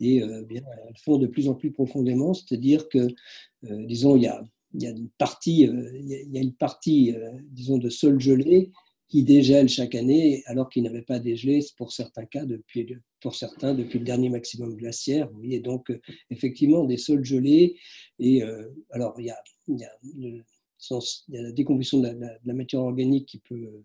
et 0.00 0.22
euh, 0.22 0.42
bien, 0.42 0.62
elle 0.88 0.96
fond 0.98 1.18
de 1.18 1.26
plus 1.26 1.48
en 1.48 1.54
plus 1.54 1.70
profondément, 1.70 2.34
c'est-à-dire 2.34 2.88
que, 2.88 2.98
euh, 2.98 3.86
disons, 3.86 4.16
il 4.16 4.22
y, 4.22 4.26
a, 4.26 4.42
une 4.90 5.08
partie, 5.18 5.66
euh, 5.66 5.90
il 5.94 6.32
y 6.32 6.38
a 6.38 6.42
une 6.42 6.54
partie 6.54 7.14
disons, 7.50 7.78
de 7.78 7.88
sol 7.88 8.20
gelé 8.20 8.72
qui 9.08 9.22
dégèle 9.22 9.68
chaque 9.68 9.94
année, 9.94 10.42
alors 10.46 10.68
qu'il 10.68 10.82
n'avait 10.82 11.02
pas 11.02 11.18
dégelé, 11.18 11.64
pour 11.76 11.92
certains 11.92 12.24
cas, 12.24 12.44
depuis, 12.44 12.86
pour 13.20 13.34
certains, 13.34 13.74
depuis 13.74 13.98
le 13.98 14.04
dernier 14.04 14.28
maximum 14.28 14.74
glaciaire. 14.74 15.28
Vous 15.30 15.38
voyez, 15.38 15.60
donc, 15.60 15.92
effectivement, 16.30 16.84
des 16.84 16.96
sols 16.96 17.24
gelés. 17.24 17.76
Et 18.18 18.42
alors, 18.90 19.14
il 19.18 19.26
y, 19.26 19.30
a, 19.30 19.38
y 19.68 19.84
a 19.84 19.90
la 21.28 21.52
décomposition 21.52 22.00
de 22.00 22.08
la, 22.44 22.54
matière 22.54 22.82
organique 22.82 23.26
qui 23.26 23.38
peut 23.38 23.84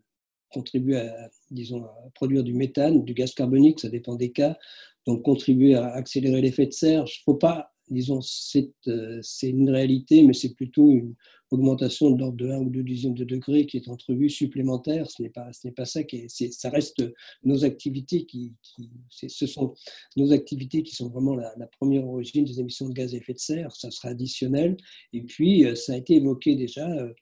contribuer 0.51 0.97
à, 0.97 1.29
disons, 1.49 1.83
à 1.83 2.09
produire 2.13 2.43
du 2.43 2.53
méthane, 2.53 3.03
du 3.03 3.13
gaz 3.13 3.33
carbonique, 3.33 3.79
ça 3.79 3.89
dépend 3.89 4.15
des 4.15 4.31
cas, 4.31 4.57
donc 5.05 5.23
contribuer 5.23 5.75
à 5.75 5.87
accélérer 5.93 6.41
l'effet 6.41 6.65
de 6.65 6.73
serre. 6.73 7.05
Il 7.07 7.19
ne 7.19 7.23
faut 7.23 7.35
pas, 7.35 7.70
disons, 7.91 8.19
euh, 8.87 9.19
c'est 9.21 9.49
une 9.49 9.69
réalité, 9.69 10.23
mais 10.23 10.33
c'est 10.33 10.55
plutôt 10.55 10.89
une, 10.89 11.15
augmentation 11.51 12.11
de 12.11 12.19
l'ordre 12.19 12.37
de 12.37 12.49
1 12.49 12.59
ou 12.59 12.69
2 12.69 12.83
dixièmes 12.83 13.13
de 13.13 13.25
degré 13.25 13.65
qui 13.65 13.77
est 13.77 13.89
entrevue 13.89 14.29
supplémentaire. 14.29 15.09
Ce 15.09 15.21
n'est 15.21 15.29
pas, 15.29 15.51
pas 15.75 15.85
ça 15.85 16.03
qui 16.03 16.29
ça 16.29 16.69
reste 16.69 17.03
nos 17.43 17.65
activités 17.65 18.25
qui, 18.25 18.53
ce 19.09 19.45
sont 19.45 19.73
nos 20.15 20.31
activités 20.31 20.81
qui 20.83 20.95
sont 20.95 21.09
vraiment 21.09 21.35
la, 21.35 21.51
première 21.79 22.07
origine 22.07 22.45
des 22.45 22.59
émissions 22.59 22.87
de 22.87 22.93
gaz 22.93 23.13
à 23.13 23.17
effet 23.17 23.33
de 23.33 23.39
serre. 23.39 23.75
Ça 23.75 23.91
sera 23.91 24.09
additionnel. 24.09 24.77
Et 25.13 25.21
puis, 25.21 25.65
euh, 25.65 25.75
ça 25.75 25.93
a 25.93 25.97
été 25.97 26.15
évoqué 26.15 26.55
déjà. 26.55 26.89
Euh, 26.89 27.13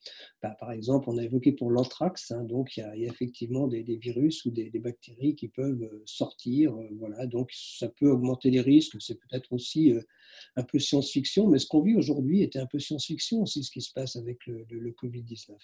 bah, 0.41 0.55
par 0.59 0.71
exemple, 0.71 1.09
on 1.09 1.17
a 1.17 1.23
évoqué 1.23 1.51
pour 1.51 1.71
l'anthrax. 1.71 2.31
Hein, 2.31 2.43
donc, 2.43 2.77
il 2.77 2.81
y, 2.81 2.83
a, 2.83 2.95
effectivement 2.95 3.67
des, 3.67 3.83
virus 3.83 4.45
ou 4.45 4.51
des, 4.51 4.69
bactéries 4.79 5.35
qui 5.35 5.47
peuvent 5.47 5.83
euh, 5.83 6.03
sortir. 6.05 6.75
voilà. 6.97 7.25
Donc, 7.25 7.51
ça 7.53 7.89
peut 7.89 8.09
augmenter 8.09 8.51
les 8.51 8.61
risques. 8.61 8.95
C'est 8.99 9.19
peut-être 9.19 9.51
aussi 9.51 9.93
un 10.55 10.63
peu 10.63 10.79
science-fiction, 10.79 11.47
mais 11.47 11.59
ce 11.59 11.67
qu'on 11.67 11.81
vit 11.81 11.95
aujourd'hui 11.95 12.43
était 12.43 12.59
un 12.59 12.65
peu 12.65 12.79
science-fiction 12.79 13.41
aussi, 13.43 13.63
ce 13.63 13.71
qui 13.71 13.81
se 13.81 13.91
passe 13.93 14.15
avec 14.15 14.45
le, 14.47 14.65
Covid-19. 15.01 15.55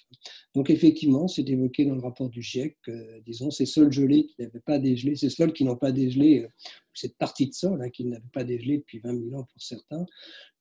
Donc 0.53 0.69
effectivement, 0.69 1.27
c'est 1.27 1.47
évoqué 1.49 1.85
dans 1.85 1.95
le 1.95 2.01
rapport 2.01 2.29
du 2.29 2.41
GIEC, 2.41 2.77
disons, 3.25 3.51
ces 3.51 3.65
sols 3.65 3.91
gelés 3.91 4.27
qui 4.27 4.35
n'avaient 4.39 4.59
pas 4.59 4.79
dégelé, 4.79 5.15
ces 5.15 5.29
sols 5.29 5.53
qui 5.53 5.63
n'ont 5.63 5.75
pas 5.75 5.91
dégelé, 5.91 6.43
euh, 6.43 6.47
cette 6.93 7.17
partie 7.17 7.47
de 7.47 7.53
sol 7.53 7.81
hein, 7.81 7.89
qui 7.89 8.05
n'avait 8.05 8.23
pas 8.31 8.43
dégelé 8.43 8.77
depuis 8.77 8.99
20 8.99 9.29
000 9.29 9.35
ans 9.39 9.43
pour 9.43 9.61
certains, 9.61 10.05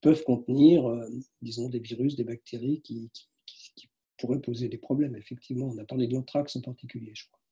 peuvent 0.00 0.22
contenir, 0.24 0.86
euh, 0.86 1.06
disons, 1.42 1.68
des 1.68 1.80
virus, 1.80 2.16
des 2.16 2.24
bactéries 2.24 2.80
qui, 2.82 3.10
qui 3.46 3.88
pourraient 4.18 4.40
poser 4.40 4.68
des 4.68 4.78
problèmes. 4.78 5.16
Effectivement, 5.16 5.66
on 5.66 5.78
a 5.78 5.84
parlé 5.84 6.06
de 6.06 6.14
l'anthrax 6.14 6.56
en 6.56 6.60
particulier, 6.60 7.12
je 7.14 7.26
crois. 7.26 7.43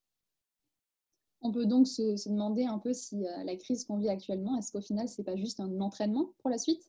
On 1.45 1.51
peut 1.51 1.67
donc 1.67 1.89
se, 1.89 2.29
demander 2.29 2.65
un 2.65 2.79
peu 2.79 2.93
si 2.93 3.27
euh, 3.27 3.45
la 3.45 3.57
crise 3.57 3.85
qu'on 3.85 3.99
vit 3.99 4.09
actuellement, 4.09 4.57
est-ce 4.59 4.71
qu'au 4.71 4.81
final, 4.81 5.09
ce 5.09 5.21
n'est 5.21 5.25
pas 5.25 5.37
juste 5.37 5.59
un 5.59 5.81
entraînement 5.81 6.33
pour 6.39 6.51
la 6.51 6.59
suite? 6.59 6.89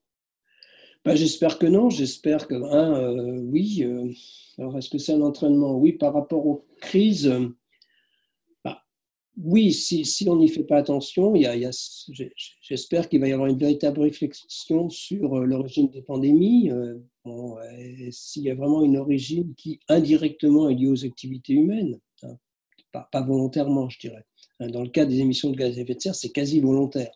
Bah, 1.03 1.15
J'espère 1.15 1.57
que 1.57 1.65
non. 1.65 1.89
J'espère 1.89 2.47
que, 2.47 2.53
euh, 2.53 3.41
oui. 3.41 3.83
Euh, 3.83 4.11
alors, 4.59 4.77
est-ce 4.77 4.91
que 4.91 4.99
c'est 4.99 5.13
un 5.13 5.21
entraînement? 5.21 5.75
Oui, 5.75 5.93
par 5.93 6.13
rapport 6.13 6.45
aux 6.45 6.65
crises, 6.81 7.33
bah, 8.63 8.83
oui, 9.37 9.73
si, 9.73 10.29
on 10.29 10.35
n'y 10.35 10.49
fait 10.49 10.63
pas 10.63 10.77
attention, 10.77 11.33
j'espère 12.61 13.09
qu'il 13.09 13.21
va 13.21 13.27
y 13.27 13.33
avoir 13.33 13.49
une 13.49 13.57
véritable 13.57 14.01
réflexion 14.01 14.89
sur 14.89 15.39
l'origine 15.39 15.89
des 15.89 16.03
pandémies. 16.03 16.69
S'il 18.11 18.43
y 18.43 18.51
a 18.51 18.55
vraiment 18.55 18.83
une 18.83 18.97
origine 18.97 19.55
qui 19.55 19.79
indirectement 19.89 20.69
est 20.69 20.75
liée 20.75 20.89
aux 20.89 21.05
activités 21.05 21.53
humaines, 21.53 21.99
hein, 22.21 22.37
pas 23.11 23.21
volontairement, 23.21 23.89
je 23.89 23.99
dirais. 23.99 24.25
Hein, 24.59 24.67
dans 24.67 24.81
le 24.81 24.89
cas 24.89 25.05
des 25.05 25.19
émissions 25.19 25.49
de 25.49 25.57
gaz 25.57 25.77
à 25.77 25.81
effet 25.81 25.95
de 25.95 26.01
serre, 26.01 26.15
c'est 26.15 26.31
quasi 26.31 26.59
volontaire. 26.59 27.11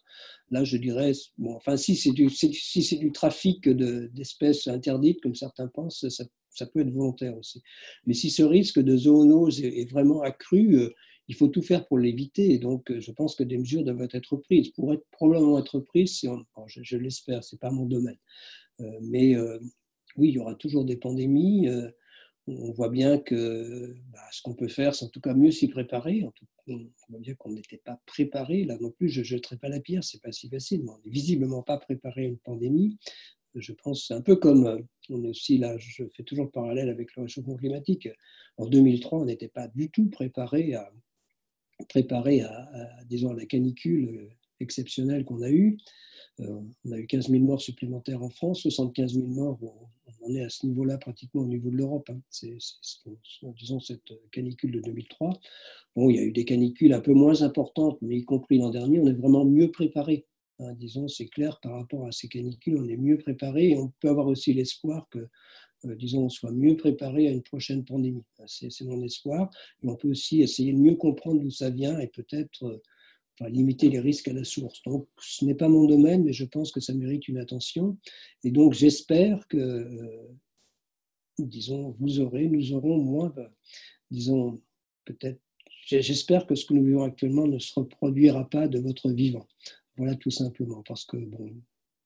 Là, 0.49 0.63
je 0.63 0.77
dirais, 0.77 1.11
bon, 1.37 1.55
enfin, 1.55 1.75
si 1.75 1.95
c'est 1.95 2.11
du, 2.11 3.11
trafic 3.11 3.67
d'espèces 3.67 4.67
interdites, 4.67 5.21
comme 5.21 5.35
certains 5.35 5.67
pensent, 5.67 6.07
ça, 6.09 6.65
peut 6.65 6.79
être 6.79 6.91
volontaire 6.91 7.37
aussi. 7.37 7.61
Mais 8.05 8.13
si 8.13 8.29
ce 8.29 8.43
risque 8.43 8.79
de 8.79 8.95
zoonose 8.95 9.61
est, 9.61 9.89
vraiment 9.91 10.21
accru, 10.21 10.77
euh, 10.77 10.89
il 11.27 11.35
faut 11.35 11.49
tout 11.49 11.61
faire 11.61 11.85
pour 11.85 11.99
l'éviter. 11.99 12.57
Donc, 12.59 12.89
euh, 12.89 13.01
je 13.01 13.11
pense 13.11 13.35
que 13.35 13.43
des 13.43 13.57
mesures 13.57 13.83
doivent 13.83 14.07
être 14.13 14.37
prises. 14.37 14.69
Pourraient 14.69 15.01
probablement 15.11 15.59
être 15.59 15.79
prises, 15.79 16.19
si 16.19 16.27
on, 16.29 16.45
je, 16.67 16.97
l'espère, 16.97 17.43
c'est 17.43 17.59
pas 17.59 17.69
mon 17.69 17.85
domaine. 17.85 18.17
Euh, 18.79 18.85
mais 19.01 19.35
oui, 20.15 20.29
il 20.29 20.35
y 20.35 20.39
aura 20.39 20.55
toujours 20.55 20.85
des 20.85 20.97
pandémies 20.97 21.67
on 22.47 22.71
voit 22.71 22.89
bien 22.89 23.17
que 23.17 23.95
bah, 24.11 24.19
ce 24.31 24.41
qu'on 24.41 24.53
peut 24.53 24.67
faire, 24.67 24.95
c'est 24.95 25.05
en 25.05 25.09
tout 25.09 25.19
cas 25.19 25.33
mieux 25.33 25.51
s'y 25.51 25.67
préparer. 25.67 26.23
On 26.67 26.89
voit 27.09 27.19
bien 27.19 27.35
qu'on 27.35 27.51
n'était 27.51 27.77
pas 27.77 28.01
préparé. 28.05 28.63
Là 28.63 28.77
non 28.79 28.91
plus, 28.91 29.09
je 29.09 29.21
ne 29.21 29.25
jetterai 29.25 29.57
pas 29.57 29.69
la 29.69 29.79
pierre, 29.79 30.03
c'est 30.03 30.21
pas 30.21 30.31
si 30.31 30.49
facile. 30.49 30.83
On 30.87 30.97
n'est 31.03 31.11
visiblement 31.11 31.63
pas 31.63 31.77
préparé 31.77 32.25
à 32.25 32.27
une 32.27 32.37
pandémie. 32.37 32.97
Je 33.55 33.73
pense, 33.73 34.11
un 34.11 34.21
peu 34.21 34.35
comme, 34.35 34.67
euh, 34.67 34.79
on 35.09 35.23
est 35.23 35.29
aussi 35.29 35.57
là, 35.57 35.77
je 35.79 36.03
fais 36.15 36.23
toujours 36.23 36.45
le 36.45 36.51
parallèle 36.51 36.89
avec 36.89 37.15
le 37.15 37.23
réchauffement 37.23 37.55
climatique. 37.55 38.07
En 38.57 38.67
2003, 38.67 39.19
on 39.19 39.25
n'était 39.25 39.47
pas 39.47 39.67
du 39.69 39.89
tout 39.89 40.09
préparé 40.09 40.75
à, 40.75 40.91
à, 41.79 41.83
à 41.83 43.33
la 43.33 43.45
canicule 43.45 44.29
exceptionnelle 44.59 45.25
qu'on 45.25 45.41
a 45.41 45.49
eue. 45.49 45.77
Euh, 46.39 46.61
on 46.85 46.91
a 46.91 46.99
eu 46.99 47.07
15 47.07 47.29
000 47.29 47.43
morts 47.43 47.61
supplémentaires 47.61 48.21
en 48.21 48.29
France, 48.29 48.61
75 48.61 49.15
000 49.15 49.27
morts, 49.27 49.59
on, 50.21 50.35
est 50.35 50.43
à 50.43 50.49
ce 50.49 50.65
niveau-là 50.65 50.97
pratiquement 50.97 51.41
au 51.41 51.47
niveau 51.47 51.69
de 51.69 51.77
l'Europe. 51.77 52.09
Hein. 52.09 52.19
C'est, 52.29 52.57
disons, 53.57 53.79
cette 53.79 54.13
canicule 54.31 54.71
de 54.71 54.81
2003. 54.81 55.39
Bon, 55.95 56.09
il 56.09 56.15
y 56.15 56.19
a 56.19 56.23
eu 56.23 56.31
des 56.31 56.45
canicules 56.45 56.93
un 56.93 56.99
peu 56.99 57.13
moins 57.13 57.41
importantes, 57.41 57.97
mais 58.01 58.17
y 58.17 58.25
compris 58.25 58.57
l'an 58.57 58.69
dernier, 58.69 58.99
on 58.99 59.07
est 59.07 59.13
vraiment 59.13 59.45
mieux 59.45 59.71
préparé. 59.71 60.25
Hein. 60.59 60.73
disons, 60.73 61.07
c'est 61.07 61.27
clair 61.27 61.59
par 61.61 61.73
rapport 61.73 62.05
à 62.05 62.11
ces 62.11 62.27
canicules, 62.27 62.77
on 62.77 62.87
est 62.87 62.97
mieux 62.97 63.17
préparé 63.17 63.69
et 63.69 63.77
on 63.77 63.91
peut 63.99 64.09
avoir 64.09 64.27
aussi 64.27 64.53
l'espoir 64.53 65.07
que, 65.09 65.27
euh, 65.85 65.95
disons, 65.95 66.25
on 66.25 66.29
soit 66.29 66.51
mieux 66.51 66.75
préparé 66.75 67.27
à 67.27 67.31
une 67.31 67.43
prochaine 67.43 67.83
pandémie. 67.83 68.23
C'est, 68.45 68.81
mon 68.81 69.01
espoir. 69.03 69.49
Et 69.81 69.87
on 69.87 69.95
peut 69.95 70.09
aussi 70.09 70.41
essayer 70.41 70.73
de 70.73 70.77
mieux 70.77 70.95
comprendre 70.95 71.41
d'où 71.41 71.51
ça 71.51 71.69
vient 71.69 71.99
et 71.99 72.07
peut-être 72.07 72.81
euh, 73.41 73.49
limiter 73.49 73.89
les 73.89 73.99
risques 73.99 74.27
à 74.27 74.33
la 74.33 74.43
source. 74.43 74.81
Donc, 74.83 75.07
ce 75.19 75.45
n'est 75.45 75.55
pas 75.55 75.69
mon 75.69 75.85
domaine, 75.85 76.23
mais 76.23 76.33
je 76.33 76.45
pense 76.45 76.71
que 76.71 76.79
ça 76.79 76.93
mérite 76.93 77.27
une 77.27 77.37
attention. 77.37 77.97
Et 78.43 78.51
donc, 78.51 78.73
j'espère 78.73 79.47
que, 79.47 79.57
euh, 79.57 80.27
disons, 81.39 81.95
vous 81.99 82.19
aurez, 82.19 82.47
nous 82.47 82.73
aurons 82.73 82.97
moins, 82.97 83.29
bah, 83.29 83.51
disons, 84.09 84.61
peut-être, 85.05 85.39
j'espère 85.85 86.47
que 86.47 86.55
ce 86.55 86.65
que 86.65 86.73
nous 86.73 86.83
vivons 86.83 87.03
actuellement 87.03 87.47
ne 87.47 87.59
se 87.59 87.73
reproduira 87.79 88.49
pas 88.49 88.67
de 88.67 88.79
votre 88.79 89.11
vivant. 89.11 89.47
Voilà, 89.97 90.15
tout 90.15 90.31
simplement, 90.31 90.83
parce 90.83 91.05
que, 91.05 91.17
bon, 91.17 91.55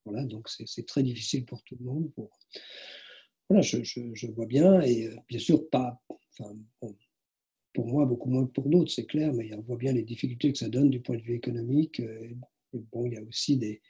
voilà, 0.06 0.26
donc 0.26 0.50
c'est 0.50 0.86
très 0.86 1.04
difficile 1.04 1.46
pour 1.46 1.64
tout 1.64 1.76
le 1.80 1.86
monde. 1.86 2.12
Pour... 2.14 2.30
Voilà, 3.50 3.62
je, 3.62 3.84
je, 3.84 4.28
vois 4.28 4.46
bien, 4.46 4.82
et 4.82 5.08
euh, 5.08 5.16
bien 5.28 5.40
sûr, 5.40 5.70
pas, 5.70 6.02
enfin, 6.40 6.54
bon, 6.82 6.96
pour 7.74 7.88
moi, 7.88 8.06
beaucoup 8.06 8.30
moins 8.30 8.46
que 8.46 8.52
pour 8.52 8.70
d'autres, 8.70 8.92
c'est 8.92 9.06
clair, 9.06 9.34
mais 9.34 9.54
on 9.56 9.62
voit 9.62 9.78
bien 9.78 9.94
les 9.94 10.04
difficultés 10.04 10.52
que 10.52 10.58
ça 10.58 10.70
donne 10.70 10.90
du 10.90 11.00
point 11.00 11.18
de 11.18 11.22
vue 11.22 11.36
économique. 11.36 12.00
Euh, 12.00 12.30
bon, 12.92 13.06
il 13.06 13.14
y 13.14 13.18
a 13.18 13.24
aussi 13.24 13.58
des. 13.58 13.82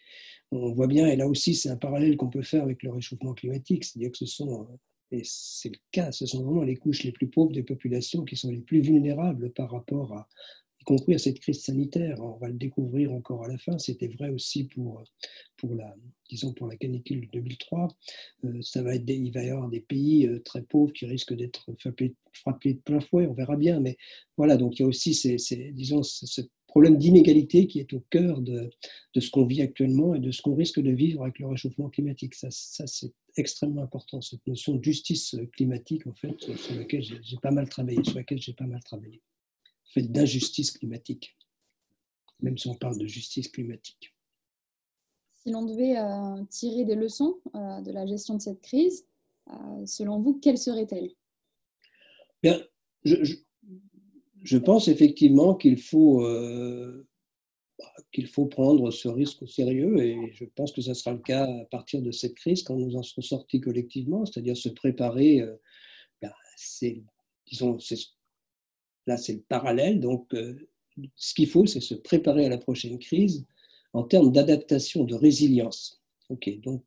On 0.52 0.74
voit 0.74 0.88
bien, 0.88 1.08
et 1.08 1.16
là 1.16 1.28
aussi, 1.28 1.56
c'est 1.56 1.70
un 1.70 1.78
parallèle 1.78 2.18
qu'on 2.18 2.30
peut 2.30 2.42
faire 2.42 2.64
avec 2.64 2.84
le 2.84 2.92
réchauffement 2.92 3.34
climatique, 3.34 3.86
c'est-à-dire 3.86 4.12
que 4.12 4.18
ce 4.18 4.26
sont, 4.26 4.64
euh, 4.64 4.78
et 5.12 5.22
c'est 5.24 5.70
le 5.70 5.80
cas, 5.92 6.12
ce 6.12 6.26
sont 6.26 6.44
vraiment 6.44 6.64
les 6.64 6.76
couches 6.76 7.04
les 7.04 7.12
plus 7.12 7.28
pauvres 7.28 7.52
des 7.52 7.64
populations 7.64 8.24
qui 8.24 8.36
sont 8.36 8.52
les 8.52 8.62
plus 8.62 8.82
vulnérables 8.82 9.52
par 9.52 9.72
rapport 9.72 10.14
à, 10.14 10.28
y 10.82 10.84
compris 10.84 11.14
à 11.14 11.20
cette 11.20 11.40
crise 11.40 11.62
sanitaire. 11.62 12.20
On 12.20 12.38
va 12.38 12.48
le 12.48 12.56
découvrir 12.56 13.14
encore 13.14 13.44
à 13.44 13.48
la 13.48 13.58
fin. 13.58 13.78
C'était 13.78 14.08
vrai 14.08 14.30
aussi 14.30 14.66
pour, 14.66 15.04
pour, 15.58 15.76
la, 15.76 15.96
disons 16.30 16.54
pour 16.54 16.68
la 16.68 16.76
canicule 16.76 17.22
de 17.22 17.28
2003. 17.34 17.88
Euh, 18.46 18.62
ça 18.62 18.82
va 18.82 18.96
être 18.96 19.10
il 19.10 19.32
va 19.32 19.44
y 19.44 19.50
avoir 19.50 19.70
des 19.70 19.82
pays 19.82 20.28
euh, 20.28 20.40
très 20.40 20.64
pauvres 20.64 20.92
qui 20.94 21.06
risquent 21.06 21.36
d'être 21.36 21.72
frappés, 21.78 22.74
de 22.74 22.80
plein 22.80 23.00
fouet. 23.00 23.28
On 23.28 23.34
verra 23.34 23.56
bien. 23.56 23.80
Mais 23.80 23.98
voilà, 24.38 24.58
donc 24.58 24.80
il 24.80 24.82
y 24.82 24.86
a 24.86 24.88
aussi 24.88 25.14
ces, 25.14 25.38
disons, 25.72 26.04
cette 26.04 26.50
problème 26.68 26.98
d'inégalité 26.98 27.68
qui 27.68 27.80
est 27.80 27.94
au 27.94 28.00
cœur 28.10 28.42
de, 28.42 28.70
ce 29.20 29.30
qu'on 29.30 29.46
vit 29.46 29.62
actuellement 29.62 30.16
et 30.16 30.20
de 30.20 30.32
ce 30.32 30.42
qu'on 30.42 30.56
risque 30.56 30.82
de 30.82 30.92
vivre 30.92 31.22
avec 31.24 31.38
le 31.40 31.48
réchauffement 31.48 31.90
climatique. 31.90 32.34
Ça, 32.34 32.48
ça 32.50 32.88
c'est 32.88 33.14
extrêmement 33.38 33.84
important, 33.84 34.22
cette 34.22 34.46
notion 34.48 34.76
de 34.76 34.84
justice 34.84 35.36
climatique, 35.54 36.08
en 36.08 36.14
fait, 36.14 36.38
sur 36.56 36.76
laquelle 36.76 37.04
j'ai 37.04 37.38
pas 37.42 37.52
mal 37.52 37.70
travaillé, 37.70 38.04
sur 38.04 38.16
laquelle 38.16 38.42
j'ai 38.42 38.54
pas 38.54 38.66
mal 38.66 38.82
travaillé. 38.84 39.22
Fait 39.92 40.04
d'injustice 40.04 40.72
climatique, 40.72 41.38
même 42.40 42.58
si 42.58 42.68
on 42.68 42.76
parle 42.76 42.98
de 42.98 43.08
justice 43.08 43.50
climatique. 43.50 44.16
Si 45.44 45.50
l'on 45.50 45.66
devait 45.66 45.98
euh, 45.98 46.44
tirer 46.50 46.86
des 46.86 46.96
leçons 46.96 47.40
euh, 47.56 47.82
de 47.82 47.92
la 47.92 48.06
gestion 48.06 48.36
de 48.36 48.42
cette 48.42 48.62
crise, 48.62 49.06
euh, 49.50 49.86
selon 49.86 50.20
vous, 50.20 50.40
quelles 50.40 50.58
seraient-elles? 50.58 51.12
Bien, 52.42 52.62
je, 53.04 53.16
je 54.44 54.58
pense 54.58 54.88
effectivement 54.88 55.56
qu'il 55.56 55.80
faut, 55.80 56.26
qu'il 58.12 58.28
faut 58.28 58.46
prendre 58.46 58.90
ce 58.90 59.08
risque 59.08 59.44
au 59.44 59.48
sérieux 59.48 60.02
et 60.04 60.32
je 60.34 60.46
pense 60.46 60.72
que 60.72 60.82
ça 60.82 60.94
sera 60.94 61.14
le 61.14 61.20
cas 61.20 61.46
à 61.46 61.66
partir 61.66 62.02
de 62.02 62.12
cette 62.12 62.36
crise 62.36 62.64
quand 62.64 62.76
nous 62.76 62.96
en 62.96 63.04
serons 63.04 63.22
sortis 63.22 63.62
collectivement, 63.62 64.26
c'est-à-dire 64.26 64.58
se 64.58 64.70
préparer. 64.70 65.44
Ben, 66.22 66.32
c'est, 66.56 67.04
disons, 67.46 67.78
là 69.08 69.18
c'est 69.18 69.34
le 69.34 69.42
parallèle, 69.42 70.00
donc 70.00 70.34
euh, 70.34 70.56
ce 71.16 71.34
qu'il 71.34 71.48
faut, 71.48 71.66
c'est 71.66 71.80
se 71.80 71.96
préparer 71.96 72.46
à 72.46 72.50
la 72.50 72.58
prochaine 72.58 73.00
crise 73.00 73.46
en 73.94 74.04
termes 74.04 74.32
d'adaptation, 74.32 75.04
de 75.04 75.16
résilience. 75.16 76.02
Ok, 76.30 76.50
donc 76.62 76.84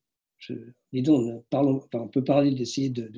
disons, 0.93 1.45
on 1.53 2.09
peut 2.09 2.25
parler 2.25 2.53
d'essayer 2.53 2.91
de, 2.91 3.11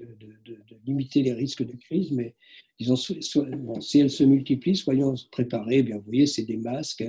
limiter 0.86 1.22
les 1.22 1.32
risques 1.32 1.64
de 1.64 1.76
crise, 1.76 2.12
mais 2.12 2.34
disons, 2.78 2.96
si 2.96 3.98
elles 3.98 4.10
se 4.10 4.24
multiplient, 4.24 4.76
soyons 4.76 5.14
préparés. 5.30 5.78
Eh 5.78 5.82
bien, 5.82 5.96
vous 5.96 6.04
voyez, 6.04 6.26
c'est 6.26 6.44
des 6.44 6.56
masques, 6.56 7.04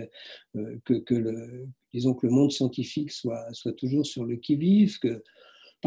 euh, 0.55 0.77
que, 0.83 1.13
le, 1.13 1.67
disons 1.93 2.13
que 2.13 2.27
le 2.27 2.33
monde 2.33 2.51
scientifique 2.51 3.11
soit, 3.11 3.45
soit 3.53 3.73
toujours 3.73 4.05
sur 4.05 4.25
le 4.25 4.37
qui-vive, 4.37 4.99
que 4.99 5.23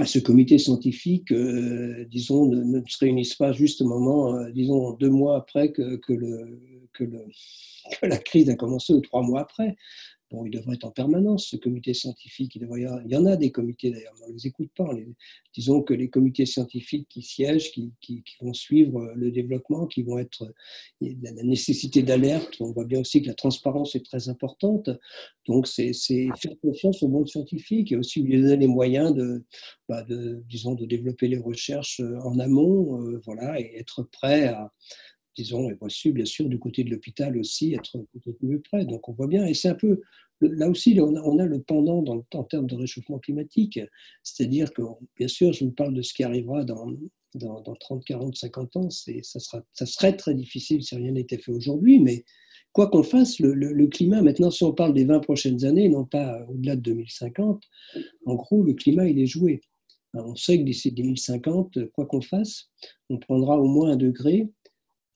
ce 0.06 0.18
comité 0.18 0.58
scientifique, 0.58 1.32
euh, 1.32 2.04
disons, 2.10 2.46
ne, 2.46 2.80
se 2.86 2.98
réunisse 2.98 3.34
pas 3.34 3.52
juste 3.52 3.82
au 3.82 4.34
euh, 4.34 4.50
disons, 4.52 4.92
deux 4.92 5.10
mois 5.10 5.36
après 5.36 5.72
que 5.72 7.04
la 8.02 8.18
crise 8.18 8.50
a 8.50 8.56
commencé 8.56 8.92
ou 8.92 9.00
trois 9.00 9.22
mois 9.22 9.40
après. 9.40 9.76
Bon, 10.30 10.44
il 10.44 10.50
devrait 10.50 10.76
être 10.76 10.84
en 10.84 10.92
permanence, 10.92 11.48
ce 11.48 11.56
comité 11.56 11.92
scientifique. 11.92 12.54
Il, 12.54 12.68
y 13.08 13.16
en 13.16 13.26
a 13.26 13.36
des 13.36 13.50
comités 13.50 13.90
d'ailleurs, 13.90 14.14
mais 14.20 14.26
on 14.26 14.28
ne 14.28 14.34
les 14.34 14.46
écoute 14.46 14.70
pas. 14.76 14.88
disons 15.54 15.82
que 15.82 15.92
les 15.92 16.08
comités 16.08 16.46
scientifiques 16.46 17.08
qui 17.08 17.22
siègent, 17.22 17.72
qui, 17.72 17.92
vont 18.40 18.52
suivre 18.52 19.12
le 19.16 19.32
développement, 19.32 19.86
qui 19.86 20.02
vont 20.02 20.18
être 20.18 20.54
la, 21.00 21.32
nécessité 21.42 22.02
d'alerte, 22.02 22.54
on 22.60 22.70
voit 22.70 22.84
bien 22.84 23.00
aussi 23.00 23.22
que 23.22 23.26
la 23.26 23.34
transparence 23.34 23.96
est 23.96 24.04
très 24.04 24.28
importante. 24.28 24.88
Donc, 25.46 25.66
c'est 25.66 25.92
faire 25.92 26.58
confiance 26.62 27.02
au 27.02 27.08
monde 27.08 27.28
scientifique 27.28 27.90
et 27.90 27.96
aussi 27.96 28.22
lui 28.22 28.40
donner 28.40 28.56
les 28.56 28.68
moyens 28.68 29.12
de, 29.12 29.42
bah, 29.88 30.06
disons, 30.48 30.76
de 30.76 30.86
développer 30.86 31.26
les 31.26 31.38
recherches 31.38 32.00
en 32.22 32.38
amont 32.38 33.02
euh, 33.02 33.20
voilà, 33.24 33.60
et 33.60 33.72
être 33.76 34.04
prêt 34.04 34.46
à 34.46 34.72
disons, 35.36 35.70
est 35.70 35.76
possible, 35.76 36.16
bien 36.16 36.24
sûr, 36.24 36.48
du 36.48 36.58
côté 36.58 36.84
de 36.84 36.90
l'hôpital 36.90 37.36
aussi, 37.38 37.74
être 37.74 38.04
mieux 38.42 38.60
près. 38.60 38.84
Donc 38.84 39.08
on 39.08 39.12
voit 39.12 39.26
bien, 39.26 39.46
et 39.46 39.54
c'est 39.54 39.68
un 39.68 39.74
peu, 39.74 40.00
là 40.40 40.68
aussi, 40.68 40.98
on 41.00 41.38
a, 41.38 41.46
le 41.46 41.62
pendant 41.62 42.02
dans, 42.02 42.24
en 42.34 42.44
termes 42.44 42.66
de 42.66 42.74
réchauffement 42.74 43.18
climatique, 43.18 43.80
c'est-à-dire 44.22 44.72
que, 44.72 44.82
bien 45.16 45.28
sûr, 45.28 45.52
je 45.52 45.64
vous 45.64 45.72
parle 45.72 45.94
de 45.94 46.02
ce 46.02 46.14
qui 46.14 46.24
arrivera 46.24 46.64
dans, 46.64 46.86
dans, 47.34 47.62
30, 47.62 48.04
40, 48.04 48.36
50 48.36 48.76
ans, 48.76 48.90
ça, 48.90 49.40
sera, 49.40 49.62
ça 49.72 49.86
serait 49.86 50.16
très 50.16 50.34
difficile 50.34 50.82
si 50.82 50.94
rien 50.94 51.12
n'était 51.12 51.38
fait 51.38 51.52
aujourd'hui, 51.52 52.00
mais 52.00 52.24
quoi 52.72 52.88
qu'on 52.88 53.02
fasse, 53.02 53.38
le, 53.40 53.54
le, 53.54 53.86
climat, 53.86 54.22
maintenant, 54.22 54.50
si 54.50 54.64
on 54.64 54.72
parle 54.72 54.94
des 54.94 55.04
20 55.04 55.20
prochaines 55.20 55.64
années, 55.64 55.88
non 55.88 56.04
pas 56.04 56.44
au-delà 56.48 56.76
de 56.76 56.82
2050, 56.82 57.62
en 58.26 58.34
gros, 58.34 58.62
le 58.62 58.74
climat, 58.74 59.06
il 59.06 59.18
est 59.18 59.26
joué. 59.26 59.60
On 60.14 60.34
sait 60.34 60.58
que 60.58 60.64
d'ici 60.64 60.90
2050, 60.90 61.90
quoi 61.92 62.06
qu'on 62.06 62.20
fasse, 62.20 62.68
on 63.10 63.18
prendra 63.18 63.60
au 63.60 63.68
moins 63.68 63.92
un 63.92 63.96
degré 63.96 64.48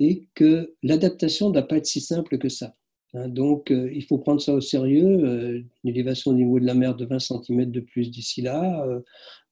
et 0.00 0.26
que 0.34 0.74
l'adaptation 0.82 1.50
ne 1.50 1.54
va 1.54 1.62
pas 1.62 1.76
être 1.76 1.86
si 1.86 2.00
simple 2.00 2.38
que 2.38 2.48
ça. 2.48 2.74
Hein. 3.14 3.28
donc, 3.28 3.70
euh, 3.70 3.90
il 3.92 4.04
faut 4.04 4.18
prendre 4.18 4.40
ça 4.40 4.54
au 4.54 4.60
sérieux. 4.60 5.24
Euh, 5.24 5.62
une 5.84 5.90
élévation 5.90 6.32
au 6.32 6.34
niveau 6.34 6.58
de 6.58 6.66
la 6.66 6.74
mer 6.74 6.96
de 6.96 7.04
20 7.04 7.18
cm 7.18 7.70
de 7.70 7.80
plus 7.80 8.10
d'ici 8.10 8.42
là. 8.42 8.84
Euh, 8.86 9.00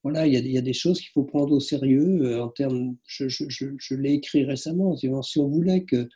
voilà, 0.03 0.26
il 0.26 0.34
y, 0.34 0.59
a, 0.59 0.62
des 0.62 0.72
choses 0.72 1.01
qu'il 1.01 1.11
faut 1.11 1.22
prendre 1.22 1.53
au 1.53 1.61
sérieux 1.61 2.43
en 2.43 2.49
termes. 2.49 2.97
Je, 3.07 3.95
l'ai 3.95 4.14
écrit 4.14 4.45
récemment. 4.45 4.97
Si 4.97 5.38
on 5.38 5.47
voulait 5.47 5.84
que, 5.84 6.09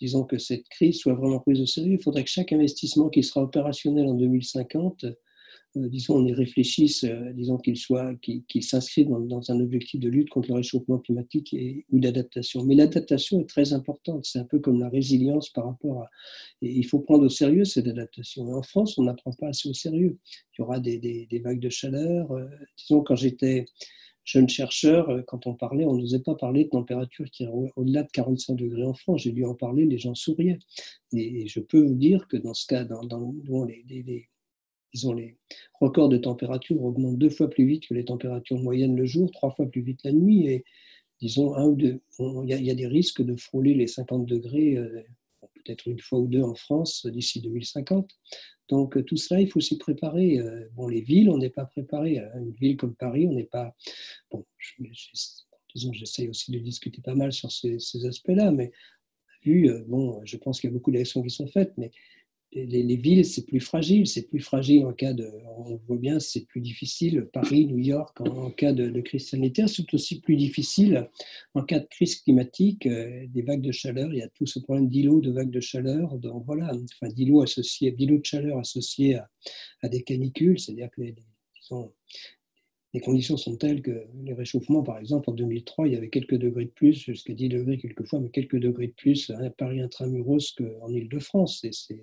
disons 0.00 0.24
que 0.24 0.38
cette 0.38 0.66
crise 0.68 0.98
soit 0.98 1.14
vraiment 1.14 1.40
prise 1.40 1.60
au 1.60 1.66
sérieux, 1.66 1.94
il 1.94 2.02
faudrait 2.02 2.24
que 2.24 2.30
chaque 2.30 2.52
investissement 2.52 3.10
qui 3.10 3.22
sera 3.22 3.42
opérationnel 3.42 4.06
en 4.06 4.14
2050 4.14 5.04
euh, 5.04 5.12
disons, 5.76 6.16
on 6.16 6.26
y 6.26 6.32
réfléchisse, 6.32 7.04
euh, 7.04 7.32
disons 7.32 7.56
qu'il 7.58 7.76
soit, 7.76 8.14
qu'il 8.16 8.62
s'inscrit 8.62 9.06
dans, 9.06 9.50
un 9.50 9.60
objectif 9.60 10.00
de 10.00 10.08
lutte 10.08 10.28
contre 10.28 10.48
le 10.48 10.54
réchauffement 10.54 10.98
climatique 10.98 11.54
et, 11.54 11.86
ou 11.90 12.00
d'adaptation. 12.00 12.64
Mais 12.64 12.74
l'adaptation 12.74 13.40
est 13.40 13.48
très 13.48 13.72
importante. 13.72 14.24
C'est 14.24 14.40
un 14.40 14.44
peu 14.44 14.58
comme 14.58 14.80
la 14.80 14.88
résilience 14.88 15.50
par 15.50 15.66
rapport 15.66 16.02
à. 16.02 16.10
Et 16.62 16.72
il 16.72 16.84
faut 16.84 16.98
prendre 16.98 17.24
au 17.24 17.28
sérieux 17.28 17.64
cette 17.64 17.86
adaptation. 17.86 18.52
en 18.52 18.62
France, 18.62 18.98
on 18.98 19.04
n'apprend 19.04 19.32
pas 19.32 19.48
assez 19.48 19.68
au 19.68 19.74
sérieux. 19.74 20.18
Il 20.58 20.60
y 20.60 20.62
aura 20.62 20.80
des, 20.80 21.28
vagues 21.44 21.60
de 21.60 21.70
chaleur. 21.70 22.32
Euh, 22.32 22.46
disons, 22.76 23.02
quand 23.02 23.16
j'étais 23.16 23.66
jeune 24.24 24.48
chercheur, 24.48 25.24
quand 25.26 25.46
on 25.46 25.54
parlait, 25.54 25.84
on 25.84 25.96
n'osait 25.96 26.20
pas 26.20 26.34
parler 26.34 26.64
de 26.64 26.68
température 26.68 27.28
qui 27.30 27.44
est 27.44 27.48
au-delà 27.76 28.02
de 28.02 28.10
45 28.12 28.54
degrés 28.54 28.84
en 28.84 28.94
France. 28.94 29.22
J'ai 29.22 29.32
dû 29.32 29.44
en 29.44 29.54
parler, 29.54 29.86
les 29.86 29.98
gens 29.98 30.14
souriaient. 30.14 30.58
Et, 31.12 31.46
je 31.48 31.60
peux 31.60 31.80
vous 31.80 31.94
dire 31.94 32.28
que 32.28 32.36
dans 32.36 32.54
ce 32.54 32.66
cas, 32.66 32.84
dans, 32.84 33.02
dans, 33.04 33.64
les, 33.64 33.84
les 33.88 34.28
disons, 34.92 35.12
les 35.12 35.36
records 35.80 36.08
de 36.08 36.16
température 36.16 36.82
augmentent 36.82 37.18
deux 37.18 37.30
fois 37.30 37.48
plus 37.48 37.66
vite 37.66 37.86
que 37.88 37.94
les 37.94 38.04
températures 38.04 38.58
moyennes 38.58 38.96
le 38.96 39.06
jour, 39.06 39.30
trois 39.30 39.50
fois 39.50 39.66
plus 39.66 39.82
vite 39.82 40.00
la 40.04 40.12
nuit, 40.12 40.46
et 40.46 40.64
disons, 41.20 41.54
un 41.54 41.66
ou 41.66 41.76
deux, 41.76 42.00
il 42.18 42.48
y, 42.48 42.70
a 42.70 42.74
des 42.74 42.86
risques 42.86 43.22
de 43.22 43.36
frôler 43.36 43.74
les 43.74 43.86
50 43.86 44.26
degrés, 44.26 44.76
euh, 44.76 45.02
peut-être 45.54 45.88
une 45.88 45.98
fois 45.98 46.18
ou 46.18 46.26
deux 46.26 46.42
en 46.42 46.54
France 46.54 47.06
d'ici 47.06 47.40
2050. 47.40 48.10
Donc 48.68 49.04
tout 49.04 49.16
cela, 49.16 49.40
il 49.40 49.50
faut 49.50 49.60
s'y 49.60 49.78
préparer. 49.78 50.38
Euh, 50.38 50.68
bon, 50.74 50.88
les 50.88 51.00
villes, 51.00 51.28
on 51.28 51.38
n'est 51.38 51.50
pas 51.50 51.66
préparé. 51.66 52.18
Une 52.36 52.52
ville 52.52 52.76
comme 52.76 52.94
Paris, 52.94 53.26
on 53.28 53.32
n'est 53.32 53.44
pas. 53.44 53.74
Bon, 54.30 54.46
disons, 55.74 55.92
j'essaye 55.92 56.28
aussi 56.28 56.52
de 56.52 56.58
discuter 56.58 57.02
pas 57.02 57.14
mal 57.14 57.32
sur 57.32 57.50
ces, 57.50 58.06
aspects-là, 58.06 58.50
mais 58.50 58.72
vu, 59.42 59.68
euh, 59.68 59.84
bon, 59.86 60.20
je 60.24 60.36
pense 60.36 60.60
qu'il 60.60 60.70
y 60.70 60.72
a 60.72 60.74
beaucoup 60.74 60.92
d'actions 60.92 61.22
qui 61.22 61.30
sont 61.30 61.46
faites, 61.46 61.72
mais 61.76 61.90
les, 62.52 62.96
villes, 62.96 63.24
c'est 63.24 63.46
plus 63.46 63.60
fragile. 63.60 64.06
C'est 64.06 64.28
plus 64.28 64.40
fragile 64.40 64.84
en 64.84 64.92
cas 64.92 65.12
de. 65.12 65.30
On 65.58 65.76
voit 65.86 65.96
bien, 65.96 66.20
c'est 66.20 66.46
plus 66.46 66.60
difficile. 66.60 67.28
Paris, 67.32 67.66
New 67.66 67.78
York, 67.78 68.20
en, 68.20 68.50
cas 68.50 68.72
de, 68.72 69.00
crise 69.00 69.28
sanitaire, 69.28 69.68
c'est 69.68 69.92
aussi 69.94 70.20
plus 70.20 70.36
difficile 70.36 71.08
en 71.54 71.62
cas 71.62 71.78
de 71.78 71.86
crise 71.86 72.16
climatique, 72.16 72.86
euh, 72.86 73.26
des 73.28 73.42
vagues 73.42 73.62
de 73.62 73.72
chaleur. 73.72 74.12
Il 74.12 74.18
y 74.18 74.22
a 74.22 74.28
tout 74.28 74.46
ce 74.46 74.58
problème 74.58 74.88
d'îlots 74.88 75.20
de 75.20 75.30
vagues 75.30 75.50
de 75.50 75.60
chaleur. 75.60 76.18
Donc 76.18 76.44
voilà, 76.44 76.72
enfin, 76.94 77.12
d'îlots 77.12 77.42
associés, 77.42 77.92
d'îlots 77.92 78.18
de 78.18 78.26
chaleur 78.26 78.58
associés 78.58 79.18
à, 79.82 79.88
des 79.88 80.02
canicules. 80.02 80.58
C'est-à-dire 80.58 80.90
que 80.90 81.02
les, 81.02 81.14
les 82.92 83.00
conditions 83.00 83.36
sont 83.36 83.56
telles 83.56 83.82
que 83.82 84.06
les 84.24 84.34
réchauffements, 84.34 84.82
par 84.82 84.98
exemple, 84.98 85.30
en 85.30 85.32
2003, 85.32 85.86
il 85.86 85.94
y 85.94 85.96
avait 85.96 86.08
quelques 86.08 86.36
degrés 86.36 86.64
de 86.64 86.70
plus, 86.70 86.94
jusqu'à 86.94 87.34
10 87.34 87.48
degrés 87.48 87.78
quelquefois, 87.78 88.18
mais 88.18 88.30
quelques 88.30 88.58
degrés 88.58 88.88
de 88.88 88.92
plus 88.92 89.30
à 89.30 89.50
Paris 89.50 89.80
intramuros 89.80 90.52
qu'en 90.56 90.88
Ile-de-France. 90.88 91.64
C'est, 91.70 92.00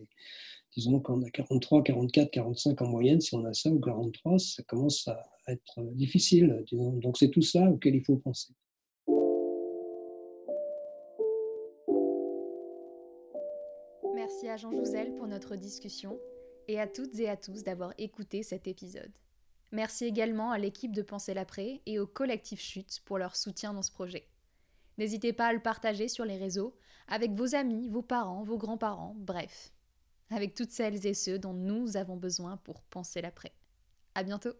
disons 0.75 1.01
qu'on 1.01 1.21
a 1.23 1.29
43, 1.29 1.83
44, 1.83 2.31
45 2.31 2.81
en 2.81 2.87
moyenne, 2.87 3.19
si 3.19 3.35
on 3.35 3.43
a 3.43 3.53
ça, 3.53 3.69
ou 3.69 3.79
43, 3.79 4.39
ça 4.39 4.63
commence 4.63 5.07
à 5.09 5.21
être 5.49 5.81
difficile. 5.93 6.63
Donc 6.71 7.17
c'est 7.17 7.31
tout 7.31 7.41
ça 7.41 7.69
auquel 7.69 7.95
il 7.95 8.03
faut 8.05 8.17
penser. 8.17 8.53
Merci 14.15 14.47
à 14.47 14.55
Jean 14.55 14.71
Jouzel 14.71 15.15
pour 15.15 15.27
notre 15.27 15.57
discussion 15.57 16.17
et 16.69 16.79
à 16.79 16.87
toutes 16.87 17.19
et 17.19 17.27
à 17.27 17.35
tous 17.35 17.63
d'avoir 17.63 17.93
écouté 17.97 18.41
cet 18.43 18.67
épisode. 18.67 19.11
Merci 19.71 20.05
également 20.05 20.51
à 20.51 20.57
l'équipe 20.57 20.95
de 20.95 21.01
Penser 21.01 21.33
l'après 21.33 21.81
et 21.85 21.99
au 21.99 22.07
collectif 22.07 22.61
Chute 22.61 23.01
pour 23.05 23.17
leur 23.17 23.35
soutien 23.35 23.73
dans 23.73 23.81
ce 23.81 23.91
projet. 23.91 24.27
N'hésitez 24.97 25.33
pas 25.33 25.47
à 25.47 25.53
le 25.53 25.61
partager 25.61 26.07
sur 26.07 26.25
les 26.25 26.37
réseaux, 26.37 26.75
avec 27.07 27.31
vos 27.33 27.53
amis, 27.53 27.89
vos 27.89 28.01
parents, 28.01 28.43
vos 28.43 28.57
grands-parents, 28.57 29.15
bref, 29.17 29.71
avec 30.29 30.55
toutes 30.55 30.71
celles 30.71 31.05
et 31.05 31.13
ceux 31.13 31.37
dont 31.37 31.53
nous 31.53 31.97
avons 31.97 32.17
besoin 32.17 32.57
pour 32.57 32.81
penser 32.83 33.21
l'après. 33.21 33.53
À 34.15 34.23
bientôt! 34.23 34.53